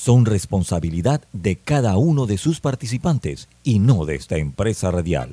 son 0.00 0.24
responsabilidad 0.24 1.20
de 1.34 1.56
cada 1.56 1.98
uno 1.98 2.24
de 2.24 2.38
sus 2.38 2.60
participantes 2.60 3.50
y 3.62 3.80
no 3.80 4.06
de 4.06 4.14
esta 4.14 4.38
empresa 4.38 4.90
radial. 4.90 5.32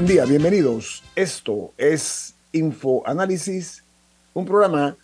Buen 0.00 0.08
día, 0.08 0.24
bienvenidos. 0.24 1.02
Esto 1.14 1.74
es 1.76 2.34
Infoanálisis, 2.52 3.84
un 4.32 4.46
programa 4.46 4.96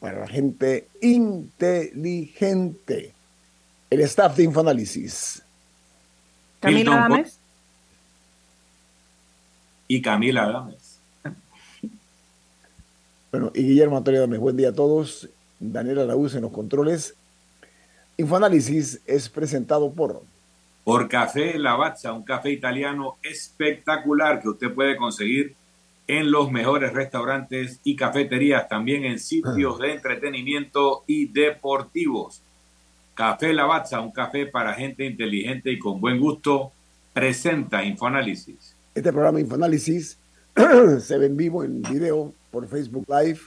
para 0.00 0.20
la 0.20 0.26
gente 0.26 0.88
inteligente. 1.02 1.92
El 3.90 4.00
staff 4.00 4.34
de 4.34 4.44
Infoanálisis. 4.44 5.42
Camila 6.60 7.04
Adames. 7.04 7.38
Y 9.86 10.00
Camila 10.00 10.44
Adames. 10.44 10.98
Bueno, 13.30 13.52
y 13.54 13.64
Guillermo 13.64 13.98
Antonio 13.98 14.20
Adames. 14.20 14.40
Buen 14.40 14.56
día 14.56 14.70
a 14.70 14.72
todos. 14.72 15.28
Daniela 15.60 16.04
Araúz 16.04 16.34
en 16.34 16.40
los 16.40 16.52
controles. 16.52 17.16
Infoanálisis 18.16 19.02
es 19.04 19.28
presentado 19.28 19.92
por 19.92 20.22
por 20.84 21.08
Café 21.08 21.58
Lavazza, 21.58 22.12
un 22.12 22.24
café 22.24 22.50
italiano 22.50 23.16
espectacular 23.22 24.40
que 24.40 24.48
usted 24.48 24.72
puede 24.74 24.96
conseguir 24.96 25.54
en 26.08 26.30
los 26.30 26.50
mejores 26.50 26.92
restaurantes 26.92 27.78
y 27.84 27.94
cafeterías, 27.94 28.68
también 28.68 29.04
en 29.04 29.18
sitios 29.18 29.78
de 29.78 29.92
entretenimiento 29.92 31.04
y 31.06 31.26
deportivos. 31.26 32.42
Café 33.14 33.52
Lavazza, 33.52 34.00
un 34.00 34.10
café 34.10 34.46
para 34.46 34.74
gente 34.74 35.04
inteligente 35.04 35.70
y 35.70 35.78
con 35.78 36.00
buen 36.00 36.18
gusto, 36.18 36.72
presenta 37.12 37.84
Infoanálisis. 37.84 38.74
Este 38.94 39.12
programa 39.12 39.38
Infoanálisis 39.38 40.18
se 41.00 41.18
ve 41.18 41.26
en 41.26 41.36
vivo, 41.36 41.62
en 41.62 41.82
video, 41.82 42.34
por 42.50 42.66
Facebook 42.66 43.06
Live. 43.08 43.38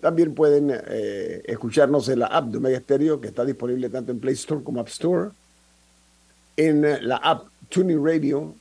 También 0.00 0.34
pueden 0.34 0.70
eh, 0.70 1.42
escucharnos 1.44 2.08
en 2.08 2.20
la 2.20 2.26
app 2.26 2.46
de 2.46 2.58
Omega 2.58 2.80
Stereo, 2.80 3.20
que 3.20 3.28
está 3.28 3.44
disponible 3.44 3.90
tanto 3.90 4.12
en 4.12 4.20
Play 4.20 4.34
Store 4.34 4.62
como 4.62 4.80
App 4.80 4.88
Store 4.88 5.30
en 6.56 6.84
eh, 6.84 7.02
la 7.02 7.16
app 7.16 7.46
Tuning 7.68 8.04
Radio. 8.04 8.54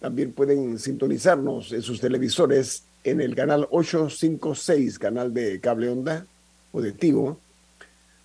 También 0.00 0.32
pueden 0.32 0.78
sintonizarnos 0.78 1.72
en 1.72 1.82
sus 1.82 2.00
televisores 2.00 2.84
en 3.04 3.20
el 3.20 3.34
canal 3.34 3.66
856, 3.70 4.98
canal 4.98 5.32
de 5.32 5.60
cable 5.60 5.88
onda 5.88 6.26
o 6.72 6.80
de 6.80 6.92
Tigo. 6.92 7.38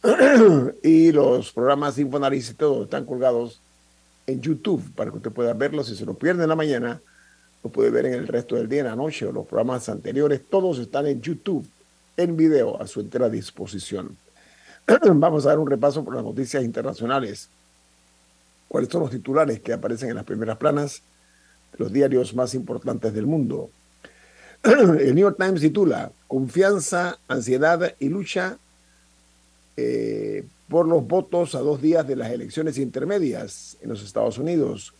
y 0.83 1.11
los 1.11 1.51
programas 1.51 1.97
Infonaris 1.97 2.51
y 2.51 2.53
todo 2.53 2.83
están 2.83 3.05
colgados 3.05 3.59
en 4.27 4.41
YouTube 4.41 4.83
para 4.95 5.11
que 5.11 5.17
usted 5.17 5.31
pueda 5.31 5.53
verlos. 5.53 5.87
Si 5.87 5.95
se 5.95 6.05
lo 6.05 6.13
pierde 6.13 6.43
en 6.43 6.49
la 6.49 6.55
mañana, 6.55 7.01
lo 7.63 7.69
puede 7.69 7.89
ver 7.89 8.05
en 8.05 8.13
el 8.13 8.27
resto 8.27 8.55
del 8.55 8.69
día, 8.69 8.81
en 8.81 8.87
la 8.87 8.95
noche 8.95 9.25
o 9.25 9.31
los 9.31 9.47
programas 9.47 9.89
anteriores. 9.89 10.41
Todos 10.49 10.79
están 10.79 11.07
en 11.07 11.21
YouTube, 11.21 11.67
en 12.17 12.37
video, 12.37 12.79
a 12.79 12.87
su 12.87 12.99
entera 13.01 13.29
disposición. 13.29 14.15
Vamos 14.87 15.45
a 15.45 15.49
dar 15.49 15.59
un 15.59 15.69
repaso 15.69 16.03
por 16.03 16.15
las 16.15 16.23
noticias 16.23 16.63
internacionales 16.63 17.49
cuáles 18.67 18.89
son 18.89 19.01
los 19.01 19.11
titulares 19.11 19.59
que 19.59 19.73
aparecen 19.73 20.09
en 20.09 20.15
las 20.15 20.25
primeras 20.25 20.57
planas 20.57 21.01
de 21.71 21.83
los 21.83 21.91
diarios 21.91 22.33
más 22.35 22.53
importantes 22.53 23.13
del 23.13 23.25
mundo. 23.25 23.69
El 24.63 25.15
New 25.15 25.23
York 25.23 25.37
Times 25.37 25.61
titula 25.61 26.11
Confianza, 26.27 27.17
ansiedad 27.27 27.95
y 27.99 28.09
lucha 28.09 28.57
eh, 29.77 30.43
por 30.67 30.87
los 30.87 31.05
votos 31.05 31.53
a 31.53 31.59
dos 31.59 31.81
días 31.81 32.07
de 32.07 32.15
las 32.15 32.31
elecciones 32.31 32.77
intermedias 32.77 33.77
en 33.81 33.89
los 33.89 34.03
Estados 34.03 34.37
Unidos. 34.37 34.93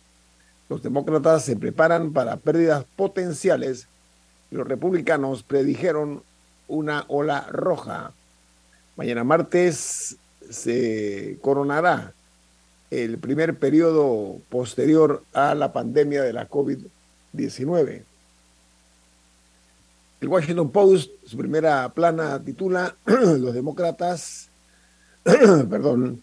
Los 0.68 0.82
demócratas 0.82 1.44
se 1.44 1.56
preparan 1.56 2.12
para 2.12 2.36
pérdidas 2.36 2.84
potenciales 2.96 3.88
y 4.50 4.56
los 4.56 4.66
republicanos 4.66 5.42
predijeron 5.42 6.22
una 6.68 7.04
ola 7.08 7.48
roja. 7.50 8.12
Mañana 8.96 9.24
martes 9.24 10.16
se 10.50 11.38
coronará 11.40 12.12
el 12.90 13.18
primer 13.18 13.58
periodo 13.58 14.38
posterior 14.48 15.22
a 15.32 15.54
la 15.54 15.72
pandemia 15.72 16.22
de 16.22 16.32
la 16.32 16.48
COVID-19. 16.48 18.02
El 20.20 20.28
Washington 20.28 20.70
Post, 20.70 21.10
su 21.26 21.36
primera 21.36 21.88
plana 21.90 22.42
titula 22.42 22.96
Los 23.04 23.54
demócratas, 23.54 24.48
perdón, 25.24 26.22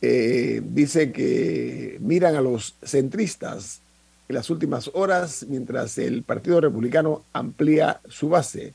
eh, 0.00 0.62
dice 0.64 1.12
que 1.12 1.98
miran 2.00 2.36
a 2.36 2.40
los 2.40 2.74
centristas 2.82 3.80
en 4.28 4.34
las 4.34 4.50
últimas 4.50 4.90
horas 4.94 5.46
mientras 5.48 5.98
el 5.98 6.22
Partido 6.22 6.60
Republicano 6.60 7.22
amplía 7.32 8.00
su 8.08 8.28
base. 8.28 8.74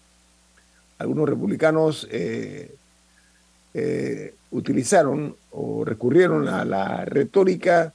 Algunos 1.00 1.28
republicanos 1.28 2.08
eh, 2.12 2.76
eh, 3.74 4.34
utilizaron 4.52 5.36
o 5.52 5.84
recurrieron 5.86 6.48
a 6.48 6.66
la 6.66 7.06
retórica 7.06 7.94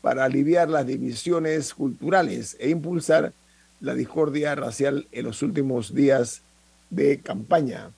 para 0.00 0.24
aliviar 0.24 0.68
las 0.68 0.86
divisiones 0.86 1.74
culturales 1.74 2.56
e 2.60 2.70
impulsar 2.70 3.32
la 3.80 3.94
discordia 3.94 4.54
racial 4.54 5.06
en 5.12 5.24
los 5.24 5.42
últimos 5.42 5.94
días 5.94 6.42
de 6.90 7.18
campaña. 7.20 7.90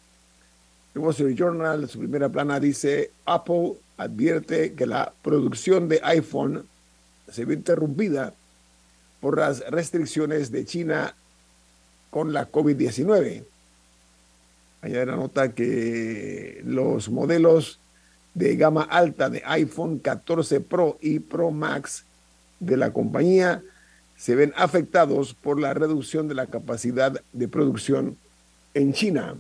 El 0.95 1.03
Wall 1.03 1.13
Street 1.13 1.37
Journal, 1.37 1.89
su 1.89 1.99
primera 2.01 2.29
plana, 2.29 2.59
dice, 2.59 3.13
Apple 3.25 3.75
advierte 3.97 4.75
que 4.75 4.87
la 4.87 5.13
producción 5.23 5.89
de 5.89 6.01
iPhone 6.03 6.67
se 7.31 7.45
ve 7.45 7.55
interrumpida 7.55 8.35
por 9.21 9.39
las 9.39 9.61
restricciones 9.71 10.51
de 10.51 10.65
China 10.65 11.15
con 12.11 12.33
la 12.33 12.51
COVID-19. 12.51 13.45
Allá 14.83 15.05
la 15.05 15.17
nota 15.17 15.53
que 15.55 16.63
los 16.65 17.11
modelos 17.11 17.79
de 18.35 18.57
gama 18.57 18.83
alta 18.83 19.29
de 19.29 19.43
iPhone 19.45 19.99
14 19.99 20.61
Pro 20.61 20.99
y 21.01 21.19
Pro 21.19 21.51
Max 21.51 22.05
de 22.61 22.77
la 22.77 22.93
compañía 22.93 23.63
se 24.17 24.35
ven 24.35 24.53
afectados 24.57 25.35
por 25.35 25.61
la 25.61 25.75
reducción 25.75 26.29
de 26.29 26.35
la 26.35 26.47
capacidad 26.47 27.21
de 27.33 27.49
producción 27.49 28.17
en 28.75 28.93
China. 28.93 29.35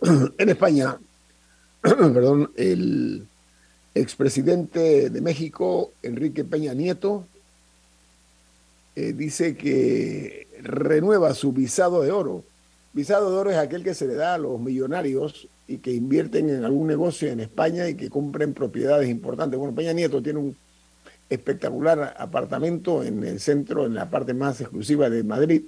En 0.38 0.48
España, 0.48 0.98
perdón, 1.82 2.50
el 2.56 3.26
expresidente 3.94 5.08
de 5.08 5.20
México, 5.22 5.92
Enrique 6.02 6.44
Peña 6.44 6.74
Nieto, 6.74 7.26
eh, 8.94 9.12
dice 9.14 9.56
que 9.56 10.48
renueva 10.62 11.34
su 11.34 11.52
visado 11.52 12.02
de 12.02 12.10
oro 12.10 12.44
Visado 12.96 13.30
de 13.30 13.36
oro 13.36 13.50
es 13.50 13.58
aquel 13.58 13.84
que 13.84 13.92
se 13.92 14.06
le 14.06 14.14
da 14.14 14.32
a 14.32 14.38
los 14.38 14.58
millonarios 14.58 15.48
y 15.68 15.76
que 15.76 15.92
invierten 15.92 16.48
en 16.48 16.64
algún 16.64 16.86
negocio 16.86 17.28
en 17.28 17.40
España 17.40 17.86
y 17.90 17.94
que 17.94 18.08
compren 18.08 18.54
propiedades 18.54 19.10
importantes. 19.10 19.58
Bueno, 19.58 19.74
Peña 19.74 19.92
Nieto 19.92 20.22
tiene 20.22 20.38
un 20.38 20.56
espectacular 21.28 22.14
apartamento 22.18 23.04
en 23.04 23.22
el 23.22 23.38
centro, 23.38 23.84
en 23.84 23.92
la 23.92 24.08
parte 24.08 24.32
más 24.32 24.62
exclusiva 24.62 25.10
de 25.10 25.22
Madrid, 25.24 25.64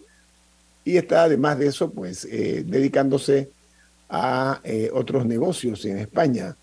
y 0.86 0.96
está 0.96 1.24
además 1.24 1.58
de 1.58 1.66
eso, 1.66 1.90
pues, 1.90 2.24
eh, 2.24 2.64
dedicándose 2.66 3.50
a 4.08 4.62
eh, 4.64 4.88
otros 4.94 5.26
negocios 5.26 5.84
en 5.84 5.98
España. 5.98 6.56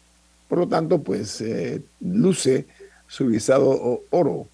Por 0.50 0.58
lo 0.58 0.68
tanto, 0.68 1.04
pues, 1.04 1.42
eh, 1.42 1.84
luce 2.00 2.66
su 3.08 3.28
visado 3.28 4.02
oro. 4.10 4.48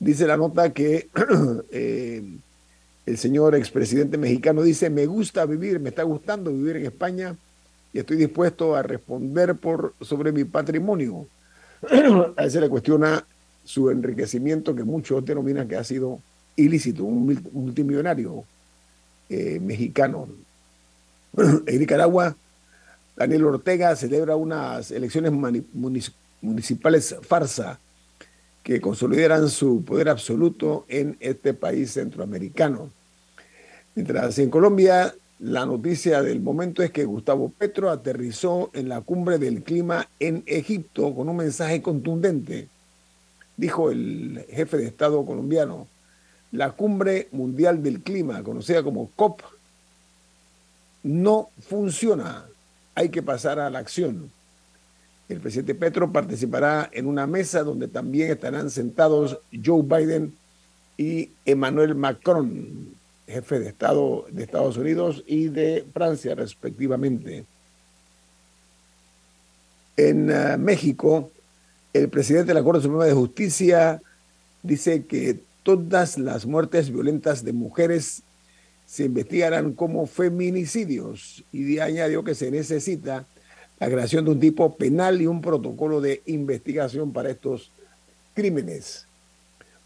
Dice 0.00 0.26
la 0.26 0.36
nota 0.36 0.72
que 0.72 1.10
el 3.06 3.18
señor 3.18 3.54
expresidente 3.54 4.16
mexicano 4.16 4.62
dice, 4.62 4.88
me 4.90 5.06
gusta 5.06 5.44
vivir, 5.44 5.78
me 5.78 5.90
está 5.90 6.02
gustando 6.02 6.50
vivir 6.50 6.76
en 6.76 6.86
España 6.86 7.36
y 7.92 7.98
estoy 7.98 8.16
dispuesto 8.16 8.74
a 8.74 8.82
responder 8.82 9.54
por, 9.56 9.94
sobre 10.00 10.32
mi 10.32 10.44
patrimonio. 10.44 11.26
a 12.36 12.44
él 12.44 12.50
se 12.50 12.60
le 12.60 12.68
cuestiona 12.68 13.24
su 13.64 13.90
enriquecimiento 13.90 14.74
que 14.74 14.84
muchos 14.84 15.24
denominan 15.24 15.68
que 15.68 15.76
ha 15.76 15.84
sido 15.84 16.20
ilícito, 16.56 17.04
un 17.04 17.40
multimillonario 17.52 18.44
eh, 19.28 19.60
mexicano. 19.60 20.28
en 21.36 21.78
Nicaragua, 21.78 22.34
Daniel 23.16 23.44
Ortega 23.44 23.94
celebra 23.96 24.34
unas 24.34 24.90
elecciones 24.90 25.32
municipales 26.42 27.14
farsa 27.22 27.78
que 28.64 28.80
consolidaran 28.80 29.48
su 29.48 29.84
poder 29.84 30.08
absoluto 30.08 30.86
en 30.88 31.16
este 31.20 31.54
país 31.54 31.92
centroamericano. 31.92 32.90
Mientras 33.94 34.38
en 34.40 34.50
Colombia 34.50 35.14
la 35.38 35.66
noticia 35.66 36.22
del 36.22 36.40
momento 36.40 36.82
es 36.82 36.90
que 36.90 37.04
Gustavo 37.04 37.50
Petro 37.50 37.90
aterrizó 37.90 38.70
en 38.72 38.88
la 38.88 39.02
cumbre 39.02 39.38
del 39.38 39.62
clima 39.62 40.08
en 40.18 40.42
Egipto 40.46 41.14
con 41.14 41.28
un 41.28 41.36
mensaje 41.36 41.82
contundente. 41.82 42.68
Dijo 43.56 43.90
el 43.90 44.44
jefe 44.48 44.78
de 44.78 44.86
Estado 44.86 45.24
colombiano, 45.26 45.86
la 46.50 46.72
cumbre 46.72 47.28
mundial 47.32 47.82
del 47.82 48.00
clima, 48.00 48.42
conocida 48.42 48.82
como 48.82 49.10
COP, 49.16 49.42
no 51.02 51.50
funciona. 51.68 52.46
Hay 52.94 53.10
que 53.10 53.22
pasar 53.22 53.58
a 53.58 53.68
la 53.68 53.80
acción. 53.80 54.30
El 55.28 55.40
presidente 55.40 55.74
Petro 55.74 56.12
participará 56.12 56.90
en 56.92 57.06
una 57.06 57.26
mesa 57.26 57.62
donde 57.62 57.88
también 57.88 58.30
estarán 58.30 58.70
sentados 58.70 59.38
Joe 59.64 59.82
Biden 59.82 60.34
y 60.98 61.30
Emmanuel 61.44 61.94
Macron, 61.94 62.94
jefe 63.26 63.58
de 63.58 63.68
Estado 63.68 64.26
de 64.30 64.44
Estados 64.44 64.76
Unidos 64.76 65.24
y 65.26 65.48
de 65.48 65.86
Francia, 65.92 66.34
respectivamente. 66.34 67.46
En 69.96 70.30
uh, 70.30 70.58
México, 70.58 71.30
el 71.92 72.08
presidente 72.08 72.48
de 72.48 72.54
la 72.54 72.62
Corte 72.62 72.82
Suprema 72.82 73.06
de 73.06 73.14
Justicia 73.14 74.02
dice 74.62 75.04
que 75.04 75.40
todas 75.62 76.18
las 76.18 76.44
muertes 76.44 76.90
violentas 76.90 77.44
de 77.44 77.52
mujeres 77.52 78.22
se 78.86 79.04
investigarán 79.04 79.72
como 79.72 80.06
feminicidios 80.06 81.42
y 81.52 81.78
añadió 81.78 82.22
que 82.22 82.34
se 82.34 82.50
necesita 82.50 83.24
la 83.84 83.90
creación 83.90 84.24
de 84.24 84.30
un 84.30 84.40
tipo 84.40 84.76
penal 84.76 85.20
y 85.20 85.26
un 85.26 85.42
protocolo 85.42 86.00
de 86.00 86.22
investigación 86.24 87.12
para 87.12 87.28
estos 87.28 87.70
crímenes. 88.32 89.06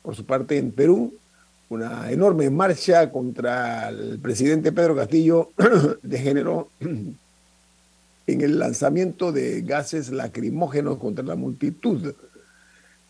Por 0.02 0.14
su 0.14 0.24
parte, 0.24 0.56
en 0.56 0.70
Perú, 0.70 1.14
una 1.68 2.08
enorme 2.12 2.48
marcha 2.48 3.10
contra 3.10 3.88
el 3.88 4.20
presidente 4.20 4.70
Pedro 4.70 4.94
Castillo 4.94 5.50
degeneró 6.02 6.70
en 6.80 8.40
el 8.40 8.58
lanzamiento 8.60 9.32
de 9.32 9.62
gases 9.62 10.10
lacrimógenos 10.10 10.98
contra 10.98 11.24
la 11.24 11.34
multitud. 11.34 12.14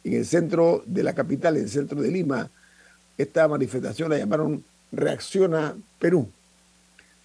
En 0.05 0.13
el 0.15 0.25
centro 0.25 0.83
de 0.87 1.03
la 1.03 1.15
capital, 1.15 1.59
en 1.59 1.65
el 1.65 1.69
centro 1.69 2.01
de 2.01 2.11
Lima, 2.11 2.49
esta 3.19 3.47
manifestación 3.47 4.09
la 4.09 4.17
llamaron 4.17 4.65
Reacciona 4.91 5.77
Perú. 5.99 6.31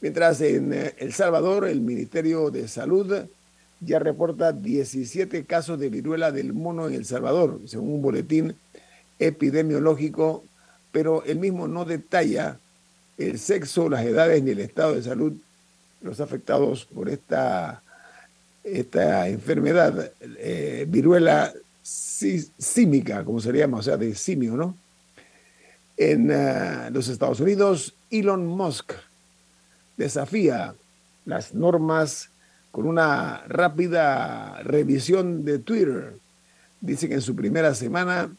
Mientras 0.01 0.42
en 0.42 0.74
eh, 0.74 0.95
El 0.98 1.13
Salvador, 1.13 1.65
el 1.65 1.80
Ministerio 1.80 2.51
de 2.51 2.68
Salud 2.68 3.25
ya 3.85 4.00
reporta 4.00 4.51
17 4.51 5.45
casos 5.45 5.80
de 5.80 5.89
viruela 5.89 6.31
del 6.31 6.53
mono 6.53 6.88
en 6.88 6.94
El 6.94 7.06
Salvador, 7.06 7.59
según 7.65 7.94
un 7.94 8.01
boletín 8.01 8.56
epidemiológico, 9.19 10.44
pero 10.91 11.24
el 11.24 11.39
mismo 11.39 11.68
no 11.68 11.85
detalla 11.85 12.57
el 13.18 13.39
sexo, 13.39 13.89
las 13.89 14.06
edades 14.06 14.44
ni 14.44 14.51
el 14.51 14.59
estado 14.59 14.95
de 14.95 15.03
salud 15.03 15.33
de 15.33 16.07
los 16.07 16.19
afectados 16.19 16.85
por 16.85 17.09
esta, 17.09 17.81
esta 18.63 19.27
enfermedad, 19.27 20.12
eh, 20.21 20.86
viruela 20.88 21.53
símica, 21.83 23.24
como 23.24 23.39
se 23.39 23.51
llama, 23.51 23.79
o 23.79 23.83
sea, 23.83 23.97
de 23.97 24.15
simio, 24.15 24.56
¿no? 24.56 24.77
En 25.97 26.31
uh, 26.31 26.89
los 26.91 27.07
Estados 27.07 27.39
Unidos, 27.39 27.94
Elon 28.09 28.47
Musk 28.47 28.94
desafía 29.97 30.74
las 31.25 31.53
normas 31.53 32.29
con 32.74 32.88
una 32.88 33.44
rápida 33.48 34.64
revisión 34.64 35.46
de 35.46 35.60
Twitter. 35.60 36.16
Dice 36.81 37.08
que 37.08 37.14
en 37.14 37.22
su 37.22 37.36
primera 37.36 37.75
semana 37.75 38.36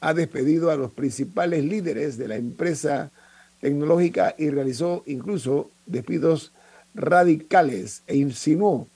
ha 0.00 0.12
despedido 0.12 0.72
a 0.72 0.76
los 0.76 0.90
principales 0.90 1.64
líderes 1.64 2.18
de 2.18 2.26
la 2.26 2.34
empresa 2.34 3.12
tecnológica 3.60 4.34
y 4.36 4.50
realizó 4.50 5.04
incluso 5.06 5.70
despidos 5.86 6.50
radicales 6.96 8.02
e 8.08 8.16
insinuó 8.16 8.88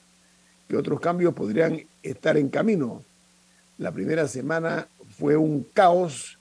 que 0.67 0.75
otros 0.75 0.99
cambios 0.99 1.33
podrían 1.35 1.85
estar 2.03 2.35
en 2.35 2.49
camino. 2.49 3.01
La 3.77 3.93
primera 3.93 4.27
semana 4.27 4.89
fue 5.17 5.37
un 5.37 5.65
caos 5.73 6.37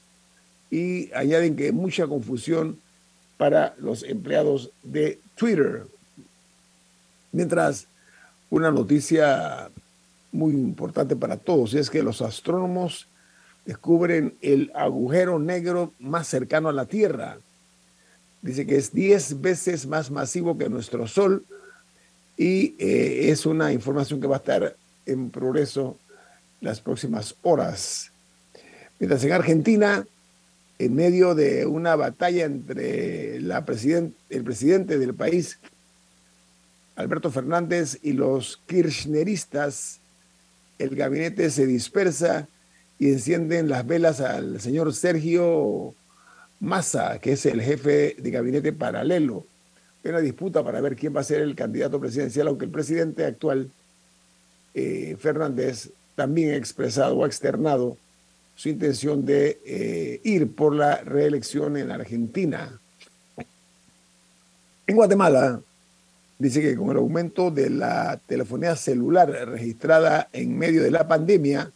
y 0.72 1.12
añaden 1.12 1.54
que 1.54 1.70
mucha 1.70 2.08
confusión 2.08 2.80
para 3.36 3.76
los 3.78 4.02
empleados 4.02 4.72
de 4.82 5.20
Twitter. 5.36 5.84
Mientras 7.30 7.86
una 8.50 8.70
noticia 8.70 9.70
muy 10.32 10.52
importante 10.52 11.16
para 11.16 11.36
todos, 11.36 11.72
y 11.72 11.78
es 11.78 11.90
que 11.90 12.02
los 12.02 12.22
astrónomos 12.22 13.08
descubren 13.64 14.34
el 14.42 14.70
agujero 14.74 15.38
negro 15.38 15.92
más 15.98 16.26
cercano 16.26 16.68
a 16.68 16.72
la 16.72 16.86
Tierra. 16.86 17.38
Dice 18.42 18.66
que 18.66 18.76
es 18.76 18.92
10 18.92 19.40
veces 19.40 19.86
más 19.86 20.10
masivo 20.10 20.56
que 20.56 20.68
nuestro 20.68 21.06
Sol 21.06 21.44
y 22.36 22.74
eh, 22.78 23.30
es 23.30 23.44
una 23.44 23.72
información 23.72 24.20
que 24.20 24.26
va 24.26 24.36
a 24.36 24.38
estar 24.38 24.76
en 25.04 25.30
progreso 25.30 25.98
las 26.60 26.80
próximas 26.80 27.34
horas. 27.42 28.10
Mientras 28.98 29.22
en 29.24 29.32
Argentina, 29.32 30.06
en 30.78 30.94
medio 30.94 31.34
de 31.34 31.66
una 31.66 31.96
batalla 31.96 32.46
entre 32.46 33.40
la 33.40 33.64
el 34.30 34.44
presidente 34.44 34.98
del 34.98 35.14
país 35.14 35.58
Alberto 37.00 37.30
Fernández 37.30 37.98
y 38.02 38.12
los 38.12 38.60
kirchneristas, 38.66 40.00
el 40.78 40.94
gabinete 40.94 41.50
se 41.50 41.66
dispersa 41.66 42.46
y 42.98 43.08
encienden 43.08 43.68
las 43.68 43.86
velas 43.86 44.20
al 44.20 44.60
señor 44.60 44.92
Sergio 44.92 45.94
Massa, 46.60 47.18
que 47.18 47.32
es 47.32 47.46
el 47.46 47.62
jefe 47.62 48.16
de 48.18 48.30
gabinete 48.30 48.72
paralelo. 48.72 49.46
Hay 50.04 50.10
una 50.10 50.20
disputa 50.20 50.62
para 50.62 50.80
ver 50.80 50.96
quién 50.96 51.16
va 51.16 51.20
a 51.20 51.24
ser 51.24 51.40
el 51.40 51.54
candidato 51.54 51.98
presidencial, 51.98 52.48
aunque 52.48 52.66
el 52.66 52.70
presidente 52.70 53.24
actual, 53.24 53.70
eh, 54.74 55.16
Fernández, 55.18 55.90
también 56.14 56.50
ha 56.50 56.56
expresado 56.56 57.16
o 57.16 57.24
ha 57.24 57.26
externado 57.26 57.96
su 58.54 58.68
intención 58.68 59.24
de 59.24 59.58
eh, 59.64 60.20
ir 60.22 60.54
por 60.54 60.74
la 60.74 60.96
reelección 60.96 61.78
en 61.78 61.90
Argentina. 61.90 62.78
En 64.86 64.96
Guatemala, 64.96 65.62
dice 66.40 66.62
que 66.62 66.74
con 66.74 66.90
el 66.90 66.96
aumento 66.96 67.50
de 67.50 67.68
la 67.68 68.18
telefonía 68.26 68.74
celular 68.74 69.28
registrada 69.28 70.28
en 70.32 70.56
medio 70.56 70.82
de 70.82 70.90
la 70.90 71.06
pandemia, 71.06 71.70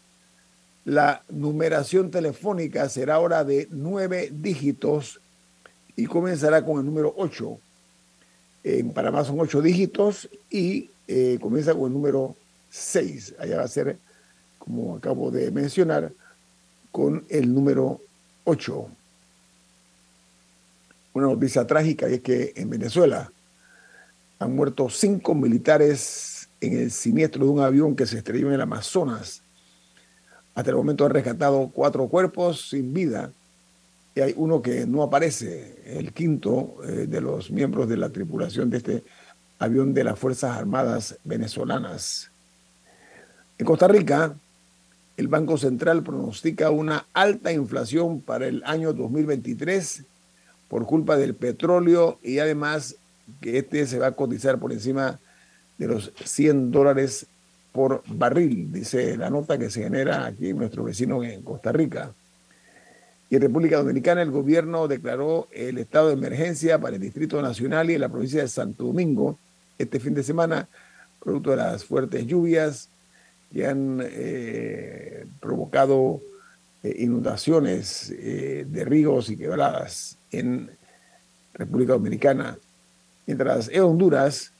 la 0.86 1.22
numeración 1.28 2.10
telefónica 2.10 2.88
será 2.88 3.16
ahora 3.16 3.44
de 3.44 3.68
nueve 3.70 4.30
dígitos 4.32 5.20
y 5.96 6.06
comenzará 6.06 6.64
con 6.64 6.78
el 6.80 6.86
número 6.86 7.14
ocho. 7.16 7.58
En 8.64 8.90
Panamá 8.92 9.22
son 9.22 9.38
ocho 9.38 9.60
dígitos 9.60 10.30
y 10.50 10.90
eh, 11.08 11.38
comienza 11.42 11.74
con 11.74 11.88
el 11.88 11.92
número 11.92 12.34
seis. 12.70 13.34
Allá 13.38 13.58
va 13.58 13.64
a 13.64 13.68
ser, 13.68 13.98
como 14.58 14.96
acabo 14.96 15.30
de 15.30 15.50
mencionar, 15.50 16.10
con 16.90 17.26
el 17.28 17.52
número 17.52 18.00
ocho. 18.44 18.88
Una 21.12 21.26
noticia 21.26 21.66
trágica 21.66 22.06
es 22.06 22.20
que 22.22 22.54
en 22.56 22.70
Venezuela 22.70 23.30
han 24.44 24.54
muerto 24.54 24.88
cinco 24.88 25.34
militares 25.34 26.48
en 26.60 26.78
el 26.78 26.90
siniestro 26.90 27.44
de 27.44 27.50
un 27.50 27.60
avión 27.60 27.96
que 27.96 28.06
se 28.06 28.18
estrelló 28.18 28.48
en 28.48 28.54
el 28.54 28.60
Amazonas. 28.60 29.42
Hasta 30.54 30.70
el 30.70 30.76
momento 30.76 31.04
han 31.04 31.10
rescatado 31.10 31.70
cuatro 31.72 32.06
cuerpos 32.08 32.68
sin 32.70 32.94
vida 32.94 33.30
y 34.14 34.20
hay 34.20 34.34
uno 34.36 34.62
que 34.62 34.86
no 34.86 35.02
aparece, 35.02 35.82
el 35.84 36.12
quinto 36.12 36.76
eh, 36.84 37.06
de 37.08 37.20
los 37.20 37.50
miembros 37.50 37.88
de 37.88 37.96
la 37.96 38.10
tripulación 38.10 38.70
de 38.70 38.76
este 38.76 39.02
avión 39.58 39.92
de 39.92 40.04
las 40.04 40.18
Fuerzas 40.18 40.56
Armadas 40.56 41.16
venezolanas. 41.24 42.30
En 43.58 43.66
Costa 43.66 43.88
Rica, 43.88 44.34
el 45.16 45.28
Banco 45.28 45.58
Central 45.58 46.02
pronostica 46.02 46.70
una 46.70 47.06
alta 47.12 47.52
inflación 47.52 48.20
para 48.20 48.46
el 48.46 48.62
año 48.64 48.92
2023 48.92 50.04
por 50.68 50.86
culpa 50.86 51.16
del 51.16 51.34
petróleo 51.34 52.18
y 52.22 52.38
además 52.38 52.96
que 53.40 53.58
este 53.58 53.86
se 53.86 53.98
va 53.98 54.08
a 54.08 54.12
cotizar 54.12 54.58
por 54.58 54.72
encima 54.72 55.18
de 55.78 55.86
los 55.86 56.12
100 56.24 56.70
dólares 56.70 57.26
por 57.72 58.02
barril, 58.06 58.72
dice 58.72 59.16
la 59.16 59.30
nota 59.30 59.58
que 59.58 59.68
se 59.68 59.82
genera 59.82 60.26
aquí 60.26 60.52
nuestro 60.52 60.84
vecino 60.84 61.22
en 61.24 61.42
Costa 61.42 61.72
Rica. 61.72 62.12
Y 63.28 63.36
en 63.36 63.42
República 63.42 63.78
Dominicana 63.78 64.22
el 64.22 64.30
gobierno 64.30 64.86
declaró 64.86 65.48
el 65.50 65.78
estado 65.78 66.08
de 66.08 66.14
emergencia 66.14 66.78
para 66.78 66.96
el 66.96 67.02
Distrito 67.02 67.42
Nacional 67.42 67.90
y 67.90 67.94
en 67.94 68.00
la 68.00 68.08
provincia 68.08 68.42
de 68.42 68.48
Santo 68.48 68.84
Domingo 68.84 69.38
este 69.76 69.98
fin 69.98 70.14
de 70.14 70.22
semana, 70.22 70.68
producto 71.20 71.50
de 71.50 71.56
las 71.56 71.84
fuertes 71.84 72.26
lluvias 72.26 72.88
que 73.52 73.66
han 73.66 74.00
eh, 74.02 75.26
provocado 75.40 76.20
eh, 76.82 76.94
inundaciones 76.98 78.10
eh, 78.10 78.66
de 78.68 78.84
ríos 78.84 79.30
y 79.30 79.36
quebradas 79.36 80.16
en 80.30 80.70
República 81.54 81.94
Dominicana. 81.94 82.58
Mientras 83.26 83.68
en 83.68 83.82
Honduras, 83.82 84.52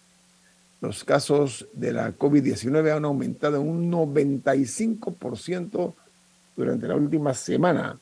los 0.80 1.04
casos 1.04 1.66
de 1.72 1.92
la 1.92 2.16
COVID-19 2.16 2.96
han 2.96 3.04
aumentado 3.04 3.60
en 3.60 3.68
un 3.68 3.90
95% 3.90 5.94
durante 6.56 6.88
la 6.88 6.96
última 6.96 7.34
semana. 7.34 7.98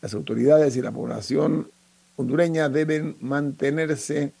Las 0.00 0.14
autoridades 0.14 0.76
y 0.76 0.82
la 0.82 0.92
población 0.92 1.68
hondureña 2.16 2.68
deben 2.68 3.16
mantenerse 3.20 4.32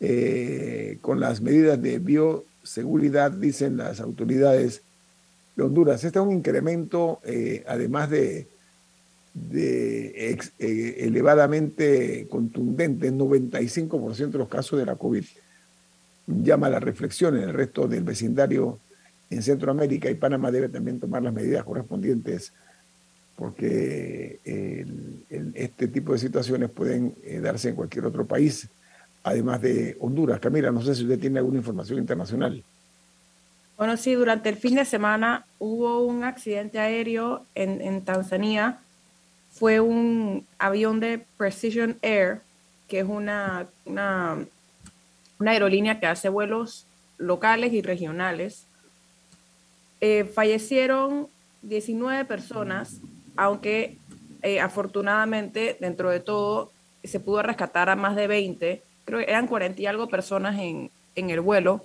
eh, 0.00 0.98
con 1.00 1.20
las 1.20 1.40
medidas 1.40 1.80
de 1.80 1.98
bioseguridad, 1.98 3.30
dicen 3.30 3.76
las 3.76 4.00
autoridades 4.00 4.82
de 5.56 5.62
Honduras. 5.62 6.04
Este 6.04 6.18
es 6.18 6.24
un 6.24 6.32
incremento, 6.32 7.20
eh, 7.24 7.64
además 7.66 8.10
de, 8.10 8.48
de 9.34 10.38
eh, 10.58 10.96
elevadamente 11.00 12.26
contundente, 12.30 13.12
95% 13.12 14.30
de 14.30 14.38
los 14.38 14.48
casos 14.48 14.78
de 14.78 14.86
la 14.86 14.96
COVID. 14.96 15.24
Llama 16.26 16.68
a 16.68 16.70
la 16.70 16.80
reflexión 16.80 17.36
en 17.36 17.42
el 17.42 17.52
resto 17.52 17.86
del 17.86 18.04
vecindario 18.04 18.78
en 19.28 19.42
Centroamérica 19.42 20.08
y 20.08 20.14
Panamá 20.14 20.50
debe 20.50 20.68
también 20.68 21.00
tomar 21.00 21.22
las 21.22 21.34
medidas 21.34 21.64
correspondientes 21.64 22.52
porque 23.36 24.38
este 25.54 25.88
tipo 25.88 26.12
de 26.12 26.18
situaciones 26.18 26.70
pueden 26.70 27.14
eh, 27.24 27.40
darse 27.40 27.70
en 27.70 27.74
cualquier 27.74 28.06
otro 28.06 28.24
país, 28.24 28.68
además 29.22 29.60
de 29.60 29.96
Honduras. 30.00 30.40
Camila, 30.40 30.70
no 30.70 30.82
sé 30.82 30.94
si 30.94 31.02
usted 31.02 31.18
tiene 31.18 31.38
alguna 31.38 31.58
información 31.58 31.98
internacional. 31.98 32.62
Bueno, 33.76 33.96
sí, 33.96 34.14
durante 34.14 34.48
el 34.48 34.56
fin 34.56 34.76
de 34.76 34.84
semana 34.84 35.46
hubo 35.58 36.04
un 36.04 36.22
accidente 36.22 36.78
aéreo 36.78 37.44
en, 37.54 38.02
Tanzania. 38.02 38.78
Fue 39.54 39.80
un 39.80 40.46
avión 40.58 41.00
de 41.00 41.24
Precision 41.36 41.96
Air, 42.02 42.40
que 42.88 43.00
es 43.00 43.06
una, 43.06 43.66
una, 43.84 44.44
aerolínea 45.38 46.00
que 46.00 46.06
hace 46.06 46.28
vuelos 46.28 46.86
locales 47.18 47.72
y 47.72 47.80
regionales. 47.80 48.66
Eh, 50.00 50.24
fallecieron 50.24 51.28
19 51.62 52.24
personas, 52.24 53.00
aunque 53.36 53.96
eh, 54.42 54.60
afortunadamente 54.60 55.76
dentro 55.80 56.10
de 56.10 56.20
todo 56.20 56.72
se 57.04 57.20
pudo 57.20 57.42
rescatar 57.42 57.88
a 57.88 57.96
más 57.96 58.16
de 58.16 58.26
20, 58.26 58.82
creo 59.04 59.18
que 59.20 59.30
eran 59.30 59.46
40 59.46 59.80
y 59.80 59.86
algo 59.86 60.08
personas 60.08 60.58
en, 60.58 60.90
en 61.14 61.30
el 61.30 61.40
vuelo 61.40 61.84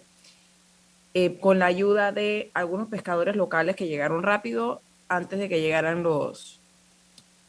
eh, 1.13 1.39
con 1.39 1.59
la 1.59 1.65
ayuda 1.65 2.11
de 2.11 2.51
algunos 2.53 2.87
pescadores 2.87 3.35
locales 3.35 3.75
que 3.75 3.87
llegaron 3.87 4.23
rápido 4.23 4.81
antes 5.07 5.39
de 5.39 5.49
que 5.49 5.59
llegaran 5.59 6.03
los, 6.03 6.58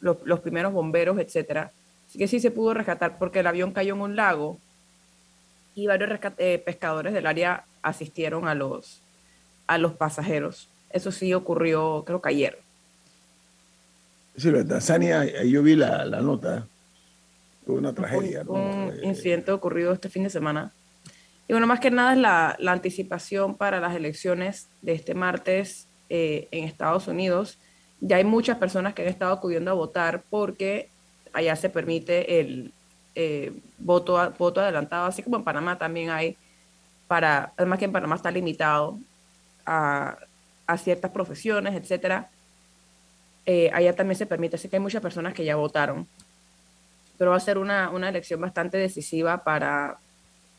los, 0.01 0.39
primeros 0.41 0.73
bomberos, 0.73 1.17
etc. 1.19 1.69
Así 2.07 2.17
que 2.17 2.27
sí 2.27 2.39
se 2.39 2.51
pudo 2.51 2.73
rescatar 2.73 3.17
porque 3.17 3.39
el 3.39 3.47
avión 3.47 3.71
cayó 3.71 3.93
en 3.95 4.01
un 4.01 4.15
lago 4.15 4.59
y 5.75 5.87
varios 5.87 6.09
eh, 6.37 6.61
pescadores 6.65 7.13
del 7.13 7.25
área 7.25 7.63
asistieron 7.81 8.47
a 8.47 8.55
los, 8.55 9.01
a 9.67 9.77
los 9.77 9.93
pasajeros. 9.93 10.67
Eso 10.89 11.11
sí 11.11 11.33
ocurrió, 11.33 12.03
creo 12.05 12.21
que 12.21 12.29
ayer. 12.29 12.59
Sí, 14.35 14.49
en 14.49 14.67
Tanzania, 14.67 15.43
yo 15.43 15.63
vi 15.63 15.75
la, 15.75 16.05
la 16.05 16.21
nota, 16.21 16.65
fue 17.65 17.75
una 17.75 17.93
tragedia. 17.93 18.43
Un, 18.47 18.91
eh, 18.93 19.01
incidente 19.03 19.51
ocurrido 19.51 19.93
este 19.93 20.09
fin 20.09 20.23
de 20.23 20.29
semana. 20.29 20.71
Y 21.47 21.53
bueno, 21.53 21.67
más 21.67 21.79
que 21.79 21.91
nada 21.91 22.13
es 22.13 22.19
la, 22.19 22.71
anticipación 22.71 23.55
para 23.55 23.79
las 23.79 23.95
elecciones 23.95 24.67
de 24.81 24.93
este 24.93 25.13
martes 25.13 25.87
eh, 26.09 26.47
en 26.51 26.63
Estados 26.63 27.07
Unidos. 27.07 27.57
Ya 28.01 28.17
hay 28.17 28.23
muchas 28.23 28.57
personas 28.57 28.93
que 28.93 29.03
han 29.03 29.07
estado 29.07 29.33
acudiendo 29.33 29.71
a 29.71 29.75
votar 29.75 30.23
porque 30.29 30.89
allá 31.33 31.55
se 31.55 31.69
permite 31.69 32.39
el 32.39 32.73
eh, 33.15 33.53
voto, 33.77 34.33
voto 34.37 34.61
adelantado, 34.61 35.05
así 35.05 35.23
como 35.23 35.37
en 35.37 35.43
Panamá 35.43 35.77
también 35.77 36.09
hay, 36.09 36.35
para, 37.07 37.53
además 37.57 37.79
que 37.79 37.85
en 37.85 37.91
Panamá 37.91 38.15
está 38.15 38.31
limitado 38.31 38.99
a, 39.65 40.17
ciertas 40.77 41.11
profesiones, 41.11 41.75
etcétera. 41.75 42.29
Eh, 43.45 43.69
allá 43.73 43.93
también 43.93 44.17
se 44.17 44.25
permite, 44.25 44.55
así 44.55 44.69
que 44.69 44.77
hay 44.77 44.81
muchas 44.81 45.01
personas 45.01 45.33
que 45.33 45.43
ya 45.43 45.57
votaron. 45.57 46.07
Pero 47.17 47.31
va 47.31 47.37
a 47.37 47.41
ser 47.41 47.57
una, 47.57 47.89
una 47.89 48.07
elección 48.07 48.39
bastante 48.39 48.77
decisiva 48.77 49.43
para, 49.43 49.97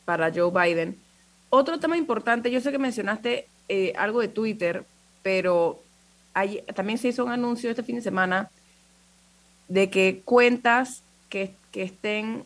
para 0.05 0.31
Joe 0.31 0.51
Biden. 0.51 0.99
Otro 1.49 1.79
tema 1.79 1.97
importante, 1.97 2.51
yo 2.51 2.61
sé 2.61 2.71
que 2.71 2.77
mencionaste 2.77 3.47
eh, 3.69 3.93
algo 3.97 4.21
de 4.21 4.27
Twitter, 4.27 4.85
pero 5.23 5.82
también 6.73 6.97
se 6.97 7.09
hizo 7.09 7.25
un 7.25 7.31
anuncio 7.31 7.69
este 7.69 7.83
fin 7.83 7.97
de 7.97 8.01
semana 8.01 8.49
de 9.67 9.89
que 9.89 10.21
cuentas 10.25 11.03
que, 11.29 11.53
que 11.71 11.83
estén 11.83 12.45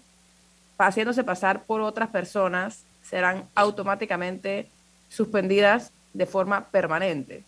haciéndose 0.77 1.23
pasar 1.23 1.63
por 1.63 1.81
otras 1.81 2.09
personas 2.09 2.83
serán 3.01 3.45
automáticamente 3.55 4.69
suspendidas 5.09 5.91
de 6.13 6.25
forma 6.25 6.69
permanente. 6.69 7.43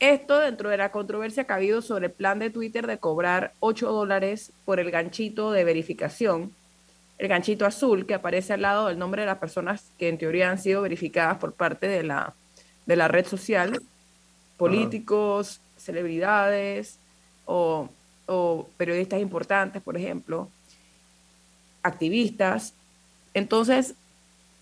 Esto 0.00 0.40
dentro 0.40 0.68
de 0.68 0.76
la 0.76 0.90
controversia 0.90 1.44
que 1.44 1.52
ha 1.52 1.56
habido 1.56 1.80
sobre 1.80 2.06
el 2.06 2.12
plan 2.12 2.38
de 2.38 2.50
Twitter 2.50 2.86
de 2.86 2.98
cobrar 2.98 3.52
8 3.60 3.90
dólares 3.90 4.52
por 4.64 4.80
el 4.80 4.90
ganchito 4.90 5.52
de 5.52 5.64
verificación 5.64 6.52
el 7.22 7.28
ganchito 7.28 7.66
azul 7.66 8.04
que 8.04 8.14
aparece 8.14 8.52
al 8.52 8.62
lado 8.62 8.88
del 8.88 8.98
nombre 8.98 9.22
de 9.22 9.26
las 9.26 9.38
personas 9.38 9.92
que 9.96 10.08
en 10.08 10.18
teoría 10.18 10.50
han 10.50 10.58
sido 10.58 10.82
verificadas 10.82 11.38
por 11.38 11.52
parte 11.52 11.86
de 11.86 12.02
la, 12.02 12.34
de 12.84 12.96
la 12.96 13.06
red 13.06 13.24
social, 13.24 13.80
políticos, 14.56 15.60
celebridades 15.76 16.98
o, 17.44 17.88
periodistas 18.76 19.20
importantes, 19.20 19.82
por 19.82 19.96
ejemplo, 19.96 20.48
activistas. 21.82 22.72
Entonces, 23.34 23.94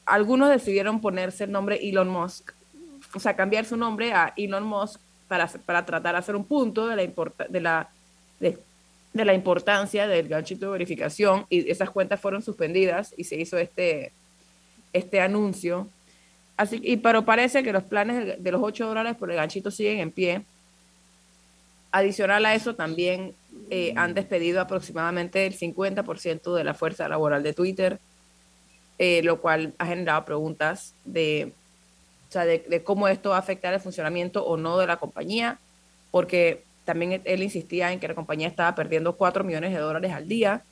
algunos 0.06 0.48
decidieron 0.48 1.00
ponerse 1.00 1.44
el 1.44 1.52
nombre 1.52 1.78
Elon 1.88 2.08
Musk, 2.08 2.52
o 3.14 3.20
sea, 3.20 3.36
cambiar 3.36 3.64
su 3.64 3.76
nombre 3.76 4.12
a 4.12 4.32
Elon 4.36 4.64
Musk 4.64 5.00
para, 5.28 5.46
para 5.46 5.86
tratar 5.86 6.14
de 6.14 6.18
hacer 6.18 6.34
un 6.34 6.44
punto 6.44 6.86
de 6.88 6.96
la, 6.96 7.12
de 7.48 7.60
la 7.60 7.90
de 8.40 8.58
de 9.12 9.24
la 9.24 9.34
importancia 9.34 10.06
del 10.06 10.28
ganchito 10.28 10.66
de 10.66 10.72
verificación 10.72 11.46
y 11.50 11.68
esas 11.70 11.90
cuentas 11.90 12.20
fueron 12.20 12.42
suspendidas 12.42 13.12
y 13.16 13.24
se 13.24 13.36
hizo 13.36 13.58
este, 13.58 14.12
este 14.92 15.20
anuncio. 15.20 15.88
Así, 16.60 16.78
y, 16.84 16.98
pero 16.98 17.24
parece 17.24 17.62
que 17.62 17.72
los 17.72 17.84
planes 17.84 18.36
de 18.38 18.52
los 18.52 18.60
8 18.62 18.88
dólares 18.88 19.16
por 19.16 19.30
el 19.30 19.38
ganchito 19.38 19.70
siguen 19.70 19.98
en 19.98 20.12
pie. 20.12 20.42
Adicional 21.90 22.44
a 22.44 22.54
eso, 22.54 22.74
también 22.74 23.34
eh, 23.70 23.94
han 23.96 24.12
despedido 24.12 24.60
aproximadamente 24.60 25.46
el 25.46 25.56
50% 25.56 26.54
de 26.54 26.62
la 26.62 26.74
fuerza 26.74 27.08
laboral 27.08 27.42
de 27.42 27.54
Twitter, 27.54 27.98
eh, 28.98 29.22
lo 29.22 29.40
cual 29.40 29.72
ha 29.78 29.86
generado 29.86 30.26
preguntas 30.26 30.92
de, 31.06 31.54
de, 32.34 32.58
de 32.68 32.84
cómo 32.84 33.08
esto 33.08 33.30
va 33.30 33.36
a 33.36 33.38
afectar 33.38 33.72
el 33.72 33.80
funcionamiento 33.80 34.44
o 34.44 34.58
no 34.58 34.76
de 34.76 34.86
la 34.86 34.98
compañía, 34.98 35.58
porque 36.10 36.62
también 36.84 37.22
él 37.24 37.42
insistía 37.42 37.90
en 37.90 38.00
que 38.00 38.08
la 38.08 38.14
compañía 38.14 38.48
estaba 38.48 38.74
perdiendo 38.74 39.16
4 39.16 39.44
millones 39.44 39.72
de 39.72 39.78
dólares 39.78 40.12
al 40.12 40.28
día 40.28 40.62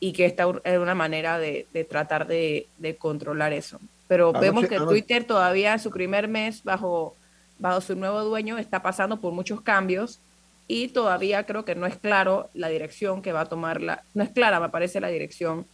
y 0.00 0.12
que 0.12 0.24
esta 0.24 0.46
era 0.64 0.80
una 0.80 0.94
manera 0.94 1.38
de, 1.38 1.66
tratar 1.88 2.26
de, 2.26 2.66
controlar 2.98 3.52
eso. 3.52 3.78
Pero 4.08 4.32
vemos 4.32 4.66
que 4.66 4.78
Twitter 4.78 5.24
todavía 5.24 5.74
en 5.74 5.78
su 5.78 5.90
primer 5.90 6.26
mes 6.26 6.64
bajo, 6.64 7.14
bajo 7.58 7.80
su 7.82 7.94
nuevo 7.94 8.22
dueño 8.24 8.58
está 8.58 8.82
pasando 8.82 9.20
por 9.20 9.32
muchos 9.32 9.60
cambios 9.60 10.18
y 10.66 10.88
todavía 10.88 11.44
creo 11.44 11.64
que 11.64 11.74
no 11.74 11.86
es 11.86 11.96
claro 11.96 12.48
la 12.54 12.68
dirección 12.68 13.22
que 13.22 13.32
va 13.32 13.42
a 13.42 13.46
tomar 13.46 13.82
la, 13.82 14.02
no 14.14 14.24
es 14.24 14.30
clara 14.30 14.58
me 14.58 14.68
parece 14.70 15.00
la 15.00 15.08
dirección 15.08 15.66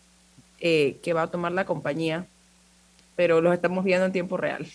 eh, 0.60 0.98
que 1.02 1.12
va 1.12 1.22
a 1.22 1.30
tomar 1.30 1.52
la 1.52 1.64
compañía, 1.64 2.26
pero 3.14 3.40
los 3.40 3.54
estamos 3.54 3.84
viendo 3.84 4.06
en 4.06 4.12
tiempo 4.12 4.36
real. 4.36 4.66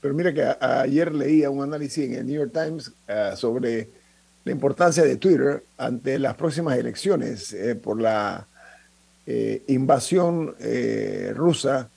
Pero 0.00 0.14
mira 0.14 0.32
que 0.32 0.44
ayer 0.60 1.14
leía 1.14 1.50
un 1.50 1.62
análisis 1.62 2.04
en 2.04 2.14
el 2.14 2.26
New 2.26 2.36
York 2.36 2.52
Times 2.52 2.92
ah, 3.08 3.34
sobre 3.36 3.88
la 4.44 4.52
importancia 4.52 5.02
de 5.02 5.16
Twitter 5.16 5.64
ante 5.76 6.18
las 6.18 6.34
próximas 6.34 6.78
elecciones 6.78 7.52
eh, 7.52 7.74
por 7.74 8.00
la 8.00 8.46
eh, 9.26 9.62
invasión 9.68 10.54
eh, 10.60 11.32
rusa 11.34 11.90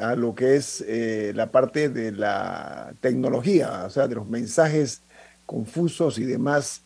a 0.00 0.16
lo 0.16 0.34
que 0.34 0.56
es 0.56 0.84
la 1.32 1.52
parte 1.52 1.88
de 1.88 2.10
la 2.10 2.92
tecnología, 3.00 3.84
o 3.86 3.90
sea, 3.90 4.08
de 4.08 4.16
los 4.16 4.28
mensajes 4.28 5.02
confusos 5.46 6.18
y 6.18 6.24
demás 6.24 6.82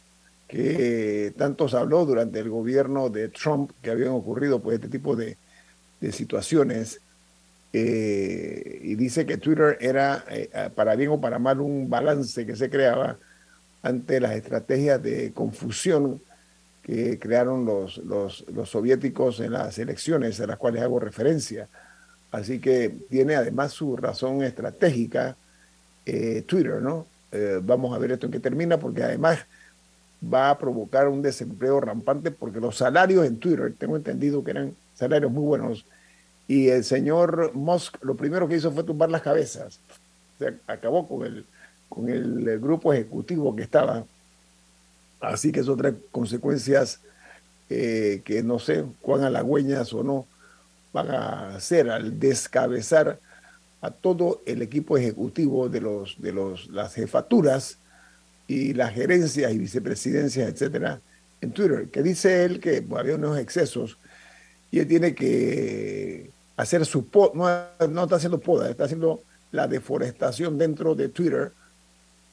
que 0.47 1.33
tanto 1.39 1.67
se 1.67 1.79
habló 1.79 2.05
durante 2.05 2.41
el 2.41 2.51
gobierno 2.51 3.09
de 3.09 3.31
Trump 3.31 3.71
que 3.81 3.91
habían 3.91 4.11
ocurrido 4.11 4.61
pues 4.61 4.75
este 4.75 4.89
tipo 4.89 5.17
de, 5.17 5.39
de 5.99 6.13
situaciones. 6.13 7.01
y 7.73 8.95
dice 8.97 9.25
que 9.25 9.39
Twitter 9.39 9.79
era, 9.81 10.23
para 10.75 10.95
bien 10.95 11.13
o 11.13 11.21
para 11.23 11.39
mal, 11.39 11.63
un 11.63 11.89
balance 11.89 12.45
que 12.45 12.55
se 12.55 12.69
creaba 12.69 13.17
ante 13.83 14.21
las 14.21 14.33
estrategias 14.33 15.03
de 15.03 15.33
confusión 15.33 16.21
que 16.89 17.19
crearon 17.19 17.67
los, 17.67 17.99
los, 17.99 18.47
soviéticos 18.65 19.41
en 19.41 19.53
las 19.53 19.79
elecciones 19.79 20.41
a 20.41 20.47
las 20.47 20.57
cuales 20.57 20.81
hago 20.81 20.99
referencia. 20.99 21.69
Así 22.33 22.61
que 22.61 22.89
tiene 23.11 23.37
además 23.37 23.73
su 23.73 23.95
razón 23.95 24.43
estratégica 24.43 25.37
eh, 26.07 26.43
Twitter, 26.47 26.81
¿no? 26.81 27.07
Eh, 27.31 27.61
vamos 27.63 27.95
a 27.95 27.99
ver 27.99 28.13
esto 28.13 28.25
en 28.25 28.33
qué 28.33 28.41
termina, 28.41 28.79
porque 28.79 29.03
además 29.03 29.41
va 30.33 30.49
a 30.49 30.59
provocar 30.59 31.09
un 31.09 31.21
desempleo 31.21 31.79
rampante, 31.79 32.31
porque 32.31 32.59
los 32.59 32.79
salarios 32.79 33.27
en 33.27 33.39
Twitter, 33.39 33.75
tengo 33.77 33.97
entendido 33.97 34.43
que 34.43 34.53
eran 34.53 34.75
salarios 34.95 35.31
muy 35.31 35.45
buenos, 35.45 35.85
y 36.47 36.69
el 36.69 36.85
señor 36.85 37.55
Musk 37.55 38.03
lo 38.03 38.15
primero 38.15 38.49
que 38.49 38.57
hizo 38.57 38.73
fue 38.73 38.83
tumbar 38.83 39.11
las 39.11 39.21
cabezas. 39.21 39.79
O 40.37 40.39
sea, 40.39 40.55
acabó 40.67 41.07
con 41.07 41.27
el, 41.27 41.45
con 41.91 42.09
el, 42.09 42.59
grupo 42.59 42.95
ejecutivo 42.95 43.55
que 43.55 43.65
estaba 43.65 44.05
Así 45.21 45.53
que 45.53 45.61
eso 45.61 45.77
trae 45.77 45.95
consecuencias 46.11 47.01
eh, 47.71 48.23
que 48.25 48.43
no 48.43 48.59
sé 48.59 48.85
cuán 49.03 49.25
halagüeñas 49.25 49.93
o 49.93 50.03
no 50.03 50.27
van 50.93 51.11
a 51.11 51.61
ser 51.61 51.91
al 51.91 52.19
descabezar 52.19 53.19
a 53.81 53.91
todo 53.91 54.43
el 54.47 54.63
equipo 54.63 54.97
ejecutivo 54.97 55.69
de, 55.69 55.81
los, 55.81 56.21
de 56.21 56.33
los, 56.33 56.69
las 56.69 56.95
jefaturas 56.95 57.79
y 58.47 58.73
las 58.75 58.95
gerencias 58.95 59.53
y 59.53 59.59
vicepresidencias, 59.59 60.49
etcétera, 60.49 61.01
en 61.41 61.53
Twitter, 61.53 61.89
que 61.89 62.03
dice 62.03 62.45
él 62.45 62.59
que 62.59 62.85
había 62.97 63.15
unos 63.15 63.39
excesos 63.39 63.99
y 64.71 64.81
él 64.81 64.89
tiene 64.89 65.15
que 65.15 66.31
hacer 66.57 66.85
su 66.87 67.07
poda, 67.07 67.71
no, 67.81 67.89
no 67.89 68.05
está 68.05 68.17
haciendo 68.17 68.41
poda, 68.41 68.69
está 68.71 68.85
haciendo 68.85 69.23
la 69.53 69.69
deforestación 69.69 70.59
dentro 70.59 70.95
de 70.95 71.09
Twitter 71.09 71.53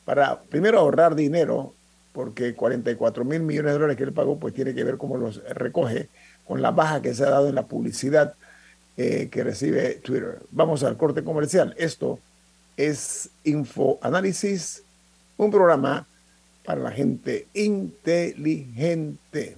para 0.04 0.40
primero 0.42 0.80
ahorrar 0.80 1.16
dinero, 1.16 1.74
porque 2.16 2.56
44 2.56 3.26
mil 3.26 3.42
millones 3.42 3.74
de 3.74 3.74
dólares 3.74 3.98
que 3.98 4.04
él 4.04 4.14
pagó, 4.14 4.40
pues 4.40 4.54
tiene 4.54 4.74
que 4.74 4.86
ver 4.86 4.98
cómo 4.98 5.18
los 5.18 5.44
recoge 5.50 6.08
con 6.48 6.62
la 6.62 6.72
baja 6.72 7.02
que 7.02 7.14
se 7.14 7.26
ha 7.26 7.30
dado 7.30 7.50
en 7.50 7.56
la 7.56 7.68
publicidad 7.68 8.36
eh, 8.96 9.28
que 9.30 9.44
recibe 9.44 9.96
Twitter. 9.96 10.40
Vamos 10.52 10.84
al 10.84 10.96
corte 10.96 11.26
comercial. 11.26 11.76
Esto 11.78 12.20
es 12.78 13.30
Infoanálisis, 13.44 14.84
un 15.36 15.52
programa 15.52 16.08
para 16.64 16.80
la 16.80 16.92
gente 16.92 17.48
inteligente. 17.54 19.58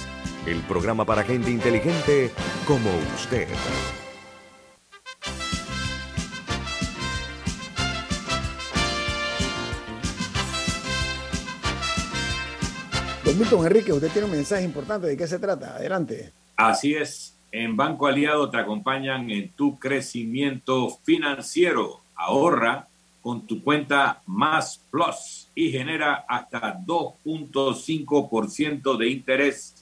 el 0.45 0.59
programa 0.61 1.03
para 1.05 1.23
gente 1.23 1.49
inteligente 1.51 2.31
como 2.65 2.89
usted. 3.15 3.47
Don 13.23 13.37
Milton 13.37 13.65
Enrique, 13.65 13.93
usted 13.93 14.11
tiene 14.11 14.25
un 14.25 14.31
mensaje 14.31 14.63
importante. 14.63 15.05
¿De 15.07 15.15
qué 15.15 15.27
se 15.27 15.37
trata? 15.39 15.75
Adelante. 15.75 16.33
Así 16.57 16.95
es. 16.95 17.37
En 17.51 17.77
Banco 17.77 18.07
Aliado 18.07 18.49
te 18.49 18.57
acompañan 18.57 19.29
en 19.29 19.49
tu 19.49 19.77
crecimiento 19.77 20.97
financiero. 21.03 21.99
Ahorra 22.15 22.87
con 23.21 23.45
tu 23.45 23.63
cuenta 23.63 24.23
Más 24.25 24.81
Plus 24.89 25.49
y 25.53 25.69
genera 25.71 26.25
hasta 26.27 26.79
2.5% 26.79 28.97
de 28.97 29.09
interés. 29.09 29.80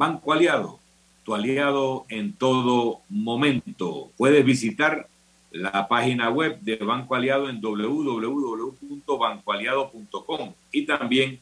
Banco 0.00 0.32
Aliado, 0.32 0.80
tu 1.24 1.34
aliado 1.34 2.06
en 2.08 2.32
todo 2.32 3.02
momento. 3.10 4.08
Puedes 4.16 4.42
visitar 4.46 5.08
la 5.52 5.88
página 5.88 6.30
web 6.30 6.58
de 6.60 6.76
Banco 6.76 7.14
Aliado 7.14 7.50
en 7.50 7.60
www.bancoaliado.com 7.60 10.54
y 10.72 10.86
también 10.86 11.38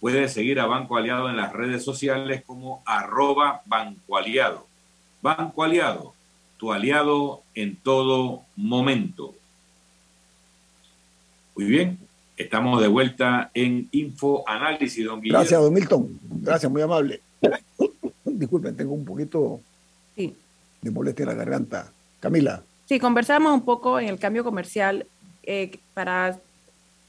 Puedes 0.00 0.32
seguir 0.32 0.58
a 0.60 0.66
Banco 0.66 0.96
Aliado 0.96 1.28
en 1.28 1.36
las 1.36 1.52
redes 1.52 1.84
sociales 1.84 2.42
como 2.46 2.82
arroba 2.86 3.60
Banco 3.66 4.16
Aliado. 4.16 4.66
Banco 5.20 5.62
Aliado, 5.62 6.14
tu 6.56 6.72
aliado 6.72 7.42
en 7.54 7.76
todo 7.76 8.44
momento. 8.56 9.34
Muy 11.54 11.66
bien, 11.66 11.98
estamos 12.38 12.80
de 12.80 12.88
vuelta 12.88 13.50
en 13.52 13.90
Info 13.92 14.42
Análisis, 14.48 15.04
don 15.04 15.20
Guillermo. 15.20 15.40
Gracias, 15.40 15.60
don 15.60 15.74
Milton. 15.74 16.18
Gracias, 16.40 16.72
muy 16.72 16.80
amable. 16.80 17.20
Disculpen, 18.24 18.76
tengo 18.76 18.92
un 18.94 19.04
poquito 19.04 19.60
Sí. 20.16 20.34
de 20.82 20.90
molestia 20.90 21.22
en 21.24 21.28
la 21.28 21.34
garganta. 21.34 21.92
Camila. 22.20 22.62
Sí, 22.86 22.98
conversamos 22.98 23.52
un 23.52 23.64
poco 23.64 23.98
en 23.98 24.08
el 24.08 24.18
cambio 24.18 24.44
comercial 24.44 25.06
eh, 25.44 25.78
para 25.94 26.38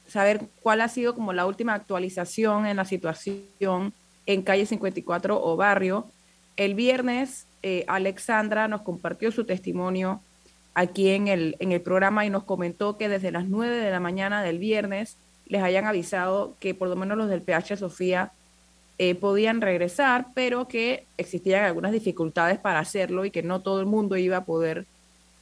saber 0.08 0.42
cuál 0.62 0.82
ha 0.82 0.88
sido 0.88 1.16
como 1.16 1.34
la 1.34 1.46
última 1.46 1.74
actualización 1.74 2.66
en 2.66 2.78
la 2.78 2.86
situación 2.86 3.94
en 4.26 4.42
calle 4.44 4.66
54 4.66 5.44
o 5.44 5.56
barrio. 5.58 6.06
El 6.58 6.76
viernes, 6.76 7.46
eh, 7.64 7.86
Alexandra 7.88 8.68
nos 8.68 8.82
compartió 8.82 9.32
su 9.32 9.46
testimonio 9.46 10.22
aquí 10.74 11.10
en 11.10 11.28
el, 11.28 11.56
en 11.60 11.72
el 11.72 11.82
programa 11.82 12.26
y 12.26 12.30
nos 12.30 12.44
comentó 12.44 12.98
que 12.98 13.10
desde 13.10 13.32
las 13.32 13.48
9 13.48 13.76
de 13.76 13.92
la 13.92 14.00
mañana 14.00 14.44
del 14.44 14.60
viernes 14.60 15.18
les 15.48 15.62
hayan 15.64 15.86
avisado 15.86 16.56
que 16.60 16.74
por 16.74 16.88
lo 16.88 16.96
menos 16.96 17.18
los 17.18 17.30
del 17.30 17.42
PH 17.42 17.78
Sofía 17.78 18.32
eh, 19.04 19.16
podían 19.16 19.62
regresar, 19.62 20.28
pero 20.36 20.68
que 20.68 21.06
existían 21.18 21.66
algunas 21.66 21.92
dificultades 21.92 22.60
para 22.60 22.78
hacerlo 22.78 23.26
y 23.26 23.32
que 23.32 23.42
no 23.42 23.60
todo 23.62 23.80
el 23.80 23.88
mundo 23.88 24.16
iba 24.16 24.38
a 24.38 24.46
poder 24.46 24.86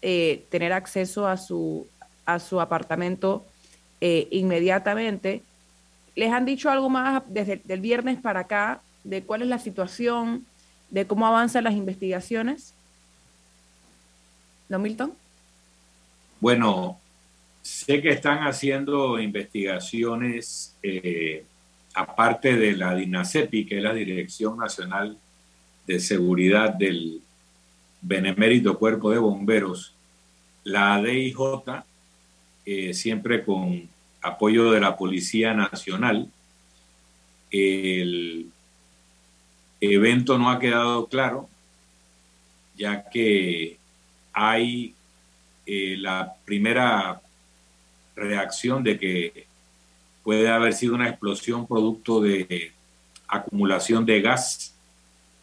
eh, 0.01 0.45
tener 0.49 0.71
acceso 0.71 1.27
a 1.27 1.35
su, 1.35 1.85
a 2.25 2.39
su 2.39 2.61
apartamento 2.61 3.45
eh, 3.99 4.29
inmediatamente. 4.31 5.43
¿Les 6.15 6.31
han 6.31 6.45
dicho 6.45 6.69
algo 6.69 6.89
más 6.89 7.21
desde 7.27 7.61
el 7.67 7.81
viernes 7.81 8.21
para 8.21 8.39
acá 8.39 8.79
de 9.03 9.23
cuál 9.23 9.41
es 9.41 9.49
la 9.49 9.59
situación, 9.59 10.45
de 10.89 11.05
cómo 11.05 11.27
avanzan 11.27 11.65
las 11.65 11.73
investigaciones? 11.73 12.73
¿No? 14.69 14.81
Bueno, 16.39 16.97
sé 17.61 18.01
que 18.01 18.11
están 18.11 18.37
haciendo 18.47 19.19
investigaciones 19.19 20.77
aparte 21.93 22.55
de 22.55 22.75
la 22.75 22.95
DINASEPI, 22.95 23.65
que 23.65 23.77
es 23.77 23.83
la 23.83 23.93
Dirección 23.93 24.57
Nacional 24.57 25.17
de 25.87 25.99
Seguridad 25.99 26.73
del 26.73 27.21
Benemérito 28.01 28.77
Cuerpo 28.77 29.11
de 29.11 29.17
Bomberos. 29.17 29.95
la 30.63 31.01
DIJ, 31.01 31.83
eh, 32.65 32.93
siempre 32.93 33.43
con 33.43 33.89
apoyo 34.21 34.71
de 34.71 34.79
la 34.79 34.95
Policía 34.95 35.53
Nacional, 35.53 36.29
el 37.49 38.51
evento 39.81 40.37
no 40.37 40.49
ha 40.51 40.59
quedado 40.59 41.07
claro, 41.07 41.49
ya 42.77 43.09
que 43.09 43.77
hay 44.33 44.93
eh, 45.65 45.95
la 45.97 46.35
primera 46.45 47.21
reacción 48.15 48.83
de 48.83 48.99
que 48.99 49.47
puede 50.29 50.47
haber 50.47 50.73
sido 50.73 50.93
una 50.93 51.09
explosión 51.09 51.65
producto 51.65 52.21
de 52.21 52.71
acumulación 53.27 54.05
de 54.05 54.21
gas 54.21 54.75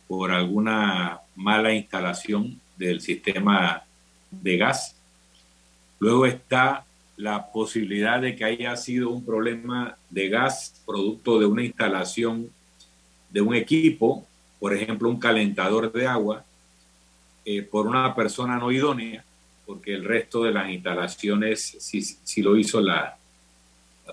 por 0.07 0.31
alguna 0.31 1.19
mala 1.35 1.75
instalación 1.75 2.61
del 2.77 3.01
sistema 3.01 3.83
de 4.31 4.57
gas. 4.57 4.95
Luego 5.99 6.25
está 6.25 6.85
la 7.17 7.51
posibilidad 7.51 8.21
de 8.21 8.37
que 8.37 8.45
haya 8.45 8.77
sido 8.77 9.11
un 9.11 9.27
problema 9.27 9.99
de 10.09 10.29
gas 10.29 10.81
producto 10.87 11.41
de 11.41 11.47
una 11.47 11.65
instalación 11.65 12.49
de 13.31 13.41
un 13.41 13.57
equipo, 13.57 14.25
por 14.61 14.73
ejemplo, 14.73 15.09
un 15.09 15.19
calentador 15.19 15.91
de 15.91 16.07
agua, 16.07 16.45
eh, 17.45 17.63
por 17.63 17.89
una 17.89 18.15
persona 18.15 18.57
no 18.57 18.71
idónea, 18.71 19.25
porque 19.67 19.95
el 19.95 20.05
resto 20.05 20.45
de 20.45 20.53
las 20.53 20.71
instalaciones 20.71 21.77
sí, 21.81 22.41
lo 22.41 22.57
hizo 22.57 22.81
la, 22.81 23.19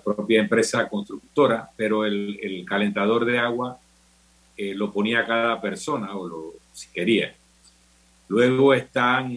propia 0.01 0.41
empresa 0.41 0.87
constructora, 0.89 1.69
pero 1.75 2.05
el, 2.05 2.65
calentador 2.67 3.25
de 3.25 3.39
agua 3.39 3.79
eh, 4.57 4.73
lo 4.73 4.91
ponía 4.91 5.25
cada 5.25 5.59
persona 5.61 6.15
o 6.15 6.27
lo, 6.27 6.53
si 6.71 6.87
quería. 6.89 7.35
Luego 8.27 8.73
están 8.73 9.35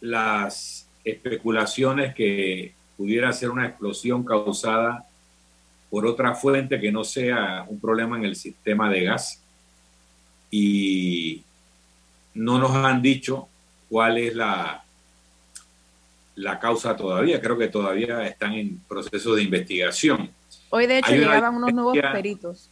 las 0.00 0.88
especulaciones 1.04 2.14
que 2.14 2.74
pudiera 2.96 3.32
ser 3.32 3.50
una 3.50 3.66
explosión 3.66 4.24
causada 4.24 5.06
por 5.90 6.06
otra 6.06 6.34
fuente 6.34 6.80
que 6.80 6.92
no 6.92 7.04
sea 7.04 7.64
un 7.68 7.80
problema 7.80 8.16
en 8.16 8.24
el 8.24 8.36
sistema 8.36 8.90
de 8.90 9.04
gas. 9.04 9.42
Y 10.50 11.42
no 12.34 12.58
nos 12.58 12.72
han 12.72 13.02
dicho 13.02 13.48
cuál 13.88 14.18
es 14.18 14.34
la, 14.34 14.85
la 16.36 16.58
causa 16.58 16.96
todavía. 16.96 17.40
Creo 17.40 17.58
que 17.58 17.68
todavía 17.68 18.26
están 18.26 18.54
en 18.54 18.78
proceso 18.88 19.34
de 19.34 19.42
investigación. 19.42 20.30
Hoy, 20.70 20.86
de 20.86 20.98
hecho, 20.98 21.12
llegaban 21.12 21.54
unos 21.54 21.72
nuevos 21.72 21.98
peritos. 22.12 22.70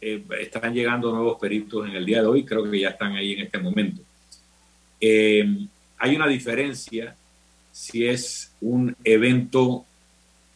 Eh, 0.00 0.24
están 0.40 0.72
llegando 0.72 1.12
nuevos 1.12 1.38
peritos 1.38 1.86
en 1.86 1.94
el 1.94 2.06
día 2.06 2.22
de 2.22 2.26
hoy, 2.26 2.44
creo 2.44 2.68
que 2.70 2.80
ya 2.80 2.90
están 2.90 3.12
ahí 3.16 3.32
en 3.32 3.40
este 3.40 3.58
momento. 3.58 4.00
Eh, 4.98 5.44
hay 5.98 6.16
una 6.16 6.26
diferencia 6.26 7.14
si 7.72 8.06
es 8.06 8.52
un 8.60 8.96
evento 9.04 9.84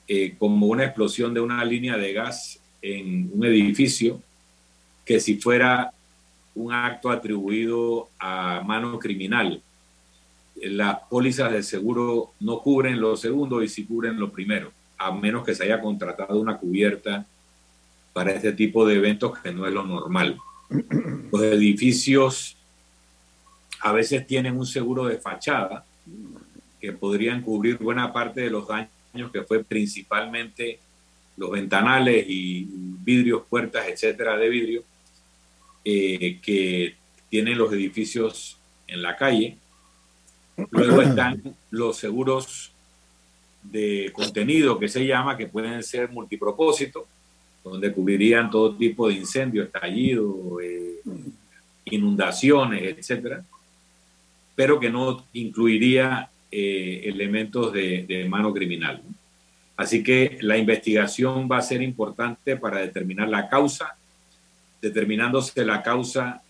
eh, 0.09 0.35
como 0.39 0.67
una 0.67 0.85
explosión 0.85 1.35
de 1.35 1.41
una 1.41 1.65
línea 1.65 1.97
de 1.97 2.13
gas 2.13 2.59
en 2.81 3.31
un 3.33 3.45
edificio 3.45 4.21
que 5.05 5.21
si 5.21 5.37
fuera 5.37 5.93
un 6.55 6.73
acto 6.73 7.11
atribuido 7.11 8.09
a 8.19 8.63
mano 8.65 8.99
criminal. 8.99 9.63
Las 10.57 11.01
pólizas 11.11 11.53
de 11.53 11.63
seguro 11.63 12.33
no 12.41 12.61
cubren 12.61 13.01
lo 13.01 13.17
segundo 13.17 13.63
y 13.63 13.69
sí 13.69 13.85
cubren 13.85 14.19
lo 14.19 14.31
primero, 14.31 14.73
a 14.99 15.13
menos 15.13 15.45
que 15.45 15.55
se 15.55 15.65
haya 15.65 15.81
contratado 15.81 16.41
una 16.41 16.59
cubierta 16.59 17.27
para 18.13 18.33
este 18.33 18.53
tipo 18.53 18.87
de 18.87 18.97
eventos 18.97 19.39
que 19.39 19.53
no 19.53 19.67
es 19.67 19.73
lo 19.73 19.85
normal. 19.85 20.39
Los 21.33 21.43
edificios 21.43 22.57
a 23.81 23.93
veces 23.93 24.27
tienen 24.27 24.57
un 24.57 24.67
seguro 24.67 25.07
de 25.07 25.19
fachada 25.19 25.85
que 26.81 26.93
podrían 26.93 27.43
cubrir 27.43 27.79
buena 27.79 28.13
parte 28.13 28.43
de 28.43 28.51
los 28.51 28.69
daños 28.69 28.91
que 29.33 29.43
fue 29.43 29.63
principalmente 29.63 30.79
los 31.37 31.51
ventanales 31.51 32.25
y 32.29 32.67
vidrios, 32.69 33.43
puertas, 33.49 33.87
etcétera, 33.89 34.37
de 34.37 34.49
vidrio, 34.49 34.85
eh, 35.85 36.39
que 36.41 36.95
tienen 37.29 37.59
los 37.59 37.73
edificios 37.73 38.59
en 38.87 39.03
la 39.03 39.17
calle. 39.17 39.59
Luego 40.71 41.03
están 41.03 41.43
los 41.71 41.97
seguros 41.97 42.73
de 43.63 44.11
contenido 44.13 44.79
que 44.79 44.89
se 44.89 45.07
llama, 45.07 45.37
que 45.37 45.47
pueden 45.47 45.83
ser 45.83 46.11
multipropósito, 46.11 47.07
donde 47.63 47.93
cubrirían 47.93 48.51
todo 48.51 48.77
tipo 48.77 49.09
de 49.09 49.15
incendios, 49.15 49.67
estallidos, 49.67 50.63
eh, 50.63 51.01
inundaciones, 51.87 52.97
etcétera 52.99 53.45
pero 54.55 54.79
que 54.79 54.91
no 54.91 55.25
incluiría 55.33 56.31
eh, 56.51 57.03
elementos 57.05 57.73
de, 57.73 58.27
mano 58.29 58.53
criminal. 58.53 59.03
Así 59.77 60.03
que 60.03 60.39
la 60.41 60.57
investigación 60.57 61.49
va 61.51 61.59
a 61.59 61.63
ser 61.63 61.83
importante 61.83 62.57
para 62.57 62.79
determinar 62.79 63.29
la 63.29 63.49
causa. 63.49 63.97
Determinándose 64.81 65.65
la 65.65 65.83
causa, 65.83 66.43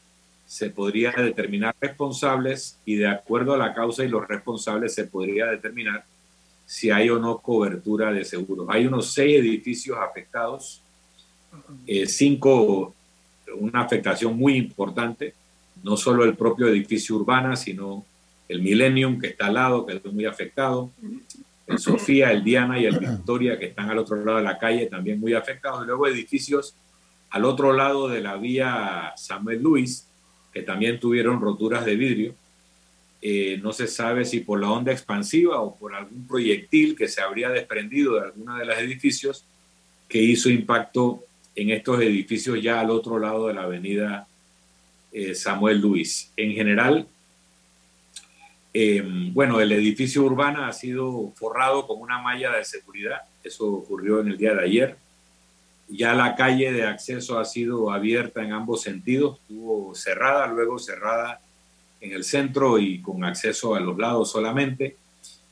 se 0.46 0.70
podría 0.70 1.12
determinar 1.12 1.74
responsables 1.80 2.78
y 2.84 2.96
de 2.96 3.06
acuerdo 3.06 3.54
a 3.54 3.58
la 3.58 3.74
causa 3.74 4.04
y 4.04 4.08
los 4.08 4.26
responsables 4.26 4.94
se 4.94 5.04
podría 5.04 5.46
determinar 5.46 6.04
si 6.66 6.90
hay 6.90 7.10
o 7.10 7.18
no 7.18 7.38
cobertura 7.38 8.12
de 8.12 8.24
seguros. 8.24 8.66
Hay 8.70 8.86
unos 8.86 9.12
seis 9.12 9.38
edificios 9.40 9.98
afectados, 9.98 10.80
eh, 11.86 12.06
cinco, 12.06 12.94
una 13.56 13.82
afectación 13.82 14.36
muy 14.36 14.56
importante, 14.56 15.34
no 15.82 15.96
solo 15.96 16.24
el 16.24 16.34
propio 16.36 16.68
edificio 16.68 17.16
urbana, 17.16 17.56
sino 17.56 18.04
el 18.48 18.62
Millennium 18.62 19.18
que 19.18 19.28
está 19.28 19.46
al 19.46 19.54
lado, 19.54 19.86
que 19.86 19.94
es 19.96 20.12
muy 20.12 20.24
afectado, 20.24 20.90
el 21.66 21.78
Sofía, 21.78 22.30
el 22.30 22.44
Diana 22.44 22.78
y 22.78 22.86
el 22.86 22.98
Victoria 22.98 23.58
que 23.58 23.66
están 23.66 23.90
al 23.90 23.98
otro 23.98 24.22
lado 24.22 24.38
de 24.38 24.44
la 24.44 24.58
calle 24.58 24.86
también 24.86 25.20
muy 25.20 25.34
afectados, 25.34 25.84
y 25.84 25.86
luego 25.86 26.06
edificios 26.06 26.74
al 27.30 27.44
otro 27.44 27.72
lado 27.72 28.08
de 28.08 28.20
la 28.20 28.36
vía 28.36 29.12
Samuel 29.16 29.62
Luis, 29.62 30.06
que 30.54 30.62
también 30.62 31.00
tuvieron 31.00 31.40
roturas 31.40 31.84
de 31.84 31.96
vidrio. 31.96 32.34
Eh, 33.20 33.58
no 33.60 33.72
se 33.72 33.88
sabe 33.88 34.24
si 34.24 34.40
por 34.40 34.60
la 34.60 34.70
onda 34.70 34.92
expansiva 34.92 35.60
o 35.60 35.74
por 35.76 35.94
algún 35.94 36.26
proyectil 36.28 36.94
que 36.94 37.08
se 37.08 37.20
habría 37.20 37.50
desprendido 37.50 38.14
de 38.14 38.26
alguna 38.26 38.58
de 38.58 38.66
los 38.66 38.78
edificios 38.78 39.44
que 40.08 40.22
hizo 40.22 40.48
impacto 40.48 41.24
en 41.56 41.70
estos 41.70 42.00
edificios 42.00 42.62
ya 42.62 42.80
al 42.80 42.90
otro 42.90 43.18
lado 43.18 43.48
de 43.48 43.54
la 43.54 43.62
avenida 43.62 44.28
eh, 45.12 45.34
Samuel 45.34 45.80
Luis. 45.80 46.30
En 46.36 46.52
general, 46.52 47.08
em, 48.72 49.32
bueno, 49.34 49.60
el 49.60 49.72
edificio 49.72 50.22
urbano 50.22 50.64
ha 50.64 50.72
sido 50.72 51.32
forrado 51.34 51.86
con 51.86 52.00
una 52.00 52.18
malla 52.18 52.52
de 52.52 52.64
seguridad. 52.64 53.22
Eso 53.42 53.72
ocurrió 53.72 54.20
en 54.20 54.28
el 54.28 54.36
día 54.36 54.54
de 54.54 54.64
ayer. 54.64 54.96
Ya 55.88 56.14
la 56.14 56.34
calle 56.34 56.72
de 56.72 56.86
acceso 56.86 57.38
ha 57.38 57.44
sido 57.44 57.90
abierta 57.92 58.42
en 58.42 58.52
ambos 58.52 58.82
sentidos. 58.82 59.38
Estuvo 59.40 59.94
cerrada, 59.94 60.46
luego 60.46 60.78
cerrada 60.78 61.40
en 62.00 62.12
el 62.12 62.24
centro 62.24 62.78
y 62.78 63.00
con 63.00 63.24
acceso 63.24 63.74
a 63.74 63.80
los 63.80 63.98
lados 63.98 64.30
solamente. 64.30 64.96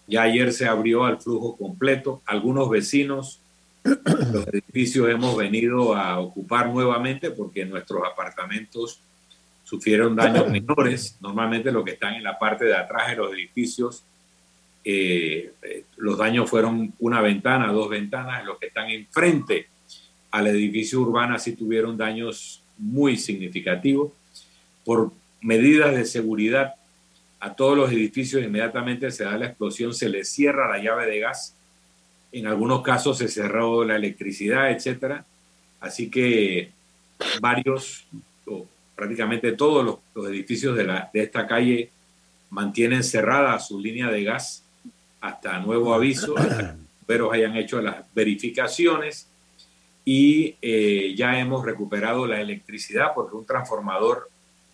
Ya 0.07 0.23
ayer 0.23 0.53
se 0.53 0.67
abrió 0.67 1.05
al 1.05 1.21
flujo 1.21 1.57
completo. 1.57 2.23
Algunos 2.27 2.69
vecinos 2.71 3.43
los 3.85 4.47
edificios 4.49 5.09
hemos 5.09 5.37
venido 5.37 5.95
a 5.95 6.21
ocupar 6.21 6.69
nuevamente 6.69 7.31
porque 7.31 7.65
nuestros 7.65 8.03
apartamentos 8.05 9.01
sufrieron 9.65 10.15
daños 10.15 10.49
menores. 10.49 11.17
Normalmente 11.21 11.73
los 11.73 11.85
que 11.85 11.93
están 11.93 12.15
en 12.15 12.23
la 12.23 12.39
parte 12.39 12.65
de 12.65 12.77
atrás 12.77 13.09
de 13.11 13.17
los 13.17 13.33
edificios, 13.33 14.05
eh, 14.85 15.53
eh, 15.63 15.85
los 15.97 16.19
daños 16.19 16.49
fueron 16.49 16.95
una 17.01 17.21
ventana, 17.21 17.73
dos 17.73 17.89
ventanas. 17.89 18.45
Los 18.45 18.59
que 18.59 18.67
están 18.67 18.91
enfrente 18.91 19.67
al 20.33 20.47
edificio 20.49 21.01
urbano 21.01 21.39
sí 21.39 21.53
tuvieron 21.53 21.97
daños 21.97 22.63
muy 22.79 23.17
significativos. 23.17 24.11
Por 24.85 25.13
medidas 25.41 25.95
de 25.95 26.05
seguridad, 26.05 26.75
a 27.39 27.55
todos 27.55 27.77
los 27.77 27.93
edificios 27.93 28.43
inmediatamente 28.43 29.11
se 29.11 29.25
da 29.25 29.37
la 29.37 29.47
explosión, 29.47 29.95
se 29.95 30.09
les 30.09 30.29
cierra 30.29 30.69
la 30.69 30.83
llave 30.83 31.07
de 31.07 31.21
gas. 31.21 31.55
En 32.33 32.47
algunos 32.47 32.83
casos 32.83 33.19
se 33.19 33.29
cerró 33.29 33.85
la 33.85 33.97
electricidad, 33.97 34.73
etcétera. 34.73 35.25
Así 35.81 36.11
que 36.11 36.71
varios 37.41 38.07
prácticamente 38.95 39.53
todos 39.53 39.99
los, 40.15 40.29
edificios 40.29 40.77
de, 40.77 40.85
la, 40.85 41.11
de, 41.13 41.23
esta 41.23 41.47
calle 41.47 41.91
mantienen 42.51 43.03
cerrada 43.03 43.59
su 43.59 43.81
línea 43.81 44.09
de 44.09 44.25
gas 44.25 44.65
hasta 45.21 45.59
nuevo 45.59 45.93
aviso, 45.93 46.35
pero 47.07 47.33
hayan 47.33 47.57
hecho 47.57 47.83
las 47.83 47.97
verificaciones 48.15 49.29
y 50.05 50.57
eh, 50.63 51.15
ya 51.17 51.39
hemos 51.39 51.65
recuperado 51.65 52.27
la 52.27 52.41
electricidad 52.41 53.13
porque 53.15 53.37
un 53.37 53.47
transformador 53.47 54.29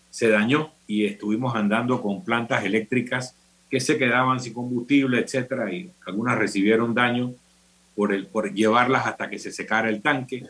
se 0.09 0.29
dañó 0.29 0.71
y 0.87 1.05
estuvimos 1.05 1.55
andando 1.55 2.01
con 2.01 2.23
plantas 2.23 2.63
eléctricas 2.63 3.35
que 3.69 3.79
se 3.79 3.97
quedaban 3.97 4.39
sin 4.39 4.53
combustible, 4.53 5.19
etcétera, 5.19 5.71
y 5.71 5.91
algunas 6.07 6.37
recibieron 6.37 6.95
daño 6.95 7.33
por, 7.95 8.11
el, 8.11 8.25
por 8.25 8.51
llevarlas 8.51 9.05
hasta 9.05 9.29
que 9.29 9.37
se 9.37 9.51
secara 9.51 9.89
el 9.89 10.01
tanque, 10.01 10.43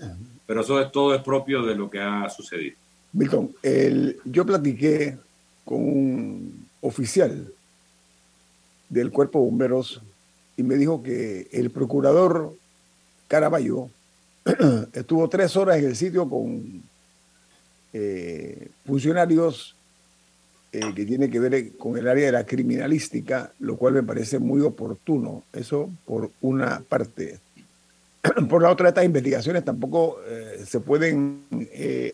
pero 0.45 0.61
eso 0.61 0.81
es, 0.81 0.91
todo 0.91 1.13
es 1.13 1.21
propio 1.21 1.63
de 1.63 1.75
lo 1.75 1.89
que 1.89 1.99
ha 1.99 2.29
sucedido. 2.29 2.77
Milton, 3.11 3.51
yo 4.23 4.45
platiqué 4.45 5.17
con 5.65 5.81
un 5.81 6.67
oficial 6.79 7.51
del 8.87 9.11
Cuerpo 9.11 9.39
de 9.39 9.45
Bomberos 9.45 10.01
y 10.55 10.63
me 10.63 10.75
dijo 10.75 11.03
que 11.03 11.47
el 11.51 11.71
procurador 11.71 12.53
Caraballo 13.27 13.89
estuvo 14.93 15.28
tres 15.30 15.56
horas 15.56 15.78
en 15.78 15.86
el 15.86 15.95
sitio 15.95 16.30
con 16.30 16.84
eh, 17.91 18.67
funcionarios 18.86 19.75
eh, 20.71 20.93
que 20.95 21.06
tiene 21.06 21.30
que 21.30 21.39
ver 21.39 21.75
con 21.78 21.97
el 21.97 22.08
área 22.08 22.28
de 22.28 22.32
la 22.32 22.45
criminalística, 22.45 23.52
lo 23.60 23.78
cual 23.78 23.95
me 23.95 24.04
parece 24.04 24.38
muy 24.38 24.62
oportuno. 24.62 25.43
Eso 25.54 25.89
por 26.06 26.32
una 26.41 26.82
parte. 26.88 27.39
Por 28.49 28.62
la 28.62 28.69
otra, 28.69 28.89
estas 28.89 29.06
investigaciones 29.06 29.63
tampoco 29.63 30.17
eh, 30.28 30.65
se 30.67 30.82
pueden 30.82 31.45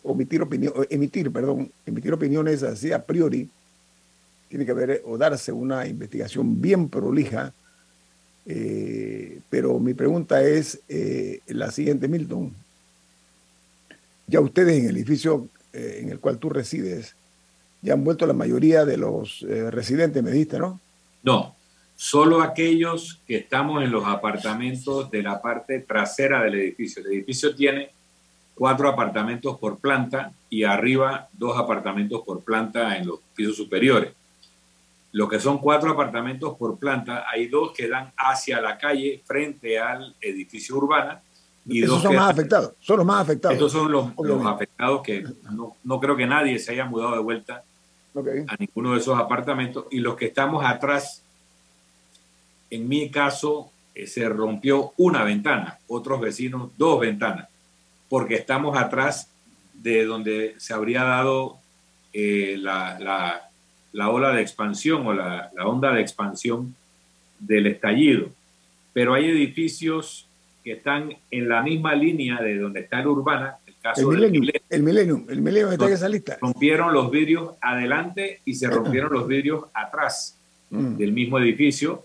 omitir 0.04 0.46
emitir, 0.88 1.32
perdón, 1.32 1.72
emitir 1.84 2.12
opiniones 2.12 2.62
así 2.62 2.92
a 2.92 3.04
priori. 3.04 3.50
Tiene 4.48 4.64
que 4.64 4.70
haber 4.70 5.02
o 5.04 5.18
darse 5.18 5.50
una 5.50 5.84
investigación 5.84 6.60
bien 6.60 6.88
prolija. 6.88 7.52
Pero 8.46 9.78
mi 9.80 9.94
pregunta 9.94 10.42
es 10.42 10.80
la 11.46 11.70
siguiente, 11.70 12.06
Milton. 12.06 12.52
Ya 14.28 14.40
ustedes 14.40 14.78
en 14.78 14.88
el 14.88 14.96
edificio 14.96 15.48
en 15.76 16.10
el 16.10 16.20
cual 16.20 16.38
tú 16.38 16.48
resides, 16.48 17.14
ya 17.82 17.94
han 17.94 18.04
vuelto 18.04 18.26
la 18.26 18.32
mayoría 18.32 18.84
de 18.84 18.96
los 18.96 19.42
eh, 19.42 19.70
residentes, 19.70 20.22
me 20.22 20.30
diste, 20.30 20.58
¿no? 20.58 20.80
No, 21.22 21.54
solo 21.94 22.42
aquellos 22.42 23.20
que 23.26 23.36
estamos 23.36 23.82
en 23.82 23.90
los 23.90 24.04
apartamentos 24.06 25.10
de 25.10 25.22
la 25.22 25.40
parte 25.40 25.80
trasera 25.80 26.42
del 26.42 26.54
edificio. 26.54 27.02
El 27.02 27.12
edificio 27.12 27.54
tiene 27.54 27.90
cuatro 28.54 28.88
apartamentos 28.88 29.58
por 29.58 29.78
planta 29.78 30.32
y 30.48 30.64
arriba 30.64 31.28
dos 31.32 31.58
apartamentos 31.58 32.22
por 32.24 32.42
planta 32.42 32.96
en 32.96 33.06
los 33.06 33.20
pisos 33.34 33.56
superiores. 33.56 34.12
Lo 35.16 35.26
que 35.26 35.40
son 35.40 35.56
cuatro 35.56 35.92
apartamentos 35.92 36.58
por 36.58 36.78
planta, 36.78 37.24
hay 37.26 37.46
dos 37.46 37.72
que 37.72 37.88
dan 37.88 38.12
hacia 38.18 38.60
la 38.60 38.76
calle 38.76 39.22
frente 39.24 39.78
al 39.78 40.14
edificio 40.20 40.76
urbano. 40.76 41.18
Y 41.64 41.78
Esos 41.78 41.94
dos 41.94 42.02
son 42.02 42.16
más 42.16 42.30
afectados, 42.30 42.72
son 42.80 42.98
los 42.98 43.06
más 43.06 43.22
afectados. 43.22 43.54
Estos 43.54 43.72
son 43.72 43.90
los, 43.90 44.10
los 44.18 44.44
afectados 44.44 45.00
que 45.00 45.24
no, 45.50 45.74
no, 45.84 46.00
creo 46.00 46.16
que 46.18 46.26
nadie 46.26 46.58
se 46.58 46.72
haya 46.72 46.84
mudado 46.84 47.12
de 47.12 47.20
vuelta 47.20 47.64
a 48.46 48.56
ninguno 48.58 48.92
de 48.92 48.98
esos 48.98 49.18
apartamentos. 49.18 49.86
Y 49.90 50.00
los 50.00 50.16
que 50.16 50.26
estamos 50.26 50.62
atrás, 50.62 51.22
en 52.68 52.86
mi 52.86 53.08
caso, 53.10 53.70
eh, 53.94 54.06
se 54.06 54.28
rompió 54.28 54.92
una 54.98 55.24
ventana, 55.24 55.78
otros 55.88 56.20
vecinos 56.20 56.72
dos 56.76 57.00
ventanas, 57.00 57.48
porque 58.10 58.34
estamos 58.34 58.76
atrás 58.76 59.30
de 59.72 60.04
donde 60.04 60.56
se 60.58 60.74
habría 60.74 61.04
dado 61.04 61.56
eh, 62.12 62.56
la, 62.58 62.98
la, 63.00 63.48
ola 64.04 64.32
de 64.32 64.42
expansión 64.42 65.06
o 65.06 65.12
la, 65.12 65.50
la 65.56 65.66
onda 65.66 65.92
de 65.92 66.00
expansión 66.00 66.74
del 67.38 67.66
estallido. 67.66 68.28
Pero 68.92 69.14
hay 69.14 69.26
edificios 69.26 70.26
que 70.64 70.72
están 70.72 71.16
en 71.30 71.48
la 71.48 71.62
misma 71.62 71.94
línea 71.94 72.40
de 72.42 72.58
donde 72.58 72.80
está 72.80 73.00
el 73.00 73.06
Urbana, 73.06 73.58
el 73.96 74.06
Millennium, 74.82 75.26
el 75.28 75.42
Millennium, 75.42 75.72
está 75.72 75.86
en 75.86 75.92
esa 75.92 76.08
lista. 76.08 76.38
Rompieron 76.40 76.92
los 76.92 77.10
vidrios 77.10 77.54
adelante 77.60 78.40
y 78.44 78.54
se 78.54 78.68
rompieron 78.68 79.12
los 79.12 79.26
vidrios 79.26 79.64
atrás 79.72 80.36
mm. 80.70 80.96
del 80.96 81.12
mismo 81.12 81.38
edificio. 81.38 82.04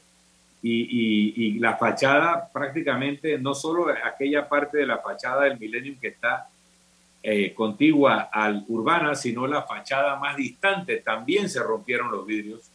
Y, 0.64 1.58
la 1.60 1.76
fachada 1.76 2.50
prácticamente, 2.54 3.38
no 3.40 3.56
solo 3.56 3.88
aquella 4.04 4.48
parte 4.48 4.78
de 4.78 4.86
la 4.86 5.00
fachada 5.00 5.46
del 5.46 5.60
Millennium 5.60 5.96
que 6.00 6.10
está 6.10 6.50
eh, 7.24 7.54
contigua 7.54 8.30
al 8.32 8.66
Urbana, 8.68 9.16
sino 9.16 9.48
la 9.48 9.64
fachada 9.64 10.18
más 10.18 10.36
distante, 10.36 10.98
también 10.98 11.50
se 11.50 11.62
rompieron 11.62 12.12
los 12.12 12.26
vidrios 12.26 12.72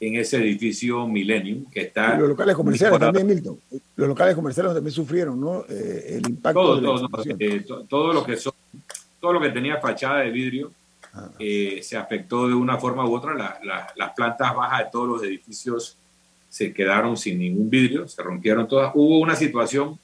en 0.00 0.16
ese 0.16 0.38
edificio 0.38 1.06
Millennium 1.06 1.64
que 1.70 1.82
está... 1.82 2.16
los 2.16 2.28
locales 2.28 2.54
comerciales 2.54 2.98
también, 2.98 3.26
Milton. 3.26 3.58
Los 3.96 4.08
locales 4.08 4.34
comerciales 4.34 4.74
también 4.74 4.92
sufrieron, 4.92 5.40
¿no? 5.40 5.64
Eh, 5.68 6.18
el 6.18 6.28
impacto 6.28 6.80
todo, 6.80 7.08
eh, 7.38 7.64
todo, 7.88 8.12
lo 8.12 8.24
que 8.24 8.36
son, 8.36 8.52
todo 9.20 9.32
lo 9.34 9.40
que 9.40 9.50
tenía 9.50 9.78
fachada 9.78 10.20
de 10.20 10.30
vidrio 10.30 10.72
ah. 11.14 11.30
eh, 11.38 11.80
se 11.82 11.96
afectó 11.96 12.48
de 12.48 12.54
una 12.54 12.76
forma 12.78 13.06
u 13.06 13.14
otra. 13.14 13.60
las 13.94 14.10
plantas 14.14 14.54
bajas 14.54 14.80
de 14.80 14.90
todos 14.90 15.08
los 15.08 15.22
edificios 15.22 15.96
se 16.48 16.72
quedaron 16.72 17.16
sin 17.16 17.38
ningún 17.38 17.70
vidrio, 17.70 18.06
se 18.06 18.22
rompieron 18.22 18.68
todas. 18.68 18.92
Hubo 18.94 19.18
una 19.18 19.34
situación 19.34 19.98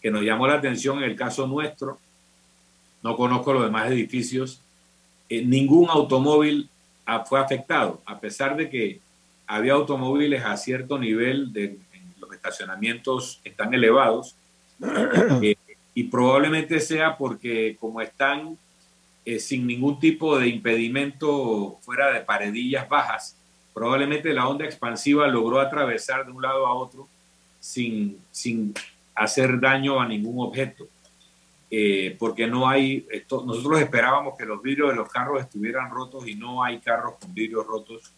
que 0.00 0.10
nos 0.10 0.22
llamó 0.22 0.46
la 0.46 0.54
atención 0.54 0.98
en 0.98 1.04
el 1.04 1.16
caso 1.16 1.46
nuestro. 1.46 1.98
No 3.02 3.16
conozco 3.16 3.52
los 3.52 3.64
demás 3.64 3.90
edificios. 3.90 4.60
ningún 5.30 5.88
automóvil 5.90 6.68
fue 7.26 7.40
afectado, 7.40 8.02
a 8.04 8.20
pesar 8.20 8.56
de 8.56 8.68
que 8.68 9.00
había 9.46 9.72
automóviles 9.72 10.44
a 10.44 10.56
cierto 10.56 10.98
nivel 10.98 11.52
de 11.52 11.78
los 12.20 12.32
estacionamientos 12.32 13.40
están 13.44 13.72
elevados 13.72 14.36
eh, 15.42 15.56
y 15.94 16.04
probablemente 16.04 16.78
sea 16.80 17.16
porque 17.16 17.76
como 17.80 18.00
están 18.02 18.58
eh, 19.24 19.38
sin 19.38 19.66
ningún 19.66 19.98
tipo 19.98 20.38
de 20.38 20.48
impedimento 20.48 21.78
fuera 21.80 22.12
de 22.12 22.20
paredillas 22.20 22.88
bajas, 22.88 23.36
probablemente 23.72 24.32
la 24.34 24.46
onda 24.46 24.66
expansiva 24.66 25.26
logró 25.28 25.60
atravesar 25.60 26.26
de 26.26 26.32
un 26.32 26.42
lado 26.42 26.66
a 26.66 26.74
otro 26.74 27.08
sin, 27.58 28.18
sin 28.30 28.74
hacer 29.14 29.58
daño 29.58 29.98
a 29.98 30.06
ningún 30.06 30.46
objeto. 30.46 30.86
Eh, 31.70 32.16
porque 32.18 32.46
no 32.46 32.66
hay, 32.66 33.06
esto, 33.10 33.44
nosotros 33.44 33.80
esperábamos 33.80 34.38
que 34.38 34.46
los 34.46 34.62
vidrios 34.62 34.88
de 34.88 34.96
los 34.96 35.08
carros 35.10 35.40
estuvieran 35.42 35.90
rotos 35.90 36.26
y 36.26 36.34
no 36.34 36.64
hay 36.64 36.78
carros 36.78 37.16
con 37.20 37.34
vidrios 37.34 37.66
rotos 37.66 38.10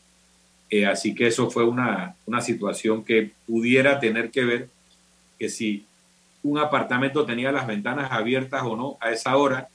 eh, 0.71 0.87
así 0.87 1.15
que 1.17 1.27
eso 1.27 1.51
fue 1.51 1.65
una, 1.65 2.15
una 2.27 2.41
situación 2.41 3.05
que 3.05 3.33
pudiera 3.47 3.99
tener 3.99 4.31
que 4.31 4.45
ver 4.45 4.69
que 5.37 5.49
si 5.49 5.85
un 6.45 6.59
apartamento 6.59 7.27
tenía 7.27 7.51
las 7.51 7.67
ventanas 7.67 8.13
abiertas 8.13 8.63
o 8.63 8.77
no 8.77 8.97
a 9.01 9.11
esa 9.11 9.37
hora, 9.37 9.69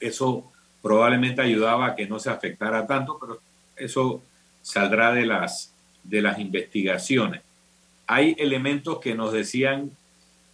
eso 0.00 0.50
probablemente 0.80 1.42
ayudaba 1.42 1.86
a 1.86 1.94
que 1.94 2.06
no 2.06 2.18
se 2.18 2.30
afectara 2.30 2.86
tanto, 2.86 3.18
pero 3.20 3.40
eso 3.76 4.22
saldrá 4.62 5.12
de 5.12 5.26
las, 5.26 5.74
de 6.02 6.22
las 6.22 6.38
investigaciones. 6.38 7.42
Hay 8.06 8.34
elementos 8.38 9.00
que 9.00 9.14
nos 9.14 9.32
decían 9.32 9.90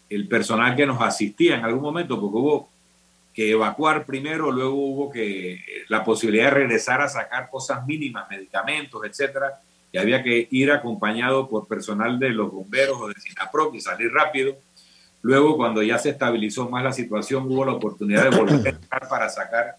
el 0.09 0.29
personal 0.29 0.77
que 0.77 0.87
nos 0.87 1.01
asistía 1.03 1.57
en 1.57 1.65
algún 1.65 1.83
momento, 1.83 2.21
porque 2.21 2.37
hubo 2.37 2.69
que 3.35 3.51
evacuar 3.51 4.07
primero, 4.07 4.51
luego 4.51 4.75
hubo 4.75 5.11
que 5.11 5.55
eh, 5.55 5.61
la 5.89 6.03
posibilidad 6.03 6.47
de 6.47 6.51
regresar 6.53 7.03
a 7.03 7.09
sacar 7.09 7.51
cosas 7.51 7.87
mínimas, 7.87 8.29
medicamentos, 8.31 9.05
etcétera, 9.05 9.61
y 9.93 9.99
había 9.99 10.23
que 10.23 10.49
ir 10.51 10.73
acompañado 10.73 11.49
por 11.49 11.69
personal 11.69 12.19
de 12.19 12.31
los 12.31 12.51
bomberos 12.51 12.99
o 13.01 13.09
de 13.09 13.15
SINAPROC 13.15 13.75
y 13.75 13.81
salir 13.81 14.11
rápido. 14.11 14.57
Luego, 15.23 15.57
cuando 15.57 15.83
ya 15.83 15.99
se 15.99 16.11
estabilizó 16.11 16.69
más 16.69 16.83
la 16.83 16.93
situación, 16.93 17.45
hubo 17.45 17.65
la 17.65 17.73
oportunidad 17.73 18.31
de 18.31 18.37
volver 18.37 18.67
a 18.67 18.71
entrar 18.71 19.09
para 19.09 19.29
sacar 19.29 19.77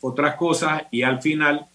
otras 0.00 0.36
cosas 0.36 0.82
y 0.90 1.02
al 1.02 1.22
final 1.22 1.66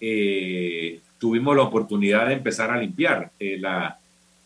eh, 0.00 1.00
tuvimos 1.18 1.56
la 1.56 1.62
oportunidad 1.62 2.28
de 2.28 2.34
empezar 2.34 2.70
a 2.70 2.78
limpiar. 2.78 3.30
Eh, 3.38 3.58
la, 3.58 3.98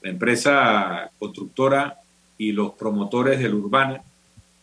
la, 0.03 0.11
empresa 0.11 1.11
constructora 1.19 1.99
y 2.39 2.53
los 2.53 2.73
promotores 2.73 3.41
del 3.41 3.55
Urbana 3.55 4.03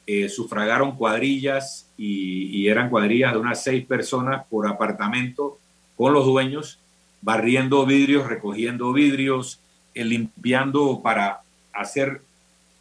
eh, 0.07 0.29
sufragaron 0.29 0.95
cuadrillas 0.95 1.87
y, 1.97 2.67
eran 2.67 2.89
cuadrillas 2.89 3.33
de 3.33 3.39
unas 3.39 3.63
seis 3.63 3.85
personas 3.85 4.45
por 4.49 4.67
apartamento 4.67 5.59
con 5.95 6.13
los 6.13 6.25
dueños, 6.25 6.79
barriendo 7.21 7.85
vidrios, 7.85 8.27
recogiendo 8.27 8.91
vidrios, 8.93 9.59
eh, 9.93 10.05
limpiando 10.05 11.01
para 11.03 11.41
hacer 11.73 12.21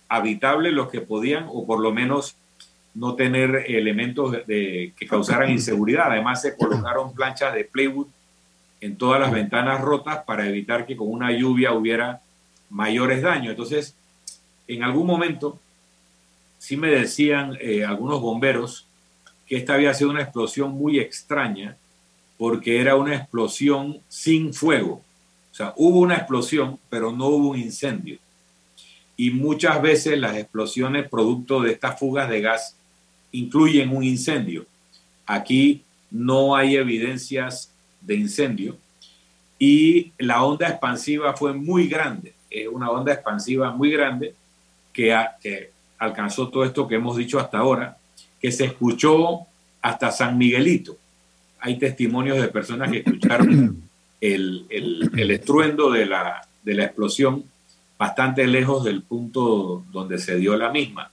habitable 0.09 0.71
los 0.71 0.89
que 0.89 1.01
podían 1.01 1.47
o 1.49 1.67
por 1.67 1.81
lo 1.81 1.93
menos 1.93 2.37
no 2.95 3.17
tener 3.17 3.65
elementos 3.67 4.37
que 4.47 5.07
causaran 5.09 5.51
inseguridad. 5.51 6.13
Además 6.13 6.43
se 6.43 6.57
colocaron 6.57 7.13
planchas 7.13 7.53
de 7.53 7.65
plywood 7.65 8.07
en 8.81 8.97
todas 8.97 9.21
las 9.21 9.33
ventanas 9.33 9.81
rotas 9.81 10.23
para 10.25 10.47
evitar 10.47 10.87
que 10.87 10.97
con 10.97 11.11
una 11.11 11.33
lluvia 11.33 11.73
hubiera 11.73 12.21
mayores 12.71 13.23
daños. 13.23 13.51
Entonces, 13.51 13.97
en 14.67 14.83
algún 14.83 15.07
momento 15.07 15.59
sí 16.59 16.77
me 16.77 16.89
decían 16.89 17.57
eh, 17.61 17.85
algunos 17.85 18.21
bomberos 18.21 18.87
que 19.47 19.57
esta 19.57 19.75
había 19.75 19.95
sido 19.95 20.11
una 20.11 20.23
explosión 20.23 20.73
muy 20.73 20.99
extraña 20.99 21.77
porque 22.39 22.81
era 22.81 22.97
una 22.97 23.15
explosión 23.15 24.01
sin 24.09 24.55
fuego. 24.55 25.03
O 25.53 25.55
sea, 25.55 25.73
hubo 25.77 26.01
una 26.01 26.17
explosión, 26.17 26.79
pero 26.89 27.13
no 27.13 27.27
hubo 27.29 27.51
un 27.51 27.59
incendio. 27.59 28.19
Y 29.17 29.31
muchas 29.31 29.81
veces 29.81 30.19
las 30.19 30.37
explosiones 30.37 31.09
producto 31.09 31.61
de 31.61 31.73
estas 31.73 31.99
fugas 31.99 32.29
de 32.29 32.41
gas 32.41 32.77
incluyen 33.31 33.95
un 33.95 34.03
incendio. 34.03 34.67
Aquí 35.27 35.83
no 36.11 36.57
hay 36.57 36.77
evidencias 36.77 37.73
de 38.01 38.17
incendio 38.17 38.77
y 39.59 40.13
la 40.19 40.45
onda 40.45 40.69
expansiva 40.69 41.35
fue 41.37 41.53
muy 41.53 41.89
grande. 41.89 42.35
Es 42.51 42.69
una 42.69 42.91
onda 42.91 43.13
expansiva 43.13 43.71
muy 43.71 43.91
grande 43.91 44.35
que, 44.95 45.15
que 45.43 45.71
alcanzó 45.99 46.49
todo 46.49 46.65
esto 46.65 46.89
que 46.89 46.95
hemos 46.95 47.19
dicho 47.19 47.39
hasta 47.39 47.59
ahora, 47.59 47.99
que 48.41 48.51
se 48.51 48.65
escuchó 48.65 49.41
hasta 49.83 50.11
San 50.11 50.39
Miguelito. 50.39 50.97
Hay 51.61 51.79
testimonios 51.79 52.41
de 52.41 52.49
personas 52.49 52.91
que 52.91 52.99
escucharon 52.99 53.83
el, 54.21 54.67
el, 54.71 55.31
estruendo 55.31 55.91
de 55.91 56.07
la, 56.07 56.47
de 56.63 56.75
la 56.75 56.85
explosión, 56.85 57.45
bastante 57.99 58.47
lejos 58.47 58.85
del 58.85 59.03
punto 59.03 59.85
donde 59.93 60.19
se 60.19 60.37
dio 60.37 60.57
la 60.57 60.71
misma. 60.71 61.11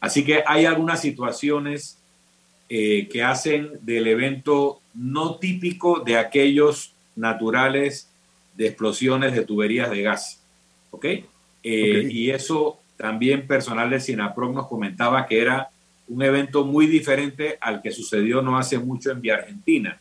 Así 0.00 0.24
que 0.24 0.42
hay 0.46 0.64
algunas 0.64 1.00
situaciones 1.00 1.98
eh, 2.68 3.08
que 3.08 3.22
hacen 3.22 3.70
del 3.82 4.06
evento 4.06 4.80
no 4.94 5.36
típico 5.36 6.00
de 6.00 6.16
aquellos 6.16 6.92
naturales 7.14 8.08
de 8.56 8.68
explosiones 8.68 9.34
de 9.34 9.44
tuberías 9.44 9.90
de 9.90 10.02
gas. 10.02 10.40
¿Ok? 10.90 11.04
Eh, 11.62 12.08
y 12.10 12.30
eso 12.30 12.78
también 12.96 13.46
personal 13.46 13.90
de 13.90 14.00
Sinaproc 14.00 14.54
nos 14.54 14.66
comentaba 14.66 15.26
que 15.26 15.40
era 15.40 15.70
un 16.08 16.22
evento 16.22 16.64
muy 16.64 16.86
diferente 16.86 17.58
al 17.60 17.82
que 17.82 17.90
sucedió 17.90 18.42
no 18.42 18.56
hace 18.56 18.78
mucho 18.78 19.10
en 19.10 19.20
Vía 19.20 19.34
Argentina, 19.34 19.98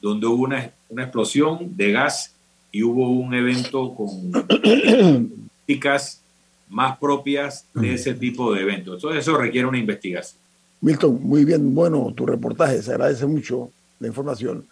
donde 0.00 0.26
hubo 0.26 0.44
una, 0.44 0.70
una 0.88 1.04
explosión 1.04 1.76
de 1.76 1.92
gas 1.92 2.34
y 2.72 2.82
hubo 2.82 3.10
un 3.10 3.32
evento 3.34 3.94
con 3.94 4.32
prácticas 4.32 6.20
más 6.68 6.98
propias 6.98 7.64
de 7.74 7.94
ese 7.94 8.14
tipo 8.14 8.52
de 8.52 8.62
eventos. 8.62 8.96
Entonces 8.96 9.20
eso 9.20 9.36
requiere 9.36 9.66
una 9.66 9.78
investigación. 9.78 10.40
Milton, 10.80 11.20
muy 11.22 11.44
bien, 11.44 11.74
bueno 11.74 12.12
tu 12.14 12.26
reportaje, 12.26 12.82
se 12.82 12.90
agradece 12.90 13.26
mucho 13.26 13.70
la 13.98 14.08
información. 14.08 14.66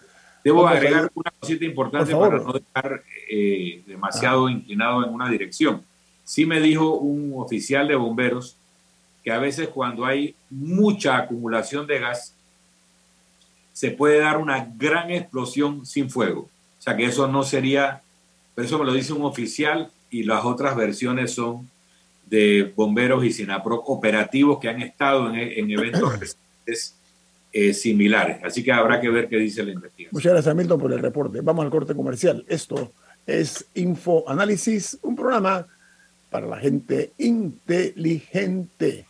Debo 0.44 0.68
agregar 0.68 1.10
una 1.14 1.32
cosita 1.40 1.64
importante 1.64 2.14
para 2.14 2.38
no 2.38 2.54
estar 2.54 3.02
eh, 3.30 3.82
demasiado 3.86 4.46
ah. 4.46 4.52
inclinado 4.52 5.04
en 5.04 5.14
una 5.14 5.30
dirección. 5.30 5.82
Sí 6.24 6.46
me 6.46 6.60
dijo 6.60 6.94
un 6.94 7.32
oficial 7.36 7.88
de 7.88 7.94
bomberos 7.94 8.56
que 9.22 9.32
a 9.32 9.38
veces 9.38 9.68
cuando 9.68 10.04
hay 10.04 10.34
mucha 10.50 11.16
acumulación 11.16 11.86
de 11.86 11.98
gas, 11.98 12.34
se 13.72 13.90
puede 13.90 14.18
dar 14.18 14.36
una 14.36 14.72
gran 14.76 15.10
explosión 15.10 15.84
sin 15.86 16.10
fuego. 16.10 16.42
O 16.78 16.82
sea 16.82 16.96
que 16.96 17.06
eso 17.06 17.26
no 17.26 17.42
sería, 17.42 18.02
pero 18.54 18.66
eso 18.66 18.78
me 18.78 18.84
lo 18.84 18.92
dice 18.92 19.12
un 19.12 19.22
oficial 19.22 19.90
y 20.10 20.22
las 20.22 20.44
otras 20.44 20.76
versiones 20.76 21.32
son 21.32 21.68
de 22.26 22.72
bomberos 22.76 23.24
y 23.24 23.32
SINAPRO 23.32 23.76
operativos 23.86 24.58
que 24.60 24.68
han 24.68 24.82
estado 24.82 25.32
en, 25.34 25.70
eventos 25.70 26.18
recientes 26.20 26.94
eh, 27.52 27.72
similares. 27.72 28.38
Así 28.44 28.62
que 28.62 28.72
habrá 28.72 29.00
que 29.00 29.08
ver 29.08 29.28
qué 29.28 29.38
dice 29.38 29.64
la 29.64 29.72
investigación. 29.72 30.10
Muchas 30.12 30.32
gracias, 30.32 30.54
Milton, 30.54 30.80
por 30.80 30.92
el 30.92 31.00
reporte. 31.00 31.40
Vamos 31.40 31.64
al 31.64 31.70
corte 31.70 31.94
comercial. 31.94 32.44
Esto 32.48 32.92
es 33.26 33.66
Info 33.74 34.28
Análisis, 34.28 34.98
un 35.02 35.16
programa 35.16 35.66
para 36.34 36.48
la 36.48 36.56
gente 36.56 37.12
inteligente. 37.16 39.06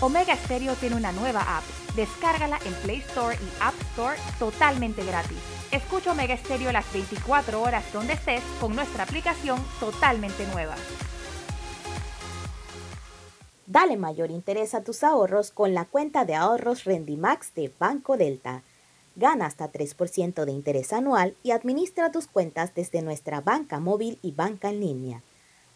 Omega 0.00 0.34
Stereo 0.34 0.74
tiene 0.74 0.96
una 0.96 1.12
nueva 1.12 1.56
app. 1.56 1.62
Descárgala 1.94 2.58
en 2.66 2.74
Play 2.82 2.96
Store 2.96 3.36
y 3.36 3.62
App 3.62 3.80
Store 3.92 4.18
totalmente 4.40 5.04
gratis. 5.04 5.38
Escucha 5.70 6.10
Omega 6.10 6.36
Stereo 6.36 6.72
las 6.72 6.92
24 6.92 7.62
horas 7.62 7.84
donde 7.92 8.14
estés 8.14 8.42
con 8.60 8.74
nuestra 8.74 9.04
aplicación 9.04 9.64
totalmente 9.78 10.44
nueva. 10.48 10.74
Dale 13.68 13.96
mayor 13.96 14.32
interés 14.32 14.74
a 14.74 14.82
tus 14.82 15.04
ahorros 15.04 15.52
con 15.52 15.74
la 15.74 15.84
cuenta 15.84 16.24
de 16.24 16.34
ahorros 16.34 16.82
Rendimax 16.82 17.54
de 17.54 17.70
Banco 17.78 18.16
Delta. 18.16 18.64
Gana 19.16 19.46
hasta 19.46 19.70
3% 19.70 20.44
de 20.44 20.52
interés 20.52 20.92
anual 20.92 21.36
y 21.42 21.52
administra 21.52 22.10
tus 22.10 22.26
cuentas 22.26 22.74
desde 22.74 23.02
nuestra 23.02 23.40
banca 23.40 23.78
móvil 23.78 24.18
y 24.22 24.32
banca 24.32 24.70
en 24.70 24.80
línea. 24.80 25.22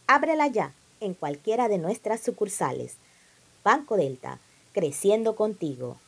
Ábrela 0.06 0.48
ya 0.48 0.72
en 1.00 1.14
cualquiera 1.14 1.68
de 1.68 1.78
nuestras 1.78 2.20
sucursales 2.20 2.96
Banco 3.64 3.96
Delta, 3.96 4.38
creciendo 4.72 5.36
contigo. 5.36 5.98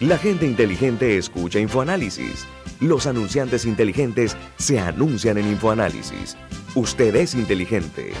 La 0.00 0.18
gente 0.18 0.46
inteligente 0.46 1.16
escucha 1.16 1.58
InfoAnálisis. 1.58 2.46
Los 2.80 3.06
anunciantes 3.06 3.64
inteligentes 3.64 4.36
se 4.56 4.78
anuncian 4.78 5.38
en 5.38 5.48
InfoAnálisis. 5.48 6.36
Usted 6.74 7.16
es 7.16 7.34
inteligente. 7.34 8.12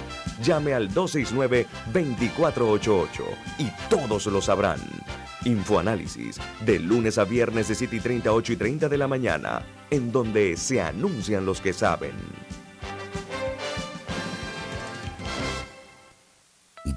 Llame 0.42 0.74
al 0.74 0.90
269-2488 0.90 3.22
y 3.58 3.70
todos 3.88 4.26
lo 4.26 4.40
sabrán. 4.40 4.80
Infoanálisis, 5.48 6.38
de 6.64 6.78
lunes 6.78 7.16
a 7.16 7.24
viernes 7.24 7.68
de 7.68 7.74
7 7.74 7.96
y 7.96 8.00
30, 8.00 8.32
8 8.32 8.52
y 8.52 8.56
30 8.56 8.88
de 8.88 8.98
la 8.98 9.08
mañana, 9.08 9.64
en 9.90 10.12
donde 10.12 10.56
se 10.56 10.80
anuncian 10.82 11.46
los 11.46 11.60
que 11.60 11.72
saben. 11.72 12.12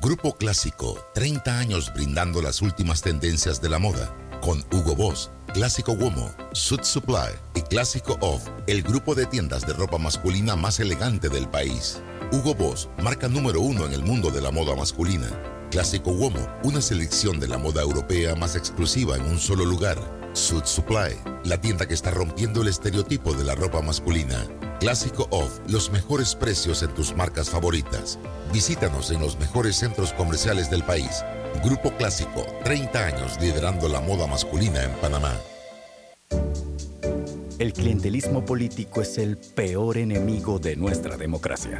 Grupo 0.01 0.35
Clásico, 0.35 0.97
30 1.13 1.59
años 1.59 1.93
brindando 1.93 2.41
las 2.41 2.61
últimas 2.61 3.01
tendencias 3.01 3.61
de 3.61 3.69
la 3.69 3.77
moda, 3.77 4.13
con 4.41 4.65
Hugo 4.73 4.95
Boss, 4.95 5.29
Clásico 5.53 5.93
Womo, 5.93 6.33
Suit 6.53 6.83
Supply 6.83 7.29
y 7.53 7.61
Clásico 7.61 8.17
Off, 8.19 8.47
el 8.65 8.81
grupo 8.81 9.13
de 9.13 9.27
tiendas 9.27 9.65
de 9.65 9.73
ropa 9.73 9.99
masculina 9.99 10.55
más 10.55 10.79
elegante 10.79 11.29
del 11.29 11.47
país. 11.47 12.01
Hugo 12.31 12.55
Boss, 12.55 12.89
marca 13.03 13.27
número 13.27 13.61
uno 13.61 13.85
en 13.85 13.93
el 13.93 14.03
mundo 14.03 14.31
de 14.31 14.41
la 14.41 14.49
moda 14.49 14.75
masculina. 14.75 15.29
Clásico 15.71 16.11
Womo, 16.11 16.45
una 16.63 16.81
selección 16.81 17.39
de 17.39 17.47
la 17.47 17.57
moda 17.57 17.81
europea 17.81 18.35
más 18.35 18.57
exclusiva 18.57 19.15
en 19.15 19.23
un 19.23 19.39
solo 19.39 19.63
lugar. 19.63 19.97
Suit 20.33 20.65
Supply, 20.65 21.15
la 21.45 21.61
tienda 21.61 21.87
que 21.87 21.93
está 21.93 22.11
rompiendo 22.11 22.61
el 22.61 22.67
estereotipo 22.67 23.33
de 23.33 23.45
la 23.45 23.55
ropa 23.55 23.81
masculina. 23.81 24.45
Clásico 24.81 25.29
Off, 25.31 25.59
los 25.69 25.89
mejores 25.89 26.35
precios 26.35 26.83
en 26.83 26.93
tus 26.93 27.15
marcas 27.15 27.49
favoritas. 27.49 28.19
Visítanos 28.51 29.11
en 29.11 29.21
los 29.21 29.39
mejores 29.39 29.77
centros 29.77 30.11
comerciales 30.11 30.69
del 30.69 30.83
país. 30.83 31.23
Grupo 31.63 31.91
Clásico, 31.91 32.45
30 32.65 33.05
años 33.05 33.37
liderando 33.39 33.87
la 33.87 34.01
moda 34.01 34.27
masculina 34.27 34.83
en 34.83 34.91
Panamá. 34.95 35.39
El 37.59 37.71
clientelismo 37.71 38.43
político 38.43 39.01
es 39.01 39.17
el 39.17 39.37
peor 39.37 39.97
enemigo 39.97 40.59
de 40.59 40.75
nuestra 40.75 41.15
democracia, 41.15 41.79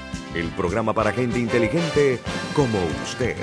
el 0.35 0.47
programa 0.49 0.93
para 0.93 1.11
gente 1.11 1.39
inteligente 1.39 2.19
como 2.55 2.79
usted. 3.03 3.35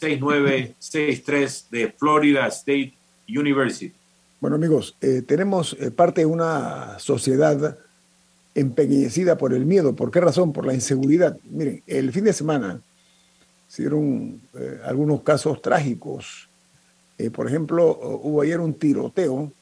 6213-6963 0.00 1.68
de 1.70 1.92
Florida 1.92 2.46
State 2.46 2.94
University. 3.28 3.92
Bueno 4.40 4.56
amigos, 4.56 4.96
eh, 5.00 5.22
tenemos 5.22 5.76
eh, 5.78 5.90
parte 5.90 6.22
de 6.22 6.26
una 6.26 6.98
sociedad 6.98 7.78
empequeñecida 8.54 9.38
por 9.38 9.52
el 9.54 9.64
miedo. 9.66 9.94
¿Por 9.94 10.10
qué 10.10 10.20
razón? 10.20 10.52
Por 10.52 10.66
la 10.66 10.74
inseguridad. 10.74 11.38
Miren, 11.44 11.82
el 11.86 12.12
fin 12.12 12.24
de 12.24 12.32
semana 12.32 12.80
hicieron 13.68 14.40
eh, 14.54 14.80
algunos 14.84 15.22
casos 15.22 15.62
trágicos. 15.62 16.48
Por 17.32 17.46
ejemplo, 17.46 18.20
hubo 18.24 18.42
ayer 18.42 18.58
un 18.58 18.74
tiroteo 18.74 19.52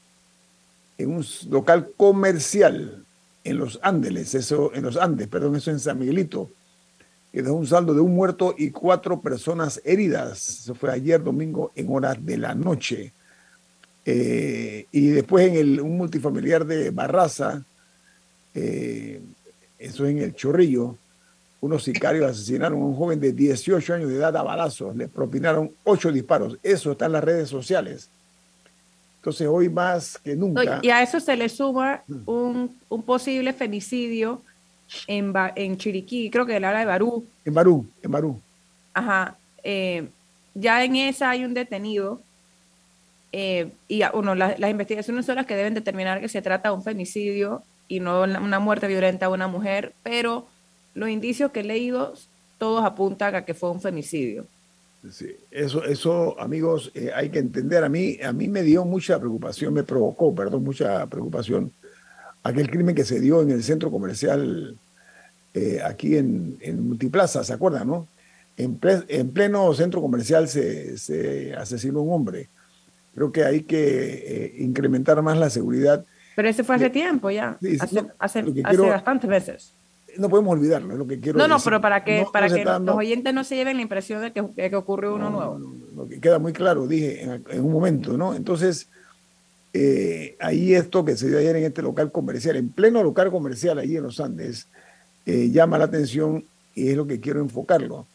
en 0.97 1.11
un 1.11 1.23
local 1.51 1.91
comercial 1.95 3.05
en 3.43 3.57
los 3.57 3.79
Andes, 3.83 4.33
eso, 4.33 4.71
en 4.73 4.81
los 4.81 4.97
Andes, 4.97 5.27
perdón, 5.27 5.55
eso 5.55 5.69
en 5.69 5.79
San 5.79 5.99
Miguelito. 5.99 6.49
Que 7.31 7.41
dejó 7.41 7.55
un 7.55 7.67
saldo 7.67 7.93
de 7.93 8.01
un 8.01 8.13
muerto 8.13 8.53
y 8.57 8.71
cuatro 8.71 9.21
personas 9.21 9.81
heridas. 9.85 10.39
Se 10.39 10.73
fue 10.73 10.91
ayer 10.91 11.23
domingo 11.23 11.71
en 11.75 11.87
horas 11.89 12.23
de 12.25 12.37
la 12.37 12.53
noche. 12.53 13.13
Eh, 14.05 14.85
y 14.91 15.07
después 15.09 15.47
en 15.47 15.55
el, 15.55 15.81
un 15.81 15.97
multifamiliar 15.97 16.65
de 16.65 16.89
Barraza, 16.89 17.63
eh, 18.53 19.21
eso 19.79 20.05
en 20.05 20.17
el 20.17 20.35
Chorrillo, 20.35 20.97
unos 21.61 21.83
sicarios 21.83 22.29
asesinaron 22.29 22.81
a 22.81 22.85
un 22.85 22.95
joven 22.95 23.19
de 23.19 23.31
18 23.31 23.93
años 23.93 24.09
de 24.09 24.15
edad 24.15 24.35
a 24.35 24.43
balazos, 24.43 24.95
le 24.95 25.07
propinaron 25.07 25.71
ocho 25.83 26.11
disparos. 26.11 26.57
Eso 26.63 26.91
está 26.91 27.05
en 27.05 27.13
las 27.13 27.23
redes 27.23 27.49
sociales. 27.49 28.09
Entonces 29.19 29.47
hoy 29.47 29.69
más 29.69 30.17
que 30.17 30.35
nunca... 30.35 30.79
Y 30.81 30.89
a 30.89 31.03
eso 31.03 31.19
se 31.19 31.37
le 31.37 31.47
suma 31.47 32.03
un, 32.25 32.75
un 32.89 33.03
posible 33.03 33.53
femicidio 33.53 34.41
en, 35.07 35.33
en 35.55 35.77
Chiriquí, 35.77 36.29
creo 36.29 36.45
que 36.45 36.59
la 36.59 36.69
área 36.69 36.81
de 36.81 36.85
Barú. 36.85 37.25
En 37.45 37.53
Barú, 37.53 37.85
en 38.01 38.11
Barú. 38.11 38.41
Ajá. 38.93 39.37
Eh, 39.63 40.07
ya 40.53 40.83
en 40.83 40.95
esa 40.95 41.29
hay 41.29 41.45
un 41.45 41.53
detenido 41.53 42.21
eh, 43.31 43.71
y 43.87 44.03
bueno, 44.13 44.35
las 44.35 44.59
investigaciones 44.59 45.25
son 45.25 45.37
las 45.37 45.45
que 45.45 45.55
deben 45.55 45.73
determinar 45.73 46.19
que 46.19 46.27
se 46.27 46.41
trata 46.41 46.69
de 46.69 46.75
un 46.75 46.83
femicidio 46.83 47.63
y 47.87 47.99
no 47.99 48.23
una 48.23 48.59
muerte 48.59 48.87
violenta 48.87 49.27
a 49.27 49.29
una 49.29 49.47
mujer, 49.47 49.93
pero 50.03 50.47
los 50.93 51.09
indicios 51.09 51.51
que 51.51 51.61
he 51.61 51.63
leído 51.63 52.13
todos 52.57 52.83
apuntan 52.83 53.35
a 53.35 53.45
que 53.45 53.53
fue 53.53 53.71
un 53.71 53.81
femicidio. 53.81 54.45
Sí, 55.11 55.35
eso, 55.49 55.83
eso, 55.83 56.39
amigos, 56.39 56.91
eh, 56.93 57.09
hay 57.15 57.29
que 57.29 57.39
entender. 57.39 57.83
A 57.83 57.89
mí, 57.89 58.19
a 58.23 58.31
mí 58.33 58.47
me 58.47 58.61
dio 58.61 58.85
mucha 58.85 59.17
preocupación, 59.17 59.73
me 59.73 59.83
provocó, 59.83 60.35
perdón, 60.35 60.63
mucha 60.63 61.07
preocupación 61.07 61.71
aquel 62.43 62.69
crimen 62.69 62.95
que 62.95 63.05
se 63.05 63.19
dio 63.19 63.41
en 63.41 63.51
el 63.51 63.63
centro 63.63 63.91
comercial 63.91 64.77
eh, 65.53 65.81
aquí 65.83 66.17
en, 66.17 66.57
en, 66.61 66.87
Multiplaza, 66.87 67.43
¿se 67.43 67.53
acuerdan, 67.53 67.87
no? 67.87 68.07
En, 68.57 68.79
en 69.07 69.29
pleno 69.29 69.73
centro 69.73 70.01
comercial 70.01 70.47
se, 70.47 70.97
se, 70.97 71.53
asesinó 71.55 72.01
un 72.01 72.13
hombre. 72.13 72.47
Creo 73.15 73.31
que 73.31 73.43
hay 73.43 73.63
que 73.63 73.77
eh, 73.79 74.55
incrementar 74.59 75.21
más 75.21 75.37
la 75.37 75.49
seguridad. 75.49 76.05
Pero 76.35 76.47
ese 76.47 76.63
fue 76.63 76.75
hace 76.75 76.89
tiempo 76.89 77.29
ya, 77.29 77.57
hace, 77.79 78.05
hace, 78.19 78.45
hace 78.63 78.77
bastantes 78.81 79.29
veces 79.29 79.73
no 80.17 80.29
podemos 80.29 80.53
olvidarlo, 80.53 80.93
es 80.93 80.99
lo 80.99 81.07
que 81.07 81.19
quiero 81.19 81.37
No, 81.37 81.47
no, 81.47 81.59
pero 81.59 81.81
para 81.81 82.03
que, 82.03 82.25
para 82.31 82.49
que 82.49 82.63
los 82.63 82.95
oyentes 82.95 83.33
no 83.33 83.43
se 83.43 83.55
lleven 83.55 83.77
la 83.77 83.83
impresión 83.83 84.21
de 84.21 84.31
que, 84.31 84.69
que 84.69 84.75
ocurre 84.75 85.09
uno 85.09 85.29
nuevo. 85.29 85.59
queda 86.21 86.39
muy 86.39 86.53
claro, 86.53 86.87
dije 86.87 87.23
en, 87.23 87.63
un 87.63 87.71
momento, 87.71 88.17
¿no? 88.17 88.33
Entonces, 88.33 88.89
eh, 89.73 90.35
ahí 90.39 90.73
esto 90.73 91.05
que 91.05 91.15
se 91.15 91.29
dio 91.29 91.37
ayer 91.37 91.55
en 91.55 91.63
este 91.63 91.81
local 91.81 92.11
comercial, 92.11 92.57
en 92.57 92.69
pleno 92.69 93.03
local 93.03 93.31
comercial, 93.31 93.79
allí 93.79 93.97
en 93.97 94.03
los 94.03 94.19
Andes, 94.19 94.67
eh, 95.25 95.49
llama 95.49 95.77
la 95.77 95.85
atención 95.85 96.43
y 96.75 96.89
es 96.89 96.97
lo 96.97 97.07
que 97.07 97.19
quiero 97.19 97.39
enfocarlo. 97.39 98.05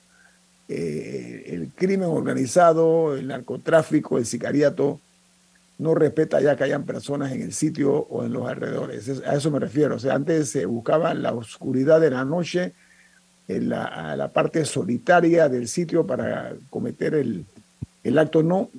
Eh, 0.68 1.44
el 1.46 1.70
crimen 1.74 2.08
organizado, 2.08 3.16
el 3.16 3.28
narcotráfico, 3.28 4.18
el 4.18 4.26
sicariato, 4.26 5.00
no 5.78 5.94
respeta 5.94 6.40
ya 6.40 6.56
que 6.56 6.64
hayan 6.64 6.84
personas 6.84 7.32
en 7.32 7.42
el 7.42 7.52
sitio 7.52 7.92
o 7.92 8.24
en 8.24 8.32
los 8.32 8.48
alrededores. 8.48 9.22
A 9.26 9.34
eso 9.34 9.50
me 9.50 9.58
refiero. 9.58 9.96
O 9.96 9.98
sea, 9.98 10.14
antes 10.14 10.50
se 10.50 10.66
buscaba 10.66 11.14
la 11.14 11.32
oscuridad 11.32 12.00
de 12.00 12.10
la 12.10 12.24
noche, 12.24 12.72
en 13.48 13.68
la, 13.68 14.30
parte 14.34 14.64
solitaria 14.64 15.48
del 15.48 15.68
sitio 15.68 16.06
para 16.06 16.54
cometer 16.68 17.14
el 17.14 18.18
acto. 18.18 18.42
No, 18.42 18.70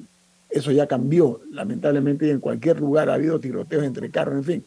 eso 0.50 0.72
ya 0.72 0.88
cambió, 0.88 1.42
lamentablemente, 1.52 2.28
y 2.28 2.30
en 2.32 2.40
cualquier 2.40 2.80
lugar 2.80 3.10
ha 3.10 3.16
habido 3.16 3.40
tiroteos 3.40 3.84
entre 3.84 4.10
carros, 4.10 4.36
en 4.36 4.44
fin. 4.44 4.66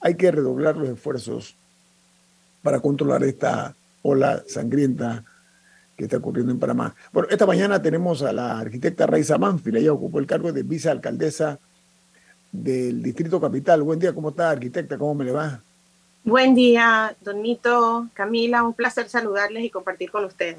Hay 0.00 0.16
que 0.16 0.30
redoblar 0.30 0.76
los 0.76 0.88
esfuerzos 0.88 1.54
para 2.62 2.80
controlar 2.80 3.22
esta 3.24 3.74
ola 4.02 4.42
sangrienta 4.46 5.24
que 5.96 6.04
está 6.04 6.16
ocurriendo 6.16 6.52
en 6.52 6.58
Panamá. 6.58 6.94
Bueno, 7.12 7.28
esta 7.30 7.46
mañana 7.46 7.82
tenemos 7.82 8.22
a 8.22 8.32
la 8.32 8.58
arquitecta 8.58 9.06
Raiza 9.06 9.38
Manfil, 9.38 9.76
ella 9.76 9.92
ocupó 9.92 10.18
el 10.18 10.26
cargo 10.26 10.52
de 10.52 10.62
vicealcaldesa 10.62 11.58
del 12.50 13.02
Distrito 13.02 13.40
Capital. 13.40 13.82
Buen 13.82 13.98
día, 13.98 14.14
¿cómo 14.14 14.30
está, 14.30 14.50
arquitecta? 14.50 14.98
¿Cómo 14.98 15.14
me 15.14 15.24
le 15.24 15.32
va? 15.32 15.60
Buen 16.24 16.54
día, 16.54 17.16
Don 17.20 17.42
Nito, 17.42 18.08
Camila, 18.14 18.62
un 18.62 18.74
placer 18.74 19.08
saludarles 19.08 19.64
y 19.64 19.70
compartir 19.70 20.10
con 20.10 20.24
ustedes. 20.24 20.56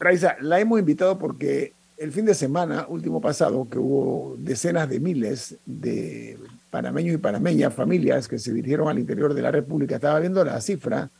Raiza, 0.00 0.36
la 0.40 0.58
hemos 0.58 0.78
invitado 0.78 1.18
porque 1.18 1.72
el 1.96 2.12
fin 2.12 2.24
de 2.24 2.34
semana, 2.34 2.86
último 2.88 3.20
pasado, 3.20 3.68
que 3.68 3.78
hubo 3.78 4.36
decenas 4.38 4.88
de 4.88 5.00
miles 5.00 5.56
de 5.64 6.38
panameños 6.70 7.14
y 7.14 7.18
panameñas, 7.18 7.74
familias 7.74 8.26
que 8.26 8.38
se 8.38 8.52
dirigieron 8.52 8.88
al 8.88 8.98
interior 8.98 9.34
de 9.34 9.42
la 9.42 9.50
República, 9.50 9.96
estaba 9.96 10.18
viendo 10.18 10.44
la 10.44 10.60
cifra 10.60 11.10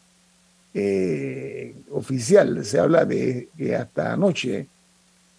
eh, 0.75 1.75
oficial, 1.91 2.65
se 2.65 2.79
habla 2.79 3.05
de 3.05 3.49
que 3.57 3.77
hasta 3.77 4.15
anoche 4.15 4.67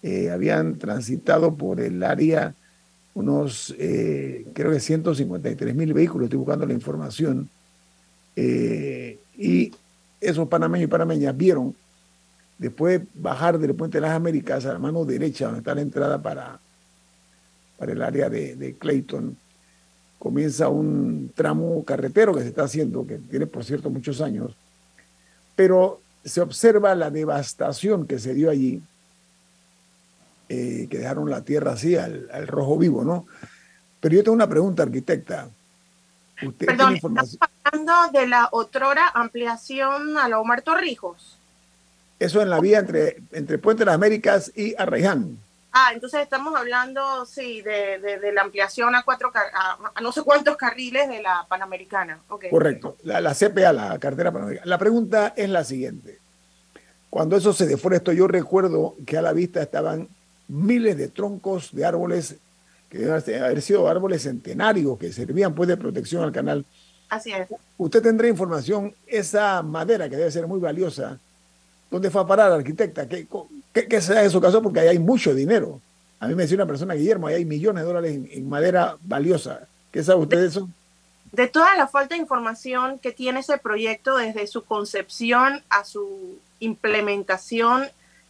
eh, 0.04 0.30
habían 0.30 0.78
transitado 0.78 1.56
por 1.56 1.82
el 1.82 2.04
área 2.04 2.54
unos, 3.16 3.76
eh, 3.78 4.46
creo 4.54 4.72
que 4.72 4.80
153 4.80 5.76
mil 5.76 5.94
vehículos, 5.94 6.26
estoy 6.26 6.40
buscando 6.40 6.66
la 6.66 6.74
información, 6.74 7.50
y 8.36 9.72
esos 10.20 10.48
panameños 10.48 10.86
y 10.86 10.92
panameñas 10.92 11.38
vieron 11.38 11.76
después 12.58 13.02
bajar 13.14 13.60
del 13.60 13.76
puente 13.76 13.98
de 13.98 14.02
las 14.02 14.12
Américas 14.12 14.66
a 14.66 14.74
la 14.74 14.80
mano 14.80 15.06
derecha, 15.06 15.46
donde 15.46 15.60
está 15.60 15.76
la 15.76 15.82
entrada 15.82 16.22
para, 16.22 16.60
para 17.78 17.92
el 17.92 18.02
área 18.02 18.30
de, 18.30 18.56
de 18.56 18.76
Clayton, 18.76 19.38
comienza 20.20 20.70
un 20.70 21.32
tramo 21.36 21.84
carretero 21.84 22.34
que 22.34 22.42
se 22.42 22.48
está 22.48 22.64
haciendo, 22.64 23.06
que 23.06 23.18
tiene 23.18 23.46
por 23.46 23.66
cierto 23.66 23.90
muchos 23.90 24.22
años, 24.22 24.56
pero 25.56 26.00
se 26.24 26.42
observa 26.42 26.96
la 26.96 27.10
devastación 27.10 28.08
que 28.08 28.20
se 28.20 28.34
dio 28.34 28.50
allí, 28.50 28.82
eh, 30.50 30.88
que 30.90 31.00
dejaron 31.00 31.30
la 31.30 31.42
tierra 31.42 31.74
así 31.74 31.96
al, 31.96 32.48
rojo 32.48 32.78
vivo, 32.78 33.04
¿no? 33.04 33.26
Pero 34.00 34.16
yo 34.16 34.24
tengo 34.24 34.36
una 34.36 34.48
pregunta, 34.48 34.84
arquitecta. 34.84 35.50
¿Usted 36.42 36.66
Perdón, 36.66 36.96
¿estamos 36.96 37.38
hablando 37.40 38.18
de 38.18 38.28
la 38.28 38.50
otrora 38.52 39.10
ampliación 39.14 40.18
a 40.18 40.28
la 40.28 40.40
Omar 40.40 40.62
Torrijos? 40.62 41.38
Eso 42.24 42.42
en 42.42 42.50
la 42.50 42.62
vía 42.62 42.80
entre, 42.80 43.18
entre 43.34 43.58
Puente 43.58 43.82
de 43.82 43.88
las 43.88 43.96
Américas 43.96 44.50
y 44.56 44.74
Arreján. 44.78 45.38
Ah, 45.74 45.90
entonces 45.94 46.22
estamos 46.22 46.56
hablando, 46.56 47.26
sí, 47.26 47.62
de, 47.62 48.00
de, 48.00 48.32
la 48.32 48.44
ampliación 48.44 48.96
a 48.96 49.04
cuatro, 49.04 49.30
a, 49.36 50.00
no 50.02 50.12
sé 50.14 50.22
cuántos 50.22 50.56
carriles 50.56 51.10
de 51.10 51.22
la 51.22 51.46
Panamericana. 51.50 52.20
Correcto, 52.50 52.96
la, 53.04 53.20
la, 53.20 53.34
CPA, 53.34 53.74
la 53.74 54.00
cartera 54.00 54.32
panamericana. 54.32 54.66
La 54.68 54.78
pregunta 54.78 55.34
es 55.36 55.50
la 55.50 55.66
siguiente. 55.66 56.20
Cuando 57.10 57.36
eso 57.36 57.52
se 57.52 57.66
deforestó, 57.66 58.14
yo 58.14 58.28
recuerdo 58.28 58.96
que 59.06 59.18
a 59.18 59.22
la 59.22 59.34
vista 59.34 59.62
estaban 59.62 60.08
miles 60.48 60.96
de 60.96 61.10
troncos 61.10 61.76
de 61.76 61.86
árboles 61.86 62.38
que 62.90 63.00
deben 63.00 63.44
haber 63.44 63.62
sido 63.62 63.90
árboles 63.90 64.22
centenarios 64.22 64.98
que 64.98 65.12
servían 65.12 65.54
pues 65.56 65.68
de 65.68 65.76
protección 65.76 66.24
al 66.24 66.32
canal. 66.32 66.64
Así 67.10 67.34
es. 67.34 67.50
Usted 67.78 68.02
tendrá 68.02 68.30
información, 68.30 68.96
esa 69.08 69.62
madera 69.62 70.08
que 70.08 70.16
debe 70.16 70.32
ser 70.32 70.48
muy 70.48 70.62
valiosa, 70.62 71.20
¿dónde 71.94 72.10
fue 72.10 72.22
a 72.22 72.26
parar, 72.26 72.52
arquitecta? 72.52 73.08
¿Qué, 73.08 73.28
¿Qué, 73.72 73.88
qué 73.88 74.02
sea 74.02 74.24
eso 74.24 74.42
caso? 74.42 74.64
Porque 74.64 74.80
ahí 74.80 74.88
hay 74.88 75.00
mucho 75.00 75.36
dinero. 75.36 75.80
A 76.20 76.28
mí 76.28 76.34
me 76.34 76.42
decía 76.42 76.56
una 76.56 76.66
persona, 76.66 76.96
Guillermo, 76.96 77.28
ahí 77.28 77.36
hay 77.36 77.46
millones 77.46 77.84
de 77.84 77.88
dólares 77.88 78.20
en, 78.32 78.50
madera 78.50 78.98
valiosa. 79.04 79.68
¿Qué 79.92 80.04
sabe 80.04 80.22
usted 80.22 80.42
de 80.42 80.48
eso? 80.48 80.68
De 81.32 81.48
toda 81.48 81.76
la 81.76 81.88
falta 81.88 82.16
de 82.16 82.22
información 82.22 82.98
que 82.98 83.12
tiene 83.12 83.42
ese 83.42 83.60
proyecto 83.60 84.18
desde 84.18 84.48
su 84.48 84.66
concepción 84.66 85.64
a 85.70 85.86
su 85.86 86.40
implementación 86.60 87.88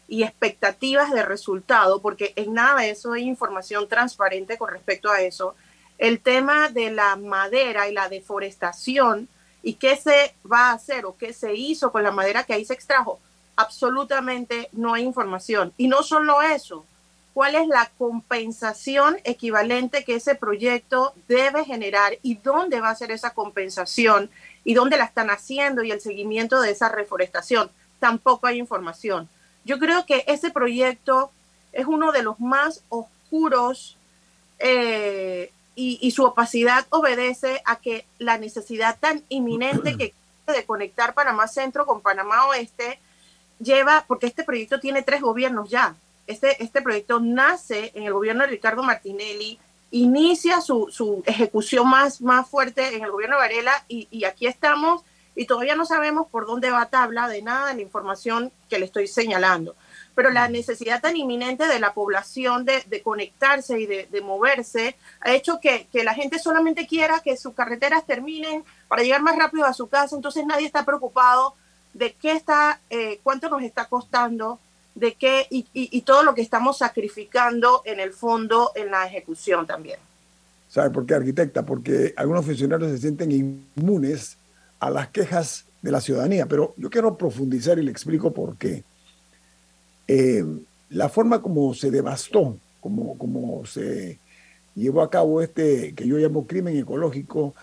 y 0.09 0.23
expectativas 0.23 1.11
de 1.11 1.23
resultado, 1.23 2.01
porque 2.01 2.33
en 2.35 2.53
nada 2.53 2.81
de 2.81 2.89
eso 2.89 3.13
hay 3.13 3.23
información 3.23 3.87
transparente 3.87 4.57
con 4.57 4.71
respecto 4.71 5.09
a 5.09 5.21
eso. 5.21 5.55
El 5.97 6.19
tema 6.19 6.67
de 6.67 6.91
la 6.91 7.15
madera 7.15 7.87
y 7.87 7.93
la 7.93 8.09
deforestación 8.09 9.29
y 9.61 9.75
qué 9.75 9.95
se 9.95 10.35
va 10.51 10.71
a 10.71 10.73
hacer 10.73 11.05
o 11.05 11.15
qué 11.15 11.31
se 11.31 11.55
hizo 11.55 11.93
con 11.93 12.03
la 12.03 12.11
madera 12.11 12.43
que 12.43 12.51
ahí 12.51 12.65
se 12.65 12.73
extrajo, 12.73 13.19
absolutamente 13.55 14.69
no 14.71 14.93
hay 14.93 15.03
información. 15.03 15.73
Y 15.77 15.87
no 15.87 16.03
solo 16.03 16.41
eso, 16.41 16.85
cuál 17.33 17.55
es 17.55 17.67
la 17.67 17.91
compensación 17.97 19.17
equivalente 19.23 20.03
que 20.03 20.15
ese 20.15 20.35
proyecto 20.35 21.13
debe 21.27 21.65
generar 21.65 22.17
y 22.21 22.35
dónde 22.35 22.79
va 22.79 22.89
a 22.89 22.95
ser 22.95 23.11
esa 23.11 23.31
compensación 23.31 24.29
y 24.63 24.75
dónde 24.75 24.97
la 24.97 25.05
están 25.05 25.29
haciendo 25.29 25.83
y 25.83 25.91
el 25.91 26.01
seguimiento 26.01 26.61
de 26.61 26.71
esa 26.71 26.89
reforestación. 26.89 27.69
Tampoco 27.99 28.47
hay 28.47 28.59
información. 28.59 29.27
Yo 29.65 29.79
creo 29.79 30.05
que 30.05 30.23
ese 30.27 30.51
proyecto 30.51 31.31
es 31.71 31.85
uno 31.87 32.11
de 32.11 32.23
los 32.23 32.39
más 32.39 32.83
oscuros 32.89 33.97
eh, 34.59 35.51
y, 35.75 35.97
y, 36.01 36.11
su 36.11 36.23
opacidad 36.23 36.85
obedece 36.89 37.61
a 37.65 37.77
que 37.77 38.05
la 38.19 38.37
necesidad 38.37 38.97
tan 38.99 39.23
inminente 39.29 39.97
que 39.97 40.13
de 40.47 40.65
conectar 40.65 41.13
Panamá 41.15 41.47
Centro 41.47 41.85
con 41.85 42.01
Panamá 42.01 42.45
Oeste 42.47 42.99
lleva, 43.59 44.05
porque 44.07 44.27
este 44.27 44.43
proyecto 44.43 44.79
tiene 44.79 45.01
tres 45.01 45.21
gobiernos 45.21 45.69
ya. 45.69 45.95
Este, 46.27 46.61
este 46.63 46.81
proyecto 46.81 47.19
nace 47.19 47.91
en 47.95 48.03
el 48.03 48.13
gobierno 48.13 48.43
de 48.43 48.49
Ricardo 48.49 48.83
Martinelli, 48.83 49.59
inicia 49.91 50.61
su, 50.61 50.87
su 50.89 51.21
ejecución 51.25 51.87
más, 51.87 52.21
más 52.21 52.49
fuerte 52.49 52.95
en 52.95 53.03
el 53.03 53.11
gobierno 53.11 53.35
de 53.35 53.41
Varela 53.41 53.85
y, 53.87 54.07
y, 54.09 54.23
aquí 54.23 54.47
estamos 54.47 55.03
y 55.35 55.45
todavía 55.45 55.75
no 55.75 55.85
sabemos 55.85 56.27
por 56.27 56.45
dónde 56.45 56.71
va 56.71 56.87
tabla 56.87 57.27
de 57.27 57.41
nada 57.41 57.67
de 57.69 57.75
la 57.75 57.81
información 57.81 58.51
que 58.69 58.79
le 58.79 58.85
estoy 58.85 59.07
señalando. 59.07 59.75
Pero 60.15 60.29
la 60.29 60.47
necesidad 60.47 61.01
tan 61.01 61.17
inminente 61.17 61.67
de 61.67 61.79
la 61.79 61.93
población 61.93 62.65
de, 62.65 63.01
conectarse 63.03 63.79
y 63.79 63.85
de, 63.85 64.21
moverse 64.21 64.95
ha 65.21 65.33
hecho 65.33 65.59
que, 65.59 65.87
la 65.93 66.13
gente 66.13 66.37
solamente 66.37 66.85
quiera 66.85 67.19
que 67.19 67.35
sus 67.35 67.53
carreteras 67.53 68.05
terminen 68.05 68.63
para 68.87 69.01
llegar 69.01 69.21
más 69.21 69.35
rápido 69.35 69.65
a 69.65 69.73
su 69.73 69.87
casa, 69.87 70.15
entonces 70.15 70.45
nadie 70.45 70.67
está 70.67 70.85
preocupado 70.85 71.55
de 71.93 72.13
qué 72.13 72.33
está, 72.33 72.79
eh, 72.89 73.19
cuánto 73.23 73.49
nos 73.49 73.61
está 73.63 73.85
costando, 73.85 74.59
de 74.95 75.13
qué 75.15 75.47
y, 75.49 76.01
todo 76.01 76.23
lo 76.23 76.35
que 76.35 76.41
estamos 76.41 76.77
sacrificando 76.77 77.81
en 77.85 77.99
el 77.99 78.13
fondo 78.13 78.71
en 78.75 78.91
la 78.91 79.07
ejecución 79.07 79.65
también. 79.65 79.99
¿Sabe 80.69 80.89
por 80.89 81.05
qué, 81.05 81.15
arquitecta? 81.15 81.63
Porque 81.63 82.13
algunos 82.15 82.45
funcionarios 82.45 82.91
se 82.91 82.97
sienten 82.97 83.31
inmunes 83.31 84.37
a 84.79 84.89
las 84.89 85.09
quejas 85.09 85.65
de 85.81 85.91
la 85.91 86.01
ciudadanía, 86.01 86.45
pero 86.45 86.73
yo 86.77 86.89
quiero 86.89 87.17
profundizar 87.17 87.77
y 87.79 87.83
le 87.83 87.91
explico 87.91 88.33
por 88.33 88.55
qué. 88.57 88.83
Eh, 90.07 90.43
la 90.89 91.09
forma 91.09 91.41
como 91.41 91.73
se 91.73 91.89
devastó, 91.89 92.57
como, 92.79 93.17
como 93.17 93.65
se 93.65 94.19
llevó 94.75 95.01
a 95.01 95.09
cabo 95.09 95.41
este 95.41 95.93
que 95.93 96.07
yo 96.07 96.17
llamo 96.17 96.47
crimen 96.47 96.77
ecológico, 96.77 97.53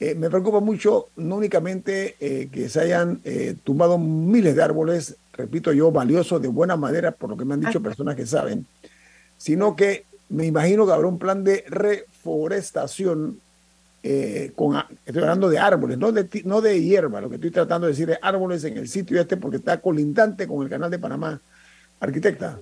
eh, 0.00 0.14
me 0.14 0.30
preocupa 0.30 0.60
mucho 0.60 1.08
no 1.16 1.36
únicamente 1.36 2.16
eh, 2.20 2.48
que 2.50 2.68
se 2.68 2.80
hayan 2.80 3.20
tumbado 3.62 3.98
miles 3.98 4.56
de 4.56 4.62
árboles, 4.62 5.16
repito 5.32 5.72
yo, 5.72 5.92
valiosos 5.92 6.42
de 6.42 6.48
buena 6.48 6.76
manera, 6.76 7.12
por 7.12 7.30
lo 7.30 7.36
que 7.36 7.44
me 7.44 7.54
han 7.54 7.60
dicho 7.60 7.82
personas 7.82 8.16
que 8.16 8.26
saben, 8.26 8.66
sino 9.36 9.76
que 9.76 10.04
me 10.30 10.46
imagino 10.46 10.86
que 10.86 10.92
habrá 10.92 11.06
un 11.06 11.18
plan 11.18 11.44
de 11.44 11.64
reforestación 11.68 13.40
eh, 14.02 14.52
con, 14.56 14.82
estoy 15.04 15.22
hablando 15.22 15.50
de 15.50 15.58
árboles, 15.58 15.98
no 15.98 16.10
de, 16.10 16.42
no 16.44 16.62
de 16.62 16.82
hierba, 16.82 17.20
lo 17.20 17.28
que 17.28 17.34
estoy 17.34 17.50
tratando 17.50 17.86
de 17.86 17.92
decir 17.92 18.10
es 18.10 18.18
árboles 18.22 18.64
en 18.64 18.78
el 18.78 18.88
sitio 18.88 19.20
este 19.20 19.36
porque 19.36 19.58
está 19.58 19.80
colindante 19.80 20.48
con 20.48 20.62
el 20.62 20.70
canal 20.70 20.90
de 20.90 20.98
Panamá. 20.98 21.40
Arquitecta. 22.00 22.58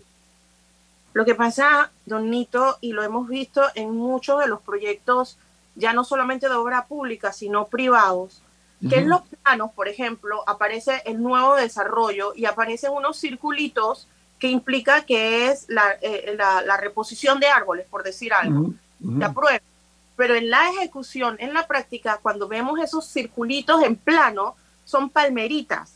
Lo 1.12 1.24
que 1.24 1.36
pasa, 1.36 1.92
don 2.06 2.28
Nito, 2.28 2.78
y 2.80 2.92
lo 2.92 3.04
hemos 3.04 3.28
visto 3.28 3.62
en 3.76 3.92
muchos 3.92 4.40
de 4.40 4.48
los 4.48 4.60
proyectos, 4.62 5.38
ya 5.78 5.92
no 5.92 6.04
solamente 6.04 6.48
de 6.48 6.54
obra 6.54 6.86
pública, 6.86 7.32
sino 7.32 7.68
privados, 7.68 8.42
que 8.88 8.98
en 8.98 9.08
los 9.08 9.22
planos, 9.22 9.72
por 9.72 9.88
ejemplo, 9.88 10.44
aparece 10.46 11.02
el 11.04 11.20
nuevo 11.20 11.56
desarrollo 11.56 12.32
y 12.36 12.44
aparecen 12.44 12.92
unos 12.92 13.18
circulitos 13.18 14.06
que 14.38 14.48
implica 14.48 15.04
que 15.04 15.48
es 15.48 15.68
la, 15.68 15.96
eh, 16.00 16.36
la, 16.36 16.76
reposición 16.76 17.40
de 17.40 17.48
árboles, 17.48 17.86
por 17.90 18.04
decir 18.04 18.32
algo. 18.32 18.72
La 19.00 19.32
prueba 19.32 19.58
pero 20.18 20.34
en 20.34 20.50
la 20.50 20.68
ejecución, 20.70 21.36
en 21.38 21.54
la 21.54 21.68
práctica, 21.68 22.18
cuando 22.20 22.48
vemos 22.48 22.80
esos 22.80 23.06
circulitos 23.06 23.84
en 23.84 23.94
plano, 23.94 24.56
son 24.84 25.10
palmeritas 25.10 25.92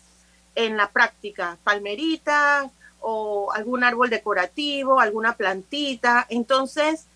en 0.54 0.76
la 0.76 0.90
práctica, 0.90 1.58
palmeritas 1.64 2.70
o 3.00 3.50
algún 3.52 3.82
árbol 3.82 4.10
decorativo, 4.10 5.00
alguna 5.00 5.32
plantita. 5.32 6.24
Entonces, 6.28 7.06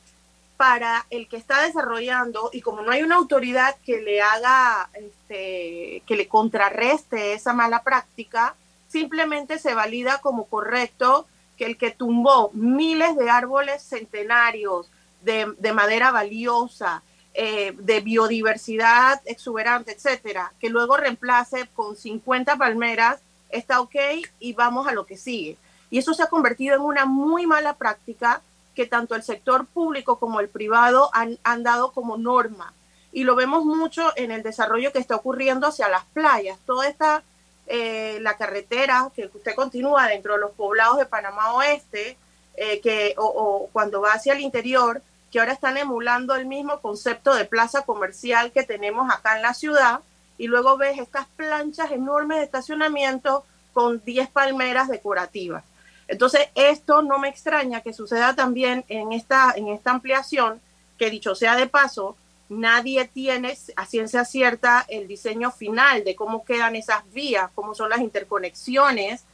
para 0.57 1.07
el 1.11 1.28
que 1.28 1.36
está 1.36 1.62
desarrollando, 1.62 2.50
y 2.52 2.62
como 2.62 2.82
no 2.82 2.90
hay 2.90 3.02
una 3.02 3.16
autoridad 3.16 3.76
que 3.84 4.00
le 4.00 4.22
haga, 4.22 4.88
este, 4.94 6.02
que 6.07 6.16
le 6.16 6.28
contrarreste 6.28 7.34
esa 7.34 7.52
mala 7.52 7.82
práctica, 7.82 8.54
simplemente 8.88 9.59
se 9.59 9.74
valida 9.74 10.20
como 10.22 10.46
correcto 10.46 11.26
que 11.57 11.66
el 11.66 11.76
que 11.76 11.90
tumbó 11.90 12.50
miles 12.52 13.16
de 13.16 13.30
árboles 13.30 13.82
centenarios, 13.82 14.90
de, 15.22 15.72
madera 15.72 16.11
valiosa, 16.11 17.02
eh, 17.34 17.74
de 17.78 18.00
biodiversidad 18.00 19.20
exuberante, 19.24 19.92
etcétera, 19.92 20.52
que 20.61 20.70
luego 20.70 20.96
reemplace 20.96 21.68
con 21.74 21.96
50 21.96 22.57
palmeras, 22.57 23.20
está 23.50 23.80
ok 23.80 23.96
y 24.38 24.52
vamos 24.52 24.86
a 24.86 24.92
lo 24.92 25.04
que 25.04 25.16
sigue. 25.16 25.57
Y 25.90 25.98
eso 25.98 26.14
se 26.14 26.22
ha 26.22 26.28
convertido 26.28 26.76
en 26.76 26.82
una 26.82 27.07
muy 27.07 27.46
mala 27.46 27.74
práctica 27.74 28.40
que 28.76 28.86
tanto 28.86 29.14
el 29.14 29.22
sector 29.22 29.66
público 29.66 30.18
como 30.18 30.38
el 30.38 30.48
privado 30.48 31.10
han, 31.14 31.38
han 31.42 31.62
dado 31.62 31.90
como 31.92 32.18
norma. 32.18 32.72
Y 33.10 33.24
lo 33.24 33.34
vemos 33.34 33.64
mucho 33.64 34.12
en 34.14 34.30
el 34.30 34.42
desarrollo 34.42 34.92
que 34.92 34.98
está 34.98 35.16
ocurriendo 35.16 35.66
hacia 35.66 35.88
las 35.88 36.04
playas. 36.04 36.58
Toda 36.66 36.86
esta, 36.86 37.22
eh, 37.66 38.18
la 38.20 38.36
carretera 38.36 39.10
que 39.16 39.30
usted 39.32 39.54
continúa 39.54 40.06
dentro 40.06 40.34
de 40.34 40.40
los 40.40 40.52
poblados 40.52 40.98
de 40.98 41.06
Panamá 41.06 41.54
Oeste, 41.54 42.18
eh, 42.56 42.80
que, 42.82 43.14
o 43.16 43.68
cuando 43.72 44.02
va 44.02 44.12
hacia 44.12 44.34
el 44.34 44.40
interior, 44.40 45.02
que 45.32 45.40
ahora 45.40 45.52
están 45.52 45.78
emulando 45.78 46.34
el 46.34 46.46
mismo 46.46 46.80
concepto 46.80 47.34
de 47.34 47.46
plaza 47.46 47.82
comercial 47.82 48.52
que 48.52 48.62
tenemos 48.62 49.10
acá 49.10 49.36
en 49.36 49.42
la 49.42 49.54
ciudad, 49.54 50.00
y 50.38 50.48
luego 50.48 50.76
ves 50.76 50.98
estas 50.98 51.26
planchas 51.36 51.90
enormes 51.90 52.38
de 52.38 52.44
estacionamiento 52.44 53.44
con 53.72 54.04
10 54.04 54.28
palmeras 54.28 54.88
decorativas. 54.88 55.64
Entonces, 56.09 56.48
esto 56.54 57.02
no 57.02 57.18
me 57.18 57.28
extraña 57.28 57.80
que 57.80 57.92
suceda 57.92 58.34
también 58.34 58.84
en 58.88 59.12
esta, 59.12 59.52
en 59.57 59.68
esta 59.68 59.90
ampliación, 59.90 60.61
que 60.98 61.11
dicho 61.11 61.34
sea 61.34 61.57
de 61.57 61.66
paso, 61.66 62.16
nadie 62.48 63.07
tiene 63.07 63.57
a 63.74 63.86
ciencia 63.86 64.24
cierta 64.24 64.84
el 64.88 65.09
diseño 65.09 65.50
final 65.50 66.04
de 66.04 66.14
cómo 66.14 66.44
quedan 66.44 66.76
esas 66.76 67.02
vías, 67.12 67.50
cómo 67.54 67.74
son 67.74 67.90
las 67.90 68.00
interconexiones, 68.00 69.24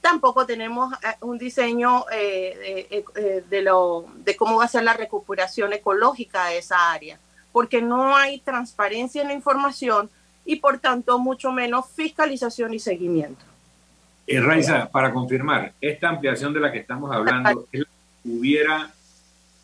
tampoco 0.00 0.46
tenemos 0.46 0.92
eh, 0.94 1.14
un 1.20 1.38
diseño 1.38 2.04
eh, 2.10 3.04
eh, 3.14 3.44
de, 3.48 3.62
lo, 3.62 4.06
de 4.16 4.36
cómo 4.36 4.56
va 4.56 4.64
a 4.64 4.68
ser 4.68 4.82
la 4.82 4.94
recuperación 4.94 5.72
ecológica 5.72 6.46
de 6.46 6.58
esa 6.58 6.92
área, 6.92 7.18
porque 7.52 7.80
no 7.80 8.16
hay 8.16 8.40
transparencia 8.40 9.22
en 9.22 9.28
la 9.28 9.34
información 9.34 10.10
y 10.44 10.56
por 10.56 10.78
tanto 10.78 11.18
mucho 11.18 11.52
menos 11.52 11.86
fiscalización 11.94 12.74
y 12.74 12.78
seguimiento. 12.78 13.47
Raiza, 14.36 14.90
para 14.90 15.12
confirmar, 15.12 15.72
esta 15.80 16.10
ampliación 16.10 16.52
de 16.52 16.60
la 16.60 16.70
que 16.70 16.78
estamos 16.78 17.14
hablando 17.14 17.66
es 17.72 17.80
la 17.80 17.86
que 18.22 18.28
hubiera 18.28 18.92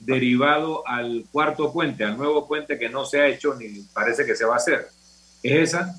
derivado 0.00 0.86
al 0.86 1.24
cuarto 1.30 1.72
puente, 1.72 2.04
al 2.04 2.16
nuevo 2.16 2.46
puente 2.46 2.78
que 2.78 2.88
no 2.88 3.04
se 3.04 3.20
ha 3.20 3.26
hecho 3.26 3.54
ni 3.54 3.82
parece 3.92 4.24
que 4.24 4.34
se 4.34 4.44
va 4.44 4.54
a 4.54 4.56
hacer. 4.56 4.86
¿Es 5.42 5.74
esa? 5.74 5.94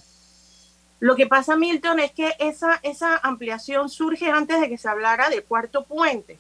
Lo 0.99 1.15
que 1.15 1.27
pasa, 1.27 1.55
Milton, 1.55 1.99
es 1.99 2.11
que 2.11 2.33
esa, 2.39 2.79
esa 2.81 3.17
ampliación 3.17 3.89
surge 3.89 4.31
antes 4.31 4.59
de 4.59 4.69
que 4.69 4.77
se 4.77 4.89
hablara 4.89 5.29
del 5.29 5.43
cuarto 5.43 5.83
puente. 5.83 6.37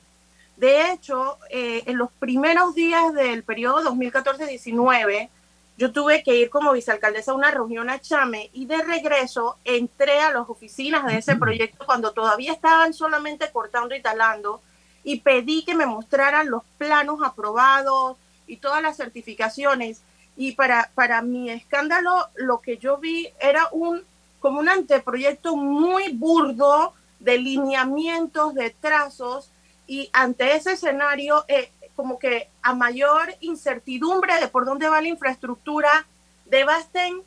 De 0.57 0.91
hecho, 0.91 1.37
eh, 1.49 1.83
en 1.85 1.97
los 1.97 2.11
primeros 2.13 2.73
días 2.73 3.13
del 3.13 3.43
periodo 3.43 3.83
2014-19, 3.91 5.29
yo 5.77 5.91
tuve 5.91 6.23
que 6.23 6.35
ir 6.35 6.49
como 6.49 6.71
vicealcaldesa 6.71 7.31
a 7.31 7.35
una 7.35 7.51
reunión 7.51 7.89
a 7.89 7.99
Chame 7.99 8.49
y 8.53 8.65
de 8.65 8.81
regreso 8.81 9.57
entré 9.65 10.19
a 10.19 10.31
las 10.31 10.49
oficinas 10.49 11.05
de 11.05 11.17
ese 11.17 11.35
proyecto 11.35 11.85
cuando 11.85 12.13
todavía 12.13 12.53
estaban 12.53 12.93
solamente 12.93 13.51
cortando 13.51 13.93
y 13.95 14.01
talando 14.01 14.61
y 15.03 15.19
pedí 15.19 15.63
que 15.65 15.75
me 15.75 15.85
mostraran 15.85 16.49
los 16.49 16.63
planos 16.77 17.19
aprobados 17.23 18.17
y 18.47 18.57
todas 18.57 18.81
las 18.81 18.97
certificaciones. 18.97 20.01
Y 20.37 20.53
para, 20.53 20.91
para 20.95 21.21
mi 21.21 21.49
escándalo, 21.49 22.27
lo 22.35 22.59
que 22.59 22.77
yo 22.77 22.97
vi 22.97 23.29
era 23.39 23.67
un 23.71 24.03
como 24.39 24.59
un 24.59 24.69
anteproyecto 24.69 25.55
muy 25.55 26.13
burdo 26.13 26.93
de 27.19 27.39
lineamientos, 27.39 28.53
de 28.53 28.69
trazos, 28.69 29.49
y 29.87 30.09
ante 30.13 30.55
ese 30.55 30.73
escenario, 30.73 31.45
eh, 31.47 31.71
como 31.95 32.19
que 32.19 32.49
a 32.61 32.73
mayor 32.73 33.33
incertidumbre 33.39 34.39
de 34.39 34.47
por 34.47 34.65
dónde 34.65 34.89
va 34.89 35.01
la 35.01 35.07
infraestructura, 35.07 36.05
debasten 36.45 37.21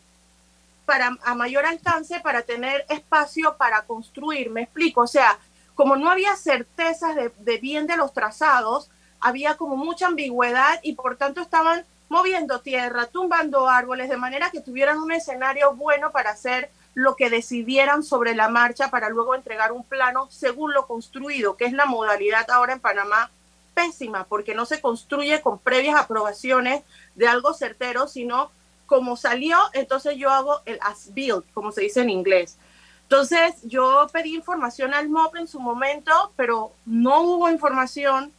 para, 0.84 1.16
a 1.22 1.34
mayor 1.34 1.66
alcance 1.66 2.20
para 2.20 2.42
tener 2.42 2.84
espacio 2.88 3.56
para 3.56 3.82
construir. 3.82 4.50
Me 4.50 4.62
explico, 4.62 5.02
o 5.02 5.06
sea, 5.06 5.38
como 5.74 5.96
no 5.96 6.10
había 6.10 6.34
certezas 6.36 7.14
de, 7.14 7.30
de 7.38 7.58
bien 7.58 7.86
de 7.86 7.96
los 7.96 8.12
trazados, 8.12 8.90
había 9.20 9.56
como 9.56 9.76
mucha 9.76 10.06
ambigüedad 10.06 10.80
y 10.82 10.94
por 10.94 11.16
tanto 11.16 11.40
estaban 11.40 11.84
moviendo 12.08 12.60
tierra, 12.60 13.06
tumbando 13.06 13.68
árboles, 13.68 14.08
de 14.08 14.16
manera 14.16 14.50
que 14.50 14.60
tuvieran 14.60 14.98
un 14.98 15.12
escenario 15.12 15.74
bueno 15.74 16.10
para 16.10 16.30
hacer 16.30 16.70
lo 16.94 17.16
que 17.16 17.30
decidieran 17.30 18.02
sobre 18.02 18.34
la 18.34 18.48
marcha 18.48 18.90
para 18.90 19.08
luego 19.08 19.34
entregar 19.34 19.72
un 19.72 19.84
plano 19.84 20.26
según 20.30 20.72
lo 20.72 20.86
construido, 20.86 21.56
que 21.56 21.66
es 21.66 21.72
la 21.72 21.86
modalidad 21.86 22.50
ahora 22.50 22.72
en 22.72 22.80
Panamá 22.80 23.30
pésima, 23.78 24.24
porque 24.24 24.56
no 24.56 24.66
se 24.66 24.80
construye 24.80 25.40
con 25.40 25.60
previas 25.60 25.94
aprobaciones 25.94 26.82
de 27.14 27.28
algo 27.28 27.54
certero, 27.54 28.08
sino 28.08 28.50
como 28.86 29.16
salió, 29.16 29.56
entonces 29.72 30.16
yo 30.16 30.30
hago 30.30 30.62
el 30.64 30.80
as-built, 30.82 31.44
como 31.54 31.70
se 31.70 31.82
dice 31.82 32.00
en 32.00 32.10
inglés. 32.10 32.58
Entonces 33.02 33.54
yo 33.62 34.08
pedí 34.12 34.34
información 34.34 34.94
al 34.94 35.08
MOP 35.08 35.36
en 35.36 35.46
su 35.46 35.60
momento, 35.60 36.32
pero 36.34 36.72
no 36.86 37.22
hubo 37.22 37.48
información. 37.48 38.32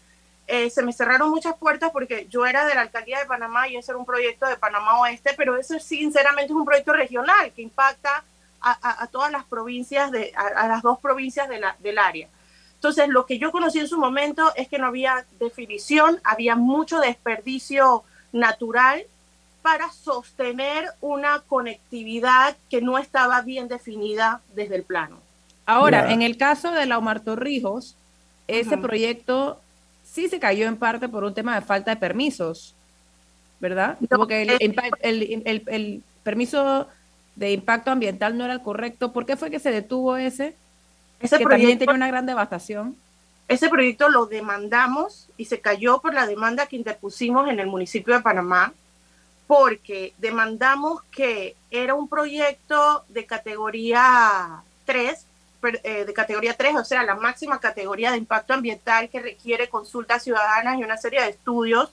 Eh, 0.48 0.70
se 0.70 0.84
me 0.84 0.92
cerraron 0.92 1.30
muchas 1.30 1.56
puertas 1.56 1.92
porque 1.92 2.28
yo 2.30 2.46
era 2.46 2.66
de 2.66 2.76
la 2.76 2.82
alcaldía 2.82 3.20
de 3.20 3.26
Panamá 3.26 3.70
y 3.70 3.78
ese 3.78 3.92
era 3.92 3.98
un 3.98 4.06
proyecto 4.06 4.46
de 4.46 4.58
Panamá 4.58 5.00
Oeste, 5.00 5.36
pero 5.38 5.56
ese 5.56 5.80
sinceramente 5.80 6.52
es 6.52 6.60
un 6.60 6.66
proyecto 6.66 6.92
regional 6.92 7.54
que 7.54 7.62
impacta 7.62 8.26
a, 8.60 9.08
todas 9.08 9.32
las 9.32 9.46
provincias, 9.46 10.12
de, 10.12 10.34
a, 10.36 10.68
las 10.68 10.82
dos 10.82 11.00
provincias 11.00 11.48
de 11.48 11.60
la, 11.60 11.78
del 11.80 11.98
área. 11.98 12.28
Entonces, 12.80 13.10
lo 13.10 13.26
que 13.26 13.38
yo 13.38 13.52
conocí 13.52 13.80
en 13.80 13.90
su 13.90 13.98
momento 13.98 14.54
es 14.56 14.70
que 14.70 14.80
no 14.80 14.88
había 14.88 15.26
definición, 15.38 16.22
había 16.24 16.56
mucho 16.56 17.02
desperdicio 17.02 18.04
natural 18.32 19.04
para 19.62 19.92
sostener 19.92 20.86
una 21.02 21.42
conectividad 21.42 22.56
que 22.70 22.82
no 22.82 22.98
estaba 22.98 23.42
bien 23.42 23.68
definida 23.68 24.40
desde 24.56 24.78
el 24.78 24.84
plano. 24.84 25.18
Ahora, 25.66 26.14
en 26.14 26.22
el 26.22 26.38
caso 26.38 26.72
de 26.72 26.86
la 26.86 26.98
Omar 26.98 27.20
Torrijos, 27.20 27.96
ese 28.48 28.78
proyecto 28.78 29.60
sí 30.04 30.30
se 30.30 30.40
cayó 30.40 30.66
en 30.66 30.78
parte 30.78 31.10
por 31.10 31.26
un 31.26 31.34
tema 31.34 31.56
de 31.56 31.62
falta 31.62 31.92
de 31.92 31.98
permisos, 31.98 32.74
¿verdad? 33.60 33.98
Porque 34.10 34.44
el, 34.44 36.04
permiso 36.24 36.88
de 37.36 37.52
impacto 37.52 37.92
ambiental 37.92 38.38
no 38.38 38.46
era 38.46 38.54
el 38.54 38.62
correcto. 38.62 39.12
¿Por 39.12 39.26
qué 39.26 39.36
fue 39.36 39.52
que 39.52 39.60
se 39.60 39.70
detuvo 39.70 40.16
ese? 40.16 40.56
Ese 41.20 41.38
que 41.38 41.45
también 41.45 41.78
tenía 41.78 41.95
una 41.95 42.07
gran 42.07 42.26
devastación. 42.26 42.95
Ese 43.47 43.70
proyecto 43.70 44.09
lo 44.09 44.28
demandamos 44.28 45.28
y 45.38 45.45
se 45.45 45.59
cayó 45.59 45.99
por 45.99 46.13
la 46.13 46.28
demanda 46.28 46.67
que 46.67 46.76
interpusimos 46.76 47.49
en 47.49 47.59
el 47.59 47.67
municipio 47.67 48.13
de 48.13 48.22
Panamá, 48.22 48.74
porque 49.47 50.13
demandamos 50.20 51.01
que 51.11 51.55
era 51.72 51.95
un 51.95 52.07
proyecto 52.07 53.03
de 53.09 53.26
categoría 53.26 54.61
3 54.86 55.26
eh, 55.84 56.05
de 56.05 56.13
categoría 56.13 56.53
3, 56.53 56.76
o 56.78 56.86
sea, 56.86 57.03
la 57.03 57.15
máxima 57.15 57.59
categoría 57.59 58.11
de 58.11 58.17
impacto 58.17 58.53
ambiental 58.53 59.09
que 59.09 59.20
requiere 59.20 59.67
consultas 59.67 60.24
ciudadanas 60.24 60.80
y 60.80 60.84
una 60.84 60.95
serie 60.95 61.22
de 61.22 61.30
estudios. 61.30 61.91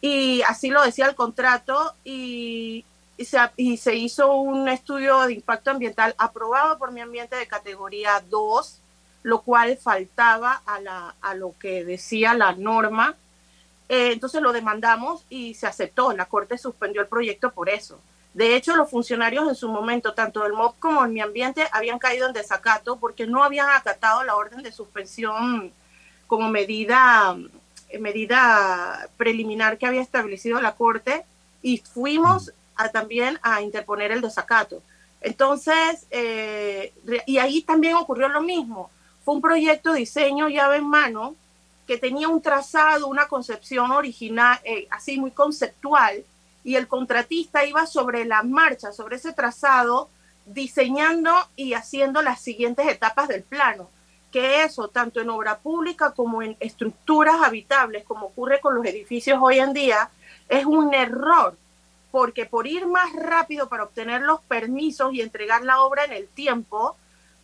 Y 0.00 0.42
así 0.42 0.68
lo 0.68 0.82
decía 0.82 1.06
el 1.06 1.16
contrato 1.16 1.94
y, 2.04 2.84
se, 3.24 3.38
y 3.56 3.76
se 3.76 3.94
hizo 3.94 4.34
un 4.34 4.68
estudio 4.68 5.20
de 5.22 5.34
impacto 5.34 5.70
ambiental 5.70 6.14
aprobado 6.18 6.78
por 6.78 6.92
mi 6.92 7.00
ambiente 7.00 7.36
de 7.36 7.46
categoría 7.46 8.22
2, 8.28 8.78
lo 9.22 9.42
cual 9.42 9.76
faltaba 9.76 10.62
a, 10.66 10.80
la, 10.80 11.14
a 11.20 11.34
lo 11.34 11.54
que 11.58 11.84
decía 11.84 12.34
la 12.34 12.52
norma. 12.52 13.14
Eh, 13.88 14.12
entonces 14.12 14.40
lo 14.40 14.52
demandamos 14.52 15.24
y 15.28 15.54
se 15.54 15.66
aceptó. 15.66 16.12
La 16.12 16.26
Corte 16.26 16.58
suspendió 16.58 17.00
el 17.02 17.08
proyecto 17.08 17.50
por 17.50 17.68
eso. 17.68 17.98
De 18.34 18.56
hecho, 18.56 18.74
los 18.76 18.88
funcionarios 18.88 19.46
en 19.46 19.54
su 19.54 19.68
momento, 19.68 20.14
tanto 20.14 20.42
del 20.42 20.54
MOB 20.54 20.78
como 20.78 21.04
en 21.04 21.12
mi 21.12 21.20
ambiente, 21.20 21.68
habían 21.70 21.98
caído 21.98 22.26
en 22.26 22.32
desacato 22.32 22.96
porque 22.96 23.26
no 23.26 23.44
habían 23.44 23.68
acatado 23.68 24.24
la 24.24 24.36
orden 24.36 24.62
de 24.62 24.72
suspensión 24.72 25.72
como 26.26 26.48
medida, 26.48 27.36
medida 28.00 29.06
preliminar 29.18 29.76
que 29.76 29.86
había 29.86 30.00
establecido 30.00 30.62
la 30.62 30.74
Corte 30.74 31.26
y 31.60 31.78
fuimos 31.78 32.52
a, 32.76 32.88
también 32.88 33.38
a 33.42 33.62
interponer 33.62 34.12
el 34.12 34.20
desacato. 34.20 34.82
Entonces, 35.20 36.06
eh, 36.10 36.92
y 37.26 37.38
ahí 37.38 37.62
también 37.62 37.94
ocurrió 37.94 38.28
lo 38.28 38.42
mismo. 38.42 38.90
Fue 39.24 39.34
un 39.34 39.40
proyecto 39.40 39.92
de 39.92 40.00
diseño 40.00 40.48
llave 40.48 40.76
en 40.78 40.88
mano 40.88 41.36
que 41.86 41.98
tenía 41.98 42.28
un 42.28 42.42
trazado, 42.42 43.06
una 43.06 43.28
concepción 43.28 43.90
original, 43.90 44.58
eh, 44.64 44.86
así 44.90 45.18
muy 45.18 45.30
conceptual, 45.30 46.24
y 46.64 46.76
el 46.76 46.86
contratista 46.86 47.64
iba 47.64 47.86
sobre 47.86 48.24
la 48.24 48.42
marcha, 48.42 48.92
sobre 48.92 49.16
ese 49.16 49.32
trazado, 49.32 50.08
diseñando 50.46 51.32
y 51.56 51.74
haciendo 51.74 52.22
las 52.22 52.40
siguientes 52.40 52.86
etapas 52.88 53.28
del 53.28 53.42
plano. 53.42 53.88
Que 54.30 54.62
eso, 54.62 54.88
tanto 54.88 55.20
en 55.20 55.30
obra 55.30 55.58
pública 55.58 56.12
como 56.12 56.42
en 56.42 56.56
estructuras 56.60 57.42
habitables, 57.42 58.04
como 58.04 58.26
ocurre 58.26 58.60
con 58.60 58.74
los 58.74 58.86
edificios 58.86 59.38
hoy 59.42 59.58
en 59.58 59.72
día, 59.72 60.08
es 60.48 60.64
un 60.64 60.94
error, 60.94 61.56
porque 62.12 62.44
por 62.44 62.66
ir 62.66 62.86
más 62.86 63.10
rápido 63.14 63.68
para 63.70 63.84
obtener 63.84 64.20
los 64.20 64.42
permisos 64.42 65.14
y 65.14 65.22
entregar 65.22 65.64
la 65.64 65.80
obra 65.82 66.04
en 66.04 66.12
el 66.12 66.28
tiempo, 66.28 66.94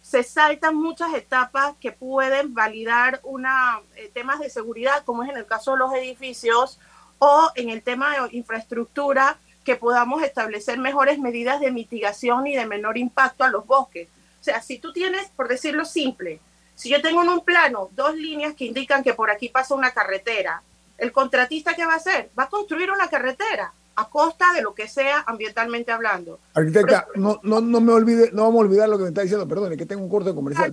se 0.02 0.22
saltan 0.22 0.76
muchas 0.76 1.14
etapas 1.14 1.74
que 1.80 1.90
pueden 1.90 2.54
validar 2.54 3.18
una, 3.24 3.80
eh, 3.96 4.10
temas 4.12 4.38
de 4.38 4.50
seguridad, 4.50 5.02
como 5.04 5.24
es 5.24 5.30
en 5.30 5.38
el 5.38 5.46
caso 5.46 5.72
de 5.72 5.78
los 5.78 5.94
edificios, 5.94 6.78
o 7.18 7.50
en 7.54 7.70
el 7.70 7.82
tema 7.82 8.10
de 8.10 8.36
infraestructura, 8.36 9.38
que 9.64 9.76
podamos 9.76 10.22
establecer 10.22 10.78
mejores 10.78 11.18
medidas 11.18 11.60
de 11.60 11.72
mitigación 11.72 12.46
y 12.46 12.54
de 12.54 12.66
menor 12.66 12.98
impacto 12.98 13.44
a 13.44 13.48
los 13.48 13.66
bosques. 13.66 14.08
O 14.40 14.44
sea, 14.44 14.60
si 14.60 14.78
tú 14.78 14.92
tienes, 14.92 15.28
por 15.30 15.48
decirlo 15.48 15.86
simple, 15.86 16.40
si 16.74 16.90
yo 16.90 17.00
tengo 17.00 17.22
en 17.22 17.30
un 17.30 17.40
plano 17.44 17.88
dos 17.92 18.14
líneas 18.14 18.54
que 18.54 18.66
indican 18.66 19.02
que 19.02 19.14
por 19.14 19.30
aquí 19.30 19.48
pasa 19.48 19.74
una 19.74 19.92
carretera, 19.92 20.62
el 20.98 21.10
contratista 21.10 21.74
¿qué 21.74 21.86
va 21.86 21.94
a 21.94 21.96
hacer? 21.96 22.30
Va 22.38 22.44
a 22.44 22.48
construir 22.48 22.90
una 22.90 23.08
carretera 23.08 23.72
a 23.98 24.08
costa 24.08 24.52
de 24.54 24.62
lo 24.62 24.74
que 24.74 24.86
sea 24.86 25.24
ambientalmente 25.26 25.90
hablando. 25.90 26.38
Arquitecta, 26.54 27.08
no, 27.16 27.40
no, 27.42 27.60
no 27.60 27.80
me 27.80 27.92
olvide, 27.92 28.30
no 28.32 28.44
vamos 28.44 28.60
a 28.60 28.66
olvidar 28.66 28.88
lo 28.88 28.96
que 28.96 29.02
me 29.02 29.08
está 29.08 29.22
diciendo, 29.22 29.48
perdón, 29.48 29.72
es 29.72 29.78
que 29.78 29.86
tengo 29.86 30.04
un 30.04 30.08
corte 30.08 30.32
comercial. 30.32 30.72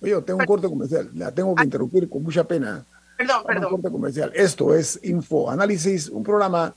Oye, 0.00 0.20
tengo 0.22 0.40
un 0.40 0.46
corte 0.46 0.68
comercial, 0.68 1.08
la 1.14 1.30
tengo 1.30 1.54
que 1.54 1.62
interrumpir 1.62 2.08
con 2.10 2.24
mucha 2.24 2.42
pena. 2.42 2.84
Perdón, 3.16 3.44
perdón. 3.46 3.80
comercial. 3.92 4.32
Esto 4.34 4.74
es 4.74 4.98
Info 5.04 5.48
Análisis, 5.48 6.08
un 6.08 6.24
programa 6.24 6.74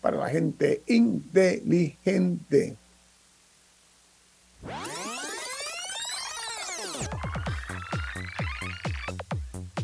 para 0.00 0.16
la 0.16 0.28
gente 0.28 0.82
inteligente. 0.88 2.76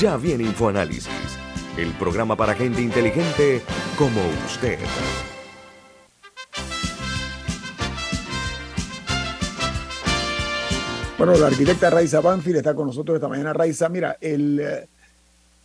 Ya 0.00 0.16
viene 0.16 0.44
InfoAnálisis, 0.44 1.08
el 1.76 1.90
programa 1.94 2.36
para 2.36 2.54
gente 2.54 2.80
inteligente 2.80 3.62
como 3.98 4.20
usted. 4.46 4.78
Bueno, 11.18 11.36
la 11.36 11.48
arquitecta 11.48 11.90
Raiza 11.90 12.20
Banfield 12.20 12.58
está 12.58 12.76
con 12.76 12.86
nosotros 12.86 13.16
esta 13.16 13.26
mañana. 13.26 13.52
Raiza, 13.52 13.88
mira, 13.88 14.16
el, 14.20 14.60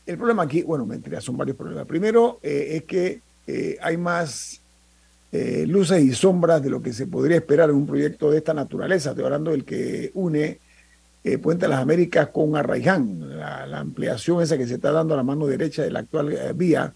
el 0.07 0.17
problema 0.17 0.41
aquí, 0.41 0.63
bueno, 0.63 0.87
mentira, 0.87 1.21
son 1.21 1.37
varios 1.37 1.55
problemas. 1.55 1.85
Primero 1.85 2.39
eh, 2.41 2.69
es 2.71 2.83
que 2.85 3.21
eh, 3.45 3.77
hay 3.83 3.97
más 3.97 4.59
eh, 5.31 5.65
luces 5.67 6.03
y 6.03 6.11
sombras 6.11 6.63
de 6.63 6.71
lo 6.71 6.81
que 6.81 6.91
se 6.91 7.05
podría 7.05 7.37
esperar 7.37 7.69
en 7.69 7.75
un 7.75 7.85
proyecto 7.85 8.31
de 8.31 8.39
esta 8.39 8.55
naturaleza. 8.55 9.11
Estoy 9.11 9.25
hablando 9.25 9.51
del 9.51 9.63
que 9.63 10.09
une 10.15 10.57
Puente 11.41 11.65
de 11.65 11.69
las 11.69 11.79
Américas 11.79 12.29
con 12.29 12.55
Arraiján, 12.57 13.37
la, 13.37 13.65
la, 13.65 13.79
ampliación 13.79 14.41
esa 14.41 14.57
que 14.57 14.67
se 14.67 14.75
está 14.75 14.91
dando 14.91 15.13
a 15.13 15.17
la 15.17 15.23
mano 15.23 15.47
derecha 15.47 15.81
de 15.81 15.89
la 15.89 15.99
actual 15.99 16.37
vía. 16.53 16.93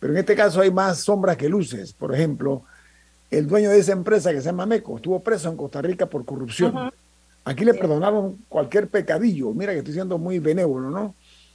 Pero 0.00 0.12
en 0.12 0.18
este 0.18 0.34
caso 0.34 0.60
hay 0.60 0.72
más 0.72 0.98
sombras 0.98 1.36
que 1.36 1.48
luces. 1.48 1.92
Por 1.92 2.12
ejemplo, 2.12 2.64
el 3.30 3.46
dueño 3.46 3.70
de 3.70 3.78
esa 3.78 3.92
empresa 3.92 4.32
que 4.32 4.40
se 4.40 4.46
llama 4.46 4.66
MECO 4.66 4.96
estuvo 4.96 5.20
preso 5.20 5.48
en 5.48 5.56
Costa 5.56 5.80
Rica 5.80 6.06
por 6.06 6.24
corrupción. 6.24 6.90
Aquí 7.44 7.64
le 7.64 7.74
perdonaron 7.74 8.38
cualquier 8.48 8.88
pecadillo. 8.88 9.52
Mira 9.54 9.72
que 9.72 9.78
estoy 9.78 9.94
siendo 9.94 10.18
muy 10.18 10.40
benévolo, 10.40 10.90
¿no? 10.90 11.14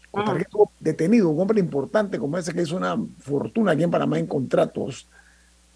Costa 0.10 0.34
Rica 0.34 0.46
estuvo 0.46 0.72
detenido, 0.80 1.30
un 1.30 1.42
hombre 1.42 1.60
importante 1.60 2.18
como 2.18 2.38
ese 2.38 2.54
que 2.54 2.62
hizo 2.62 2.78
una 2.78 2.98
fortuna 3.20 3.74
aquí 3.74 3.84
en 3.84 3.92
Panamá 3.92 4.18
en 4.18 4.28
contratos. 4.28 5.08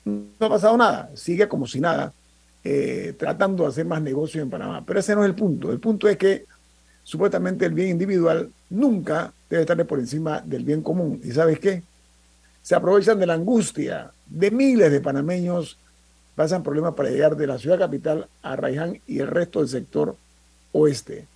No 0.06 0.46
ha 0.46 0.50
pasado 0.50 0.78
nada, 0.78 1.10
sigue 1.16 1.50
como 1.50 1.68
si 1.68 1.82
nada, 1.82 2.14
eh, 2.64 3.14
tratando 3.18 3.64
de 3.64 3.70
hacer 3.70 3.86
más 3.86 4.01
negocios 4.01 4.43
en 4.43 4.49
Panamá. 4.49 4.84
Pero 4.86 4.99
ese 4.99 5.16
no 5.16 5.24
es 5.24 5.30
el 5.30 5.36
punto. 5.36 5.72
El 5.72 5.80
punto 5.80 6.07
es 6.07 6.18
que 6.18 6.45
supuestamente 7.03 7.66
el 7.66 7.74
bien 7.74 7.89
individual 7.89 8.51
nunca 8.70 9.34
debe 9.49 9.64
estar 9.64 9.86
por 9.86 9.99
encima 9.99 10.41
del 10.41 10.64
bien 10.64 10.82
común. 10.82 11.20
¿Y 11.24 11.32
sabes 11.32 11.60
qué? 11.60 11.84
Se 12.62 12.76
aprovechan 12.76 13.20
de 13.20 13.26
la 13.26 13.34
angustia 13.34 14.12
de 14.28 14.51
miles 14.51 14.91
de 14.91 15.01
panameños 15.01 15.78
pasan 16.39 16.64
problemas 16.64 16.93
para 16.93 17.10
llegar 17.10 17.36
de 17.36 17.47
la 17.47 17.57
ciudad 17.57 17.78
capital 17.78 18.30
a 18.41 18.55
Raiján 18.55 19.01
y 19.05 19.20
el 19.20 19.28
resto 19.28 19.60
del 19.60 19.68
sector 19.68 20.16
oeste. 20.72 21.28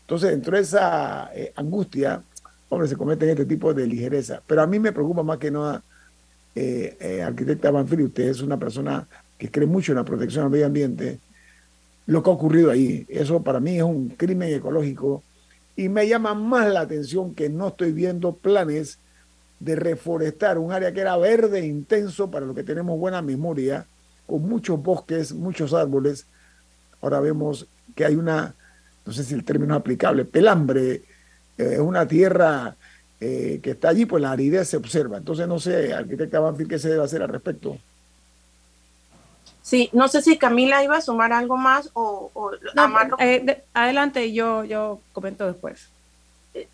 Entonces, 0.00 0.30
dentro 0.30 0.56
de 0.56 0.62
esa 0.62 1.30
eh, 1.32 1.52
angustia, 1.54 2.20
hombre, 2.68 2.88
se 2.88 2.96
cometen 2.96 3.28
este 3.28 3.46
tipo 3.46 3.72
de 3.72 3.86
ligereza. 3.86 4.42
Pero 4.44 4.62
a 4.62 4.66
mí 4.66 4.80
me 4.80 4.90
preocupa 4.90 5.22
más 5.22 5.38
que 5.38 5.52
nada, 5.52 5.80
eh, 6.56 6.96
eh, 6.98 7.22
arquitecta 7.22 7.70
Banfili, 7.70 8.02
usted 8.02 8.24
es 8.24 8.40
una 8.40 8.56
persona 8.56 9.06
que 9.38 9.50
cree 9.50 9.66
mucho 9.66 9.92
en 9.92 9.96
la 9.96 10.04
protección 10.04 10.44
al 10.44 10.50
medio 10.50 10.66
ambiente, 10.66 11.18
lo 12.06 12.22
que 12.22 12.30
ha 12.30 12.32
ocurrido 12.32 12.70
ahí. 12.70 13.06
Eso 13.08 13.42
para 13.42 13.60
mí 13.60 13.76
es 13.76 13.82
un 13.82 14.08
crimen 14.08 14.52
ecológico 14.52 15.22
y 15.76 15.88
me 15.88 16.08
llama 16.08 16.34
más 16.34 16.72
la 16.72 16.80
atención 16.80 17.34
que 17.34 17.48
no 17.48 17.68
estoy 17.68 17.92
viendo 17.92 18.32
planes 18.32 18.98
de 19.60 19.76
reforestar 19.76 20.58
un 20.58 20.72
área 20.72 20.92
que 20.92 21.00
era 21.00 21.16
verde 21.16 21.64
intenso 21.66 22.30
para 22.30 22.46
lo 22.46 22.54
que 22.54 22.64
tenemos 22.64 22.98
buena 22.98 23.22
memoria 23.22 23.86
con 24.26 24.42
muchos 24.42 24.82
bosques, 24.82 25.32
muchos 25.32 25.72
árboles. 25.74 26.26
Ahora 27.00 27.20
vemos 27.20 27.66
que 27.94 28.04
hay 28.04 28.16
una, 28.16 28.54
no 29.06 29.12
sé 29.12 29.24
si 29.24 29.34
el 29.34 29.44
término 29.44 29.74
es 29.74 29.80
aplicable, 29.80 30.24
pelambre, 30.24 30.94
eh, 30.94 31.02
es 31.56 31.78
una 31.78 32.06
tierra 32.06 32.76
eh, 33.20 33.60
que 33.62 33.70
está 33.70 33.90
allí, 33.90 34.06
pues 34.06 34.22
la 34.22 34.32
aridez 34.32 34.68
se 34.68 34.76
observa. 34.76 35.18
Entonces, 35.18 35.48
no 35.48 35.58
sé, 35.58 35.92
arquitecta 35.92 36.40
Banfield, 36.40 36.70
¿qué 36.70 36.78
se 36.78 36.90
debe 36.90 37.04
hacer 37.04 37.22
al 37.22 37.28
respecto? 37.28 37.78
Sí, 39.68 39.90
no 39.92 40.08
sé 40.08 40.22
si 40.22 40.38
Camila 40.38 40.82
iba 40.82 40.96
a 40.96 41.02
sumar 41.02 41.30
algo 41.30 41.58
más 41.58 41.90
o, 41.92 42.32
eh, 43.18 43.62
adelante, 43.74 44.32
yo, 44.32 44.64
yo 44.64 44.98
comento 45.12 45.46
después. 45.46 45.90
¿Qué 46.54 46.66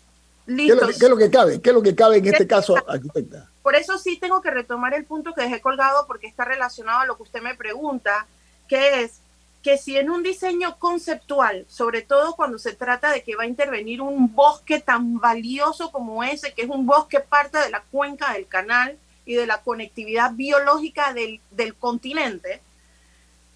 es, 0.47 0.69
lo 0.69 0.87
que, 0.87 0.93
¿Qué 0.93 1.03
es, 1.03 1.09
lo 1.09 1.17
que, 1.17 1.29
cabe? 1.29 1.59
¿Qué 1.59 1.71
es 1.71 1.75
lo 1.75 1.81
que 1.81 1.93
cabe 1.93 2.19
en 2.19 2.27
este 2.27 2.47
caso, 2.47 2.73
arquitecta? 2.87 3.49
Por 3.61 3.75
eso 3.75 3.97
sí 3.97 4.17
tengo 4.17 4.41
que 4.41 4.49
retomar 4.49 4.93
el 4.93 5.03
punto 5.03 5.33
que 5.33 5.41
dejé 5.41 5.59
colgado 5.59 6.07
porque 6.07 6.27
está 6.27 6.45
relacionado 6.45 7.01
a 7.01 7.05
lo 7.05 7.17
que 7.17 7.23
usted 7.23 7.41
me 7.41 7.53
pregunta, 7.53 8.27
que 8.69 9.03
es 9.03 9.19
que 9.61 9.77
si 9.77 9.97
en 9.97 10.09
un 10.09 10.23
diseño 10.23 10.79
conceptual, 10.79 11.65
sobre 11.67 12.01
todo 12.01 12.37
cuando 12.37 12.57
se 12.59 12.71
trata 12.71 13.11
de 13.11 13.23
que 13.23 13.35
va 13.35 13.43
a 13.43 13.47
intervenir 13.47 14.01
un 14.01 14.33
bosque 14.33 14.79
tan 14.79 15.19
valioso 15.19 15.91
como 15.91 16.23
ese, 16.23 16.53
que 16.53 16.61
es 16.61 16.69
un 16.69 16.85
bosque 16.85 17.19
parte 17.19 17.57
de 17.57 17.71
la 17.71 17.83
cuenca 17.91 18.31
del 18.31 18.47
canal 18.47 18.97
y 19.25 19.35
de 19.35 19.47
la 19.47 19.63
conectividad 19.63 20.31
biológica 20.31 21.11
del, 21.11 21.41
del 21.51 21.75
continente, 21.75 22.61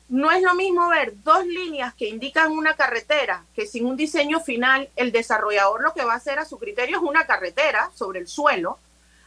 no 0.09 0.31
es 0.31 0.41
lo 0.41 0.55
mismo 0.55 0.89
ver 0.89 1.13
dos 1.23 1.45
líneas 1.45 1.93
que 1.93 2.09
indican 2.09 2.51
una 2.51 2.75
carretera, 2.75 3.45
que 3.55 3.67
sin 3.67 3.85
un 3.85 3.95
diseño 3.95 4.39
final 4.39 4.89
el 4.95 5.11
desarrollador 5.11 5.81
lo 5.81 5.93
que 5.93 6.03
va 6.03 6.13
a 6.13 6.17
hacer 6.17 6.39
a 6.39 6.45
su 6.45 6.57
criterio 6.57 6.97
es 6.97 7.03
una 7.03 7.25
carretera 7.25 7.91
sobre 7.95 8.19
el 8.19 8.27
suelo, 8.27 8.79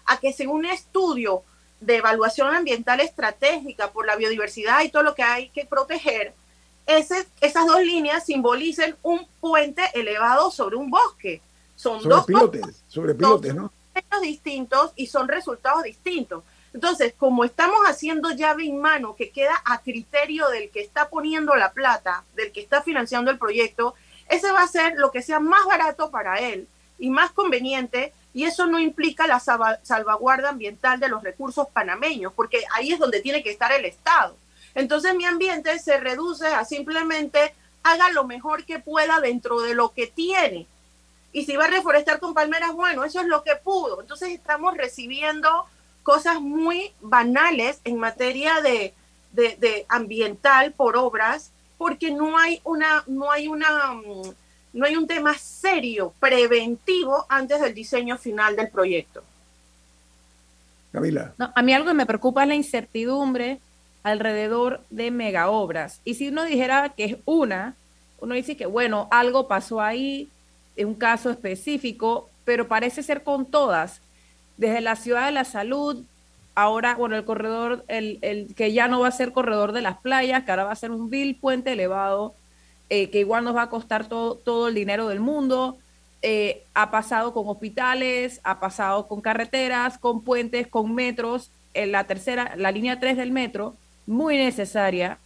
a 0.07 0.18
que 0.18 0.33
según 0.33 0.61
un 0.61 0.66
estudio 0.66 1.43
de 1.80 1.97
evaluación 1.97 2.55
ambiental 2.55 3.01
estratégica 3.01 3.91
por 3.91 4.07
la 4.07 4.16
biodiversidad 4.16 4.83
y 4.83 4.89
todo 4.89 5.03
lo 5.05 5.14
que 5.14 5.22
hay 5.22 5.49
que 5.51 5.64
proteger, 5.64 6.35
ese, 6.87 7.26
esas 7.41 7.66
dos 7.66 7.80
líneas 7.80 8.26
simbolicen 8.26 8.97
un 9.03 9.24
puente 9.41 9.83
elevado 9.95 10.51
sobre 10.51 10.76
un 10.76 10.91
bosque. 10.91 11.41
Son 11.76 12.03
dos 12.03 12.26
pilotes, 12.26 12.83
sobre 12.89 13.14
pilotes, 13.14 13.55
¿no? 13.55 13.72
distintos 14.20 14.93
y 14.97 15.07
son 15.07 15.28
resultados 15.28 15.83
distintos. 15.85 16.45
Entonces, 16.74 17.14
como 17.18 17.44
estamos 17.44 17.80
haciendo 17.86 18.30
llave 18.30 18.64
en 18.64 18.80
mano 18.80 19.14
que 19.14 19.30
queda 19.30 19.60
a 19.64 19.82
criterio 19.82 20.48
del 20.48 20.70
que 20.70 20.80
está 20.80 21.08
poniendo 21.08 21.54
la 21.54 21.72
plata, 21.72 22.24
del 22.34 22.50
que 22.50 22.60
está 22.60 22.82
financiando 22.82 23.30
el 23.30 23.38
proyecto, 23.38 23.94
ese 24.28 24.50
va 24.52 24.62
a 24.62 24.68
ser 24.68 24.94
lo 24.96 25.10
que 25.10 25.22
sea 25.22 25.40
más 25.40 25.64
barato 25.66 26.10
para 26.10 26.40
él 26.40 26.66
y 26.98 27.10
más 27.10 27.30
conveniente 27.32 28.12
y 28.34 28.44
eso 28.44 28.66
no 28.66 28.78
implica 28.78 29.26
la 29.26 29.40
salvaguarda 29.40 30.48
ambiental 30.48 30.98
de 30.98 31.08
los 31.08 31.22
recursos 31.22 31.68
panameños, 31.68 32.32
porque 32.32 32.64
ahí 32.74 32.92
es 32.92 32.98
donde 32.98 33.20
tiene 33.20 33.42
que 33.42 33.50
estar 33.50 33.70
el 33.72 33.84
Estado. 33.84 34.36
Entonces 34.74 35.14
mi 35.14 35.26
ambiente 35.26 35.78
se 35.78 35.98
reduce 35.98 36.46
a 36.46 36.64
simplemente 36.64 37.54
haga 37.82 38.10
lo 38.10 38.24
mejor 38.24 38.64
que 38.64 38.78
pueda 38.78 39.20
dentro 39.20 39.60
de 39.60 39.74
lo 39.74 39.92
que 39.92 40.06
tiene. 40.06 40.66
Y 41.32 41.44
si 41.44 41.56
va 41.56 41.64
a 41.64 41.68
reforestar 41.68 42.20
con 42.20 42.32
palmeras, 42.32 42.72
bueno, 42.72 43.04
eso 43.04 43.20
es 43.20 43.26
lo 43.26 43.42
que 43.42 43.56
pudo. 43.56 44.00
Entonces 44.00 44.30
estamos 44.30 44.76
recibiendo 44.76 45.66
cosas 46.03 46.40
muy 46.40 46.92
banales 47.00 47.80
en 47.84 47.98
materia 47.98 48.61
de, 48.61 48.94
de 49.32 49.86
ambiental 49.88 50.72
por 50.72 50.96
obras, 50.96 51.50
porque 51.78 52.11
no 52.11 52.38
hay 52.38 52.61
una, 52.64 53.05
no 53.07 53.30
hay 53.30 53.48
una 53.48 53.92
mm, 53.92 54.34
no 54.72 54.86
hay 54.86 54.96
un 54.96 55.07
tema 55.07 55.36
serio, 55.36 56.14
preventivo, 56.18 57.26
antes 57.28 57.61
del 57.61 57.74
diseño 57.74 58.16
final 58.16 58.57
del 58.57 58.70
proyecto. 58.70 59.22
Camila. 60.92 61.32
a 61.38 61.62
mí 61.62 61.72
algo 61.72 61.88
que 61.88 61.94
me 61.94 62.07
preocupa 62.07 62.42
es 62.42 62.48
la 62.48 62.55
incertidumbre 62.55 63.61
alrededor 64.03 64.80
de 64.90 65.11
megaobras. 65.11 66.00
Y 66.05 66.14
si 66.14 66.28
uno 66.28 66.44
dijera 66.44 66.90
que 66.90 67.05
es 67.05 67.16
una, 67.24 67.74
uno 68.20 68.34
dice 68.34 68.57
que, 68.57 68.66
bueno, 68.66 69.09
algo 69.11 69.48
pasó 69.48 69.80
ahí, 69.80 70.28
en 70.76 70.88
un 70.88 70.94
caso 70.94 71.30
específico, 71.30 72.28
pero 72.44 72.68
parece 72.68 73.03
ser 73.03 73.22
con 73.22 73.46
todas. 73.46 74.00
Desde 74.57 74.80
la 74.80 74.96
ciudad 74.96 75.26
de 75.26 75.32
la 75.32 75.44
salud, 75.44 76.05
ahora, 76.55 76.94
bueno, 76.94 77.16
el 77.16 77.24
corredor, 77.24 77.84
el, 77.88 78.18
el 78.22 78.55
que 78.55 78.72
ya 78.72 78.88
no 78.88 79.00
va 79.00 79.09
a 79.09 79.12
ser 79.12 79.32
corredor 79.32 79.72
de 79.72 79.82
las 79.82 79.98
playas, 79.98 80.44
que 80.44 80.50
ahora 80.50 80.64
va 80.64 80.72
a 80.72 80.76
ser 80.76 80.90
un 80.90 81.11
vil 81.11 81.36
puente 81.36 81.72
elevado 81.72 82.34
eh, 82.94 83.09
que 83.09 83.20
igual 83.20 83.42
nos 83.42 83.57
va 83.57 83.62
a 83.62 83.70
costar 83.70 84.07
todo, 84.07 84.34
todo 84.34 84.68
el 84.68 84.74
dinero 84.74 85.09
del 85.09 85.18
mundo. 85.18 85.78
Eh, 86.20 86.62
ha 86.74 86.90
pasado 86.90 87.32
con 87.32 87.48
hospitales, 87.48 88.38
ha 88.44 88.61
pasado 88.61 89.09
con 89.09 89.22
carreteras, 89.22 89.96
con 89.96 90.20
puentes, 90.20 90.66
con 90.66 90.94
metros. 90.94 91.50
En 91.72 91.90
la 91.90 92.05
tercera, 92.05 92.53
la 92.55 92.70
línea 92.70 93.00
3 93.00 93.16
del 93.16 93.32
metro, 93.32 93.76
muy 94.07 94.36
necesaria. 94.36 95.16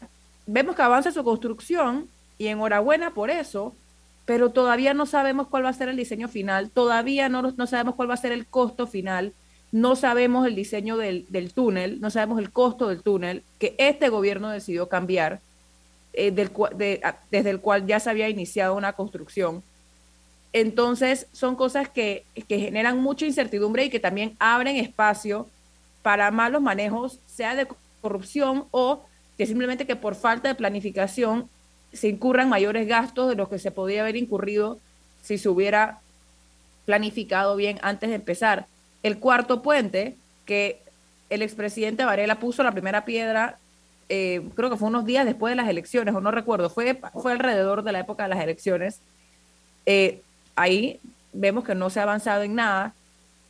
Vemos 0.47 0.77
que 0.77 0.83
avanza 0.83 1.11
su 1.11 1.25
construcción 1.25 2.09
y 2.39 2.47
enhorabuena 2.47 3.11
por 3.11 3.31
eso, 3.31 3.75
pero 4.27 4.51
todavía 4.51 4.93
no 4.93 5.07
sabemos 5.07 5.49
cuál 5.49 5.65
va 5.65 5.71
a 5.71 5.73
ser 5.73 5.89
el 5.89 5.97
diseño 5.97 6.29
final, 6.29 6.71
todavía 6.71 7.29
no, 7.29 7.43
no 7.43 7.67
sabemos 7.67 7.95
cuál 7.95 8.11
va 8.11 8.15
a 8.15 8.19
ser 8.19 8.33
el 8.33 8.47
costo 8.47 8.87
final, 8.87 9.33
no 9.73 9.97
sabemos 9.97 10.47
el 10.47 10.55
diseño 10.55 10.97
del, 10.97 11.27
del 11.29 11.53
túnel, 11.53 12.01
no 12.01 12.11
sabemos 12.11 12.39
el 12.39 12.51
costo 12.51 12.89
del 12.89 13.03
túnel 13.03 13.43
que 13.59 13.75
este 13.79 14.09
gobierno 14.09 14.51
decidió 14.51 14.89
cambiar 14.89 15.41
eh, 16.13 16.33
desde 16.33 17.51
el 17.51 17.61
cual 17.61 17.87
ya 17.87 18.01
se 18.01 18.11
había 18.11 18.29
iniciado 18.29 18.75
una 18.75 18.95
construcción. 18.95 19.63
Entonces, 20.55 21.27
son 21.33 21.57
cosas 21.57 21.91
que, 21.91 22.25
que 22.49 22.59
generan 22.59 23.03
mucha 23.03 23.27
incertidumbre 23.27 23.85
y 23.85 23.91
que 23.91 24.01
también 24.01 24.35
abren 24.39 24.77
espacio 24.77 25.47
para 26.01 26.31
malos 26.31 26.63
manejos, 26.63 27.21
sea 27.27 27.55
de 27.55 27.69
corrupción 28.01 28.65
o 28.71 29.05
que 29.37 29.47
simplemente 29.47 29.87
que 29.87 29.97
por 29.97 30.15
falta 30.15 30.49
de 30.49 30.55
planificación 30.55 31.51
se 31.93 32.09
incurran 32.09 32.49
mayores 32.49 32.87
gastos 32.87 33.29
de 33.29 33.37
los 33.37 33.49
que 33.49 33.59
se 33.59 33.71
podía 33.71 34.03
haber 34.03 34.17
incurrido 34.17 34.79
si 35.23 35.39
se 35.39 35.49
hubiera 35.49 36.01
planificado 36.85 37.57
bien 37.57 37.79
antes 37.83 38.11
de 38.11 38.17
empezar. 38.17 38.67
El 39.03 39.19
cuarto 39.19 39.63
puente, 39.63 40.17
que 40.45 40.81
el 41.31 41.43
expresidente 41.43 42.05
Varela 42.05 42.39
puso 42.39 42.63
la 42.63 42.73
primera 42.73 43.05
piedra 43.05 43.59
eh, 44.09 44.43
creo 44.55 44.71
que 44.71 44.77
fue 44.77 44.89
unos 44.89 45.05
días 45.05 45.27
después 45.27 45.51
de 45.53 45.57
las 45.57 45.69
elecciones, 45.69 46.15
o 46.15 46.21
no 46.21 46.31
recuerdo, 46.31 46.71
fue, 46.71 47.01
fue 47.15 47.33
alrededor 47.33 47.83
de 47.83 47.93
la 47.93 48.01
época 48.01 48.25
de 48.25 48.29
las 48.29 48.43
elecciones. 48.43 49.01
Eh, 49.85 50.23
ahí 50.55 51.01
vemos 51.33 51.65
que 51.65 51.75
no 51.75 51.91
se 51.91 52.01
ha 52.01 52.05
avanzado 52.05 52.43
en 52.43 52.55
nada. 52.55 52.95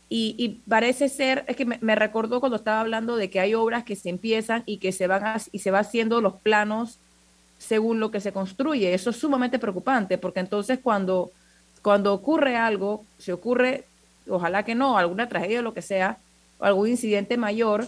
Y, 0.09 0.61
parece 0.69 1.09
ser, 1.09 1.45
es 1.49 1.57
que 1.57 1.65
me, 1.65 1.97
recordó 1.97 2.39
cuando 2.39 2.57
estaba 2.57 2.81
hablando 2.81 3.17
de 3.17 3.29
que 3.29 3.41
hay 3.41 3.55
obras 3.55 3.83
que 3.83 3.97
se 3.97 4.09
empiezan 4.09 4.63
y 4.65 4.79
que 4.79 4.93
se 4.93 5.09
van 5.09 5.41
y 5.51 5.59
se 5.59 5.73
va 5.73 5.81
haciendo 5.81 6.21
los 6.21 6.35
planos 6.35 7.01
según 7.59 8.01
lo 8.01 8.11
que 8.11 8.21
se 8.21 8.33
construye. 8.33 8.95
Eso 8.95 9.11
es 9.11 9.17
sumamente 9.17 9.59
preocupante, 9.59 10.19
porque 10.19 10.41
entonces 10.41 10.79
cuando, 10.83 11.31
cuando 11.83 12.13
ocurre 12.13 12.57
algo, 12.57 13.05
se 13.19 13.33
ocurre 13.33 13.85
ojalá 14.29 14.65
que 14.65 14.75
no, 14.75 14.99
alguna 14.99 15.29
tragedia 15.29 15.61
o 15.61 15.63
lo 15.63 15.75
que 15.75 15.83
sea, 15.83 16.19
o 16.59 16.65
algún 16.65 16.89
incidente 16.89 17.37
mayor, 17.37 17.87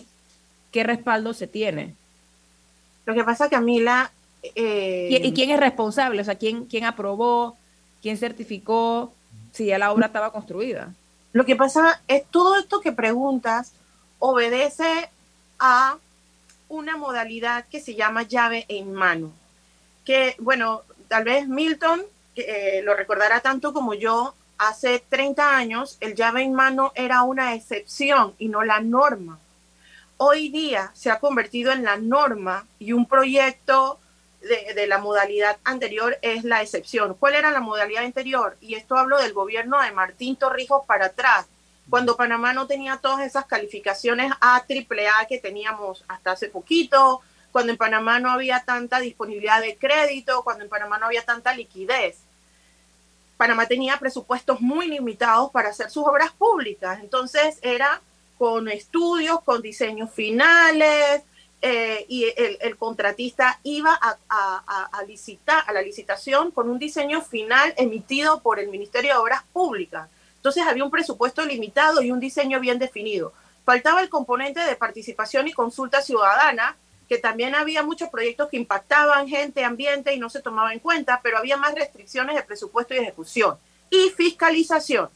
¿qué 0.73 0.85
respaldo 0.85 1.35
se 1.35 1.47
tiene? 1.47 1.95
Lo 3.07 3.15
que 3.15 3.25
pasa, 3.25 3.49
Camila... 3.49 4.11
Eh... 4.55 5.09
¿Y, 5.11 5.33
quién 5.33 5.51
es 5.51 5.59
responsable? 5.59 6.23
O 6.23 6.25
sea, 6.25 6.37
¿quién, 6.37 6.67
¿quién 6.67 6.85
aprobó? 6.85 7.57
¿Quién 8.03 8.17
certificó 8.17 9.13
si 9.53 9.67
ya 9.67 9.79
la 9.79 9.93
obra 9.93 10.07
estaba 10.07 10.31
construida? 10.31 10.95
Lo 11.33 11.45
que 11.45 11.57
pasa 11.57 12.01
es 12.07 12.25
todo 12.27 12.57
esto 12.57 12.81
que 12.81 12.93
preguntas 12.93 13.73
obedece 14.21 15.09
a 15.59 15.99
una 16.69 16.97
modalidad 16.97 17.65
que 17.67 17.81
se 17.81 17.95
llama 17.95 18.23
llave 18.23 18.65
en 18.69 18.93
mano. 18.93 19.33
Que, 20.09 20.37
bueno, 20.39 20.85
tal 21.09 21.25
vez 21.25 21.47
Milton 21.49 22.03
eh, 22.35 22.81
lo 22.83 22.95
recordará 22.95 23.41
tanto 23.41 23.75
como 23.75 23.93
yo, 23.93 24.33
hace 24.57 25.01
30 25.07 25.55
años 25.55 25.99
el 26.01 26.15
llave 26.15 26.45
en 26.45 26.55
mano 26.55 26.93
era 26.95 27.25
una 27.25 27.55
excepción 27.55 28.33
y 28.39 28.49
no 28.49 28.65
la 28.65 28.81
norma. 28.81 29.39
Hoy 30.17 30.49
día 30.49 30.93
se 30.95 31.11
ha 31.11 31.19
convertido 31.21 31.73
en 31.73 31.85
la 31.85 31.99
norma 31.99 32.67
y 32.79 32.95
un 32.95 33.05
proyecto 33.05 34.01
de, 34.41 34.73
de, 34.73 34.87
la 34.87 34.97
modalidad 34.97 35.59
anterior 35.63 36.17
es 36.23 36.43
la 36.43 36.63
excepción. 36.63 37.13
¿Cuál 37.13 37.35
era 37.35 37.51
la 37.51 37.61
modalidad 37.61 38.05
anterior? 38.05 38.57
Y 38.63 38.77
esto 38.77 38.97
hablo 38.97 39.19
del 39.19 39.35
gobierno 39.35 39.79
de 39.83 39.93
Martín 39.93 40.37
Torrijos 40.37 40.87
para 40.87 41.05
atrás, 41.05 41.45
cuando 41.91 42.17
Panamá 42.17 42.55
no 42.55 42.67
tenía 42.67 42.97
todas 42.97 43.27
esas 43.27 43.45
calificaciones 43.45 44.33
A, 44.41 44.57
AAA 44.57 45.27
que 45.29 45.39
teníamos 45.39 46.03
hasta 46.09 46.31
hace 46.31 46.49
poquito, 46.49 47.21
cuando 47.59 47.73
en 47.73 47.77
Panamá 47.77 48.21
no 48.21 48.31
había 48.31 48.61
tanta 48.61 49.01
disponibilidad 49.01 49.61
de 49.61 49.77
crédito, 49.77 50.45
cuando 50.45 50.63
en 50.63 50.71
Panamá 50.71 50.97
no 50.97 51.07
había 51.07 51.25
tanta 51.25 51.53
liquidez. 51.53 52.19
Panamá 53.37 53.67
tenía 53.67 53.99
presupuestos 53.99 54.61
muy 54.61 54.87
limitados 54.87 55.51
para 55.51 55.71
hacer 55.71 55.91
sus 55.91 56.07
obras 56.07 56.31
públicas, 56.31 57.01
entonces 57.01 57.59
era 57.61 58.01
con 58.39 58.69
estudios, 58.69 59.43
con 59.43 59.61
diseños 59.61 60.13
finales, 60.13 61.25
eh, 61.61 62.07
y 62.09 62.27
el, 62.37 62.77
contratista 62.77 63.59
iba 63.65 63.99
a, 64.01 65.03
licitar, 65.05 65.65
a 65.67 65.73
la 65.73 65.83
licitación 65.83 66.53
con 66.53 66.71
un 66.71 66.79
diseño 66.79 67.23
final 67.23 67.75
emitido 67.77 68.39
por 68.41 68.61
el 68.61 68.69
Ministerio 68.69 69.15
de 69.15 69.19
Obras 69.19 69.43
Públicas. 69.53 70.09
Entonces 70.37 70.65
había 70.65 70.85
un 70.85 70.93
presupuesto 70.93 71.45
limitado 71.45 72.03
y 72.03 72.13
un 72.13 72.21
diseño 72.21 72.61
bien 72.61 72.79
definido. 72.79 73.33
Faltaba 73.65 74.01
el 74.01 74.11
componente 74.11 74.61
de 74.61 74.77
participación 74.77 75.49
y 75.49 75.53
consulta 75.53 76.03
ciudadana, 76.03 76.77
que 77.09 77.19
también 77.19 77.55
había 77.55 77.83
muchos 77.83 78.11
proyectos 78.11 78.49
que 78.49 78.59
impactaban 78.59 79.29
gente, 79.29 79.65
ambiente 79.65 80.15
y 80.15 80.19
no 80.19 80.29
se 80.29 80.43
tomaba 80.43 80.73
en 80.73 80.79
cuenta, 80.79 81.21
pero 81.23 81.39
había 81.39 81.57
más 81.57 81.75
restricciones 81.75 82.37
de 82.37 82.43
presupuesto 82.43 82.95
y 82.95 82.99
ejecución. 82.99 83.57
Y 83.91 84.11
fiscalización. 84.11 85.09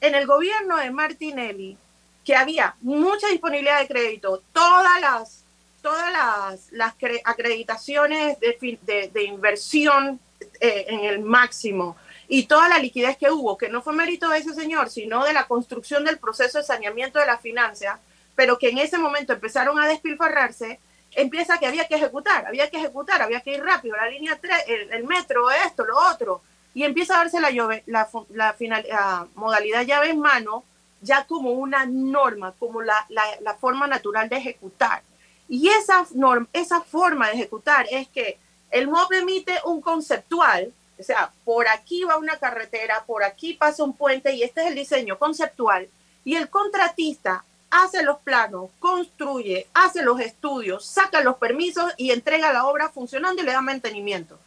En 0.00 0.14
el 0.14 0.26
gobierno 0.26 0.78
de 0.78 0.90
Martinelli, 0.90 1.76
que 2.24 2.34
había 2.34 2.74
mucha 2.80 3.28
disponibilidad 3.28 3.80
de 3.80 3.88
crédito, 3.88 4.42
todas 4.52 5.00
las, 5.00 5.44
todas 5.82 6.10
las, 6.10 6.72
las 6.72 6.94
acreditaciones 7.24 8.38
de, 8.40 9.10
de, 9.12 9.24
inversión 9.24 10.18
eh, 10.60 10.86
en 10.88 11.00
el 11.00 11.20
máximo, 11.20 11.96
y 12.32 12.44
toda 12.44 12.68
la 12.68 12.78
liquidez 12.78 13.18
que 13.18 13.30
hubo, 13.30 13.58
que 13.58 13.68
no 13.68 13.82
fue 13.82 13.92
mérito 13.92 14.28
de 14.28 14.38
ese 14.38 14.54
señor, 14.54 14.88
sino 14.88 15.24
de 15.24 15.32
la 15.32 15.48
construcción 15.48 16.04
del 16.04 16.18
proceso 16.18 16.58
de 16.58 16.64
saneamiento 16.64 17.18
de 17.18 17.26
la 17.26 17.38
financia, 17.38 17.98
pero 18.36 18.56
que 18.56 18.68
en 18.68 18.78
ese 18.78 18.98
momento 18.98 19.32
empezaron 19.32 19.80
a 19.80 19.88
despilfarrarse, 19.88 20.78
empieza 21.12 21.58
que 21.58 21.66
había 21.66 21.86
que 21.86 21.96
ejecutar, 21.96 22.46
había 22.46 22.70
que 22.70 22.78
ejecutar, 22.78 23.22
había 23.22 23.40
que 23.40 23.54
ir 23.54 23.62
rápido, 23.62 23.96
la 23.96 24.08
línea 24.08 24.38
3, 24.40 24.64
el, 24.90 25.04
metro, 25.04 25.50
esto, 25.50 25.84
lo 25.84 25.98
otro, 25.98 26.42
y 26.74 26.84
empieza 26.84 27.14
a 27.14 27.18
darse 27.18 27.40
la, 27.40 27.50
la, 27.86 28.08
la, 28.30 28.52
final, 28.54 28.86
modalidad 29.34 29.84
llave 29.84 30.10
en 30.10 30.20
mano 30.20 30.64
ya 31.02 31.24
como 31.24 31.52
una 31.52 31.86
norma, 31.86 32.52
como 32.58 32.82
la, 32.82 33.06
la 33.08 33.54
forma 33.54 33.86
natural 33.86 34.28
de 34.28 34.36
ejecutar. 34.36 35.02
Y 35.48 35.68
esa, 35.68 36.06
norma, 36.14 36.46
esa 36.52 36.80
forma 36.80 37.28
de 37.28 37.34
ejecutar 37.34 37.86
es 37.90 38.06
que 38.08 38.38
el 38.70 38.86
MOP 38.86 39.12
emite 39.12 39.54
un 39.64 39.80
conceptual 39.80 40.72
o 41.00 41.02
sea, 41.02 41.32
por 41.44 41.66
aquí 41.66 42.04
va 42.04 42.18
una 42.18 42.36
carretera, 42.36 43.04
por 43.06 43.24
aquí 43.24 43.54
pasa 43.54 43.82
un 43.82 43.94
puente 43.94 44.34
y 44.34 44.42
este 44.42 44.60
es 44.60 44.66
el 44.66 44.74
diseño 44.74 45.18
conceptual. 45.18 45.88
Y 46.24 46.36
el 46.36 46.50
contratista 46.50 47.42
hace 47.70 48.02
los 48.02 48.18
planos, 48.18 48.70
construye, 48.78 49.66
hace 49.74 50.02
los 50.02 50.20
estudios, 50.20 50.84
saca 50.84 51.20
los 51.22 51.36
permisos 51.36 51.92
y 51.96 52.10
entrega 52.10 52.52
la 52.52 52.66
obra 52.66 52.88
funcionando 52.88 53.42
y 53.42 53.46
le 53.46 53.52
da 53.52 53.60
mantenimiento. 53.60 54.38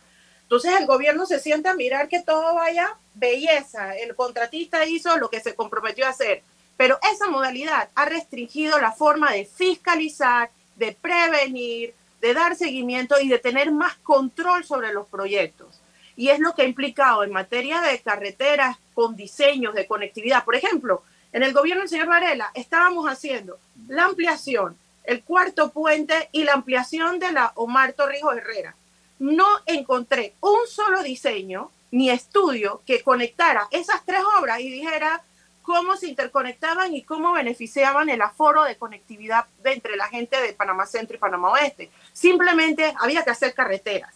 Entonces 0.44 0.74
el 0.80 0.86
gobierno 0.86 1.26
se 1.26 1.40
siente 1.40 1.70
a 1.70 1.74
mirar 1.74 2.10
que 2.10 2.22
todo 2.22 2.54
vaya 2.56 2.96
belleza. 3.16 3.96
El 3.96 4.16
contratista 4.16 4.86
hizo 4.86 5.18
lo 5.18 5.30
que 5.30 5.40
se 5.40 5.56
comprometió 5.56 6.06
a 6.06 6.10
hacer. 6.10 6.44
Pero 6.78 7.00
esa 7.12 7.30
modalidad 7.30 7.90
ha 7.96 8.06
restringido 8.06 8.80
la 8.80 8.92
forma 8.92 9.32
de 9.32 9.46
fiscalizar, 9.46 10.50
de 10.76 10.92
prevenir, 10.92 11.94
de 12.22 12.34
dar 12.34 12.56
seguimiento 12.56 13.20
y 13.20 13.30
de 13.30 13.40
tener 13.40 13.72
más 13.72 13.96
control 13.98 14.64
sobre 14.64 14.94
los 14.94 15.08
proyectos 15.08 15.80
y 16.16 16.30
es 16.30 16.40
lo 16.40 16.54
que 16.54 16.64
ha 16.64 16.66
implicado 16.66 17.24
en 17.24 17.32
materia 17.32 17.82
de 17.82 18.00
carreteras 18.00 18.78
con 18.94 19.16
diseños 19.16 19.74
de 19.74 19.88
conectividad. 19.88 20.44
Por 20.44 20.56
ejemplo, 20.56 21.04
en 21.34 21.44
el 21.44 21.52
gobierno 21.52 21.82
del 21.82 21.90
señor 21.90 22.08
Varela 22.08 22.52
estábamos 22.54 23.08
haciendo 23.08 23.58
la 23.88 24.06
ampliación, 24.06 24.78
el 25.04 25.24
cuarto 25.24 25.72
puente 25.72 26.30
y 26.32 26.44
la 26.44 26.54
ampliación 26.54 27.20
de 27.20 27.32
la 27.32 27.52
Omar 27.56 27.94
Torrijos 27.94 28.38
Herrera. 28.38 28.76
No 29.20 29.48
encontré 29.66 30.36
un 30.42 30.60
solo 30.70 31.02
diseño 31.02 31.72
ni 31.92 32.10
estudio 32.10 32.82
que 32.86 33.02
conectara 33.02 33.68
esas 33.72 34.06
tres 34.06 34.22
obras 34.40 34.60
y 34.60 34.70
dijera 34.70 35.24
cómo 35.64 35.96
se 35.96 36.08
interconectaban 36.08 36.94
y 36.94 37.04
cómo 37.04 37.34
beneficiaban 37.34 38.10
el 38.10 38.22
aforo 38.22 38.64
de 38.64 38.78
conectividad 38.78 39.46
entre 39.64 39.96
la 39.96 40.08
gente 40.08 40.40
de 40.40 40.54
Panamá 40.54 40.86
Centro 40.86 41.16
y 41.16 41.20
Panamá 41.20 41.52
Oeste. 41.52 41.90
Simplemente 42.12 42.94
había 43.00 43.24
que 43.24 43.32
hacer 43.32 43.54
carreteras 43.54 44.14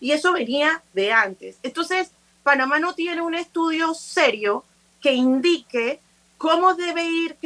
y 0.00 0.12
eso 0.12 0.32
venía 0.32 0.82
de 0.94 1.12
antes. 1.12 1.58
Entonces, 1.62 2.10
Panamá 2.42 2.78
no 2.78 2.94
tiene 2.94 3.20
un 3.20 3.34
estudio 3.34 3.92
serio 3.94 4.64
que 5.02 5.12
indique 5.12 6.00
cómo 6.38 6.74
debe 6.74 7.04
ir 7.04 7.36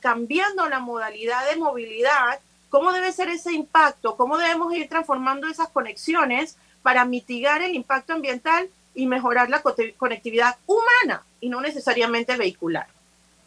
cambiando 0.00 0.68
la 0.68 0.80
modalidad 0.80 1.48
de 1.50 1.56
movilidad, 1.56 2.38
cómo 2.68 2.92
debe 2.92 3.12
ser 3.12 3.28
ese 3.28 3.52
impacto, 3.52 4.16
cómo 4.16 4.36
debemos 4.38 4.74
ir 4.74 4.88
transformando 4.88 5.48
esas 5.48 5.68
conexiones 5.68 6.56
para 6.82 7.04
mitigar 7.04 7.62
el 7.62 7.74
impacto 7.74 8.12
ambiental 8.12 8.68
y 8.94 9.06
mejorar 9.06 9.48
la 9.50 9.62
conectividad 9.96 10.56
humana 10.66 11.22
y 11.40 11.48
no 11.48 11.60
necesariamente 11.60 12.36
vehicular. 12.36 12.86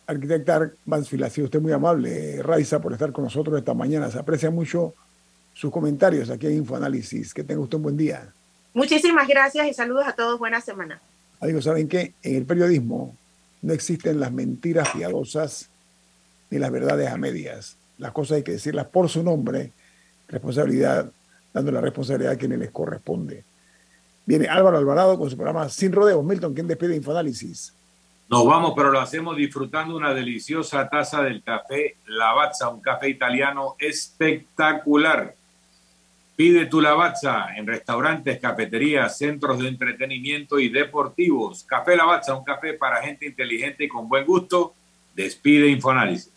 Arquitecta 0.07 0.71
Mansfield, 0.85 1.25
ha 1.25 1.29
sido 1.29 1.45
usted 1.45 1.59
muy 1.59 1.73
amable, 1.73 2.41
Raiza, 2.41 2.81
por 2.81 2.93
estar 2.93 3.11
con 3.11 3.25
nosotros 3.25 3.57
esta 3.59 3.73
mañana. 3.73 4.09
Se 4.09 4.17
aprecia 4.17 4.49
mucho 4.49 4.93
sus 5.53 5.71
comentarios 5.71 6.29
aquí 6.29 6.47
en 6.47 6.53
Infoanálisis. 6.53 7.33
Que 7.33 7.43
tenga 7.43 7.61
usted 7.61 7.77
un 7.77 7.83
buen 7.83 7.97
día. 7.97 8.31
Muchísimas 8.73 9.27
gracias 9.27 9.67
y 9.67 9.73
saludos 9.73 10.07
a 10.07 10.13
todos. 10.13 10.39
Buena 10.39 10.61
semana. 10.61 11.01
Amigos, 11.41 11.65
¿saben 11.65 11.89
qué? 11.89 12.13
En 12.23 12.35
el 12.35 12.45
periodismo 12.45 13.15
no 13.61 13.73
existen 13.73 14.19
las 14.19 14.31
mentiras 14.31 14.89
piadosas 14.89 15.69
ni 16.49 16.59
las 16.59 16.71
verdades 16.71 17.09
a 17.09 17.17
medias. 17.17 17.77
Las 17.97 18.11
cosas 18.11 18.37
hay 18.37 18.43
que 18.43 18.53
decirlas 18.53 18.87
por 18.87 19.09
su 19.09 19.23
nombre, 19.23 19.71
responsabilidad, 20.27 21.11
dando 21.53 21.71
la 21.71 21.81
responsabilidad 21.81 22.33
a 22.33 22.37
quienes 22.37 22.59
les 22.59 22.71
corresponde. 22.71 23.43
Viene 24.25 24.47
Álvaro 24.47 24.77
Alvarado 24.77 25.17
con 25.17 25.29
su 25.29 25.37
programa 25.37 25.69
Sin 25.69 25.91
Rodeos. 25.91 26.23
Milton, 26.23 26.53
¿quién 26.53 26.67
despide 26.67 26.95
Infoanálisis? 26.95 27.73
Nos 28.29 28.45
vamos, 28.45 28.73
pero 28.75 28.91
lo 28.91 28.99
hacemos 28.99 29.37
disfrutando 29.37 29.95
una 29.95 30.13
deliciosa 30.13 30.89
taza 30.89 31.23
del 31.23 31.41
café 31.41 31.95
Lavazza, 32.07 32.67
un 32.67 32.81
café 32.81 33.07
italiano 33.07 33.75
espectacular 33.79 35.36
Pide 36.37 36.67
tu 36.67 36.79
lavazza 36.81 37.47
en 37.55 37.65
restaurantes, 37.65 38.39
cafeterías, 38.39 39.17
centros 39.17 39.57
de 39.57 39.69
entretenimiento 39.69 40.59
y 40.59 40.69
deportivos. 40.69 41.63
Café 41.63 41.97
Lavazza, 41.97 42.35
un 42.35 42.43
café 42.43 42.73
para 42.73 43.01
gente 43.01 43.25
inteligente 43.25 43.85
y 43.85 43.87
con 43.87 44.07
buen 44.07 44.23
gusto. 44.23 44.75
Despide 45.15 45.67
Infoanálisis. 45.67 46.31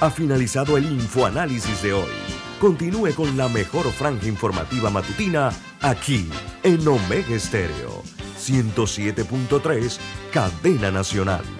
Ha 0.00 0.10
finalizado 0.12 0.76
el 0.78 0.84
Infoanálisis 0.84 1.82
de 1.82 1.92
hoy. 1.92 2.12
Continúe 2.60 3.14
con 3.16 3.36
la 3.36 3.48
mejor 3.48 3.90
franja 3.90 4.28
informativa 4.28 4.88
matutina 4.88 5.50
aquí 5.80 6.30
en 6.62 6.86
Omega 6.86 7.34
Estéreo 7.34 8.04
107.3, 8.38 9.98
Cadena 10.32 10.92
Nacional. 10.92 11.59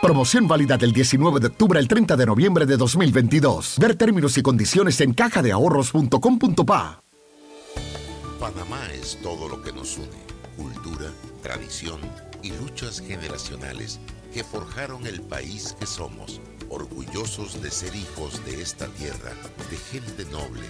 Promoción 0.00 0.46
válida 0.46 0.76
del 0.76 0.92
19 0.92 1.40
de 1.40 1.48
octubre 1.48 1.76
al 1.80 1.88
30 1.88 2.16
de 2.16 2.24
noviembre 2.24 2.66
de 2.66 2.76
2022. 2.76 3.78
Ver 3.80 3.96
términos 3.96 4.38
y 4.38 4.42
condiciones 4.42 5.00
en 5.00 5.12
cajadeahorros.com.pa. 5.12 7.02
Panamá 8.38 8.80
es 8.92 9.18
todo 9.20 9.48
lo 9.48 9.60
que 9.60 9.72
nos 9.72 9.98
une. 9.98 10.06
Cultura, 10.56 11.10
tradición 11.42 11.98
y 12.44 12.52
luchas 12.52 13.00
generacionales 13.00 13.98
que 14.32 14.44
forjaron 14.44 15.04
el 15.04 15.20
país 15.20 15.74
que 15.80 15.86
somos. 15.86 16.40
Orgullosos 16.68 17.60
de 17.60 17.72
ser 17.72 17.96
hijos 17.96 18.44
de 18.44 18.62
esta 18.62 18.86
tierra, 18.86 19.32
de 19.68 19.76
gente 19.76 20.24
noble, 20.26 20.62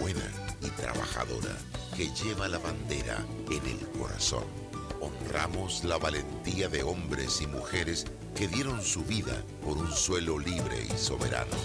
buena 0.00 0.24
y 0.62 0.70
trabajadora, 0.80 1.54
que 1.94 2.08
lleva 2.14 2.48
la 2.48 2.58
bandera 2.58 3.18
en 3.50 3.78
el 3.78 3.86
corazón. 3.98 4.44
Honramos 5.02 5.84
la 5.84 5.98
valentía 5.98 6.68
de 6.68 6.82
hombres 6.82 7.42
y 7.42 7.46
mujeres 7.46 8.06
que 8.34 8.48
dieron 8.48 8.82
su 8.82 9.02
vida 9.02 9.42
por 9.64 9.76
un 9.76 9.90
suelo 9.92 10.38
libre 10.38 10.86
y 10.92 10.96
soberano. 10.96 11.56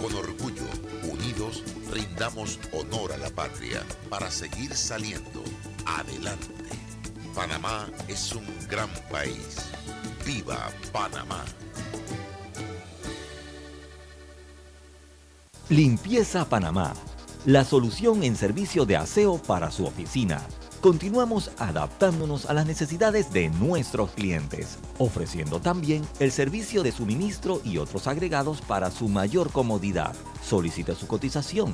Con 0.00 0.14
orgullo, 0.14 0.64
unidos, 1.10 1.62
rindamos 1.90 2.58
honor 2.72 3.12
a 3.12 3.18
la 3.18 3.30
patria 3.30 3.82
para 4.08 4.30
seguir 4.30 4.74
saliendo 4.74 5.42
adelante. 5.86 6.48
Panamá 7.34 7.88
es 8.08 8.32
un 8.32 8.46
gran 8.68 8.90
país. 9.10 9.70
¡Viva 10.26 10.70
Panamá! 10.92 11.44
Limpieza 15.68 16.48
Panamá, 16.48 16.92
la 17.46 17.64
solución 17.64 18.22
en 18.24 18.36
servicio 18.36 18.84
de 18.84 18.96
aseo 18.96 19.38
para 19.38 19.70
su 19.70 19.86
oficina 19.86 20.46
continuamos 20.82 21.52
adaptándonos 21.58 22.46
a 22.46 22.54
las 22.54 22.66
necesidades 22.66 23.32
de 23.32 23.48
nuestros 23.50 24.10
clientes, 24.10 24.78
ofreciendo 24.98 25.60
también 25.60 26.02
el 26.18 26.32
servicio 26.32 26.82
de 26.82 26.90
suministro 26.90 27.62
y 27.64 27.78
otros 27.78 28.08
agregados 28.08 28.60
para 28.60 28.90
su 28.90 29.08
mayor 29.08 29.52
comodidad. 29.52 30.12
Solicita 30.44 30.96
su 30.96 31.06
cotización 31.06 31.70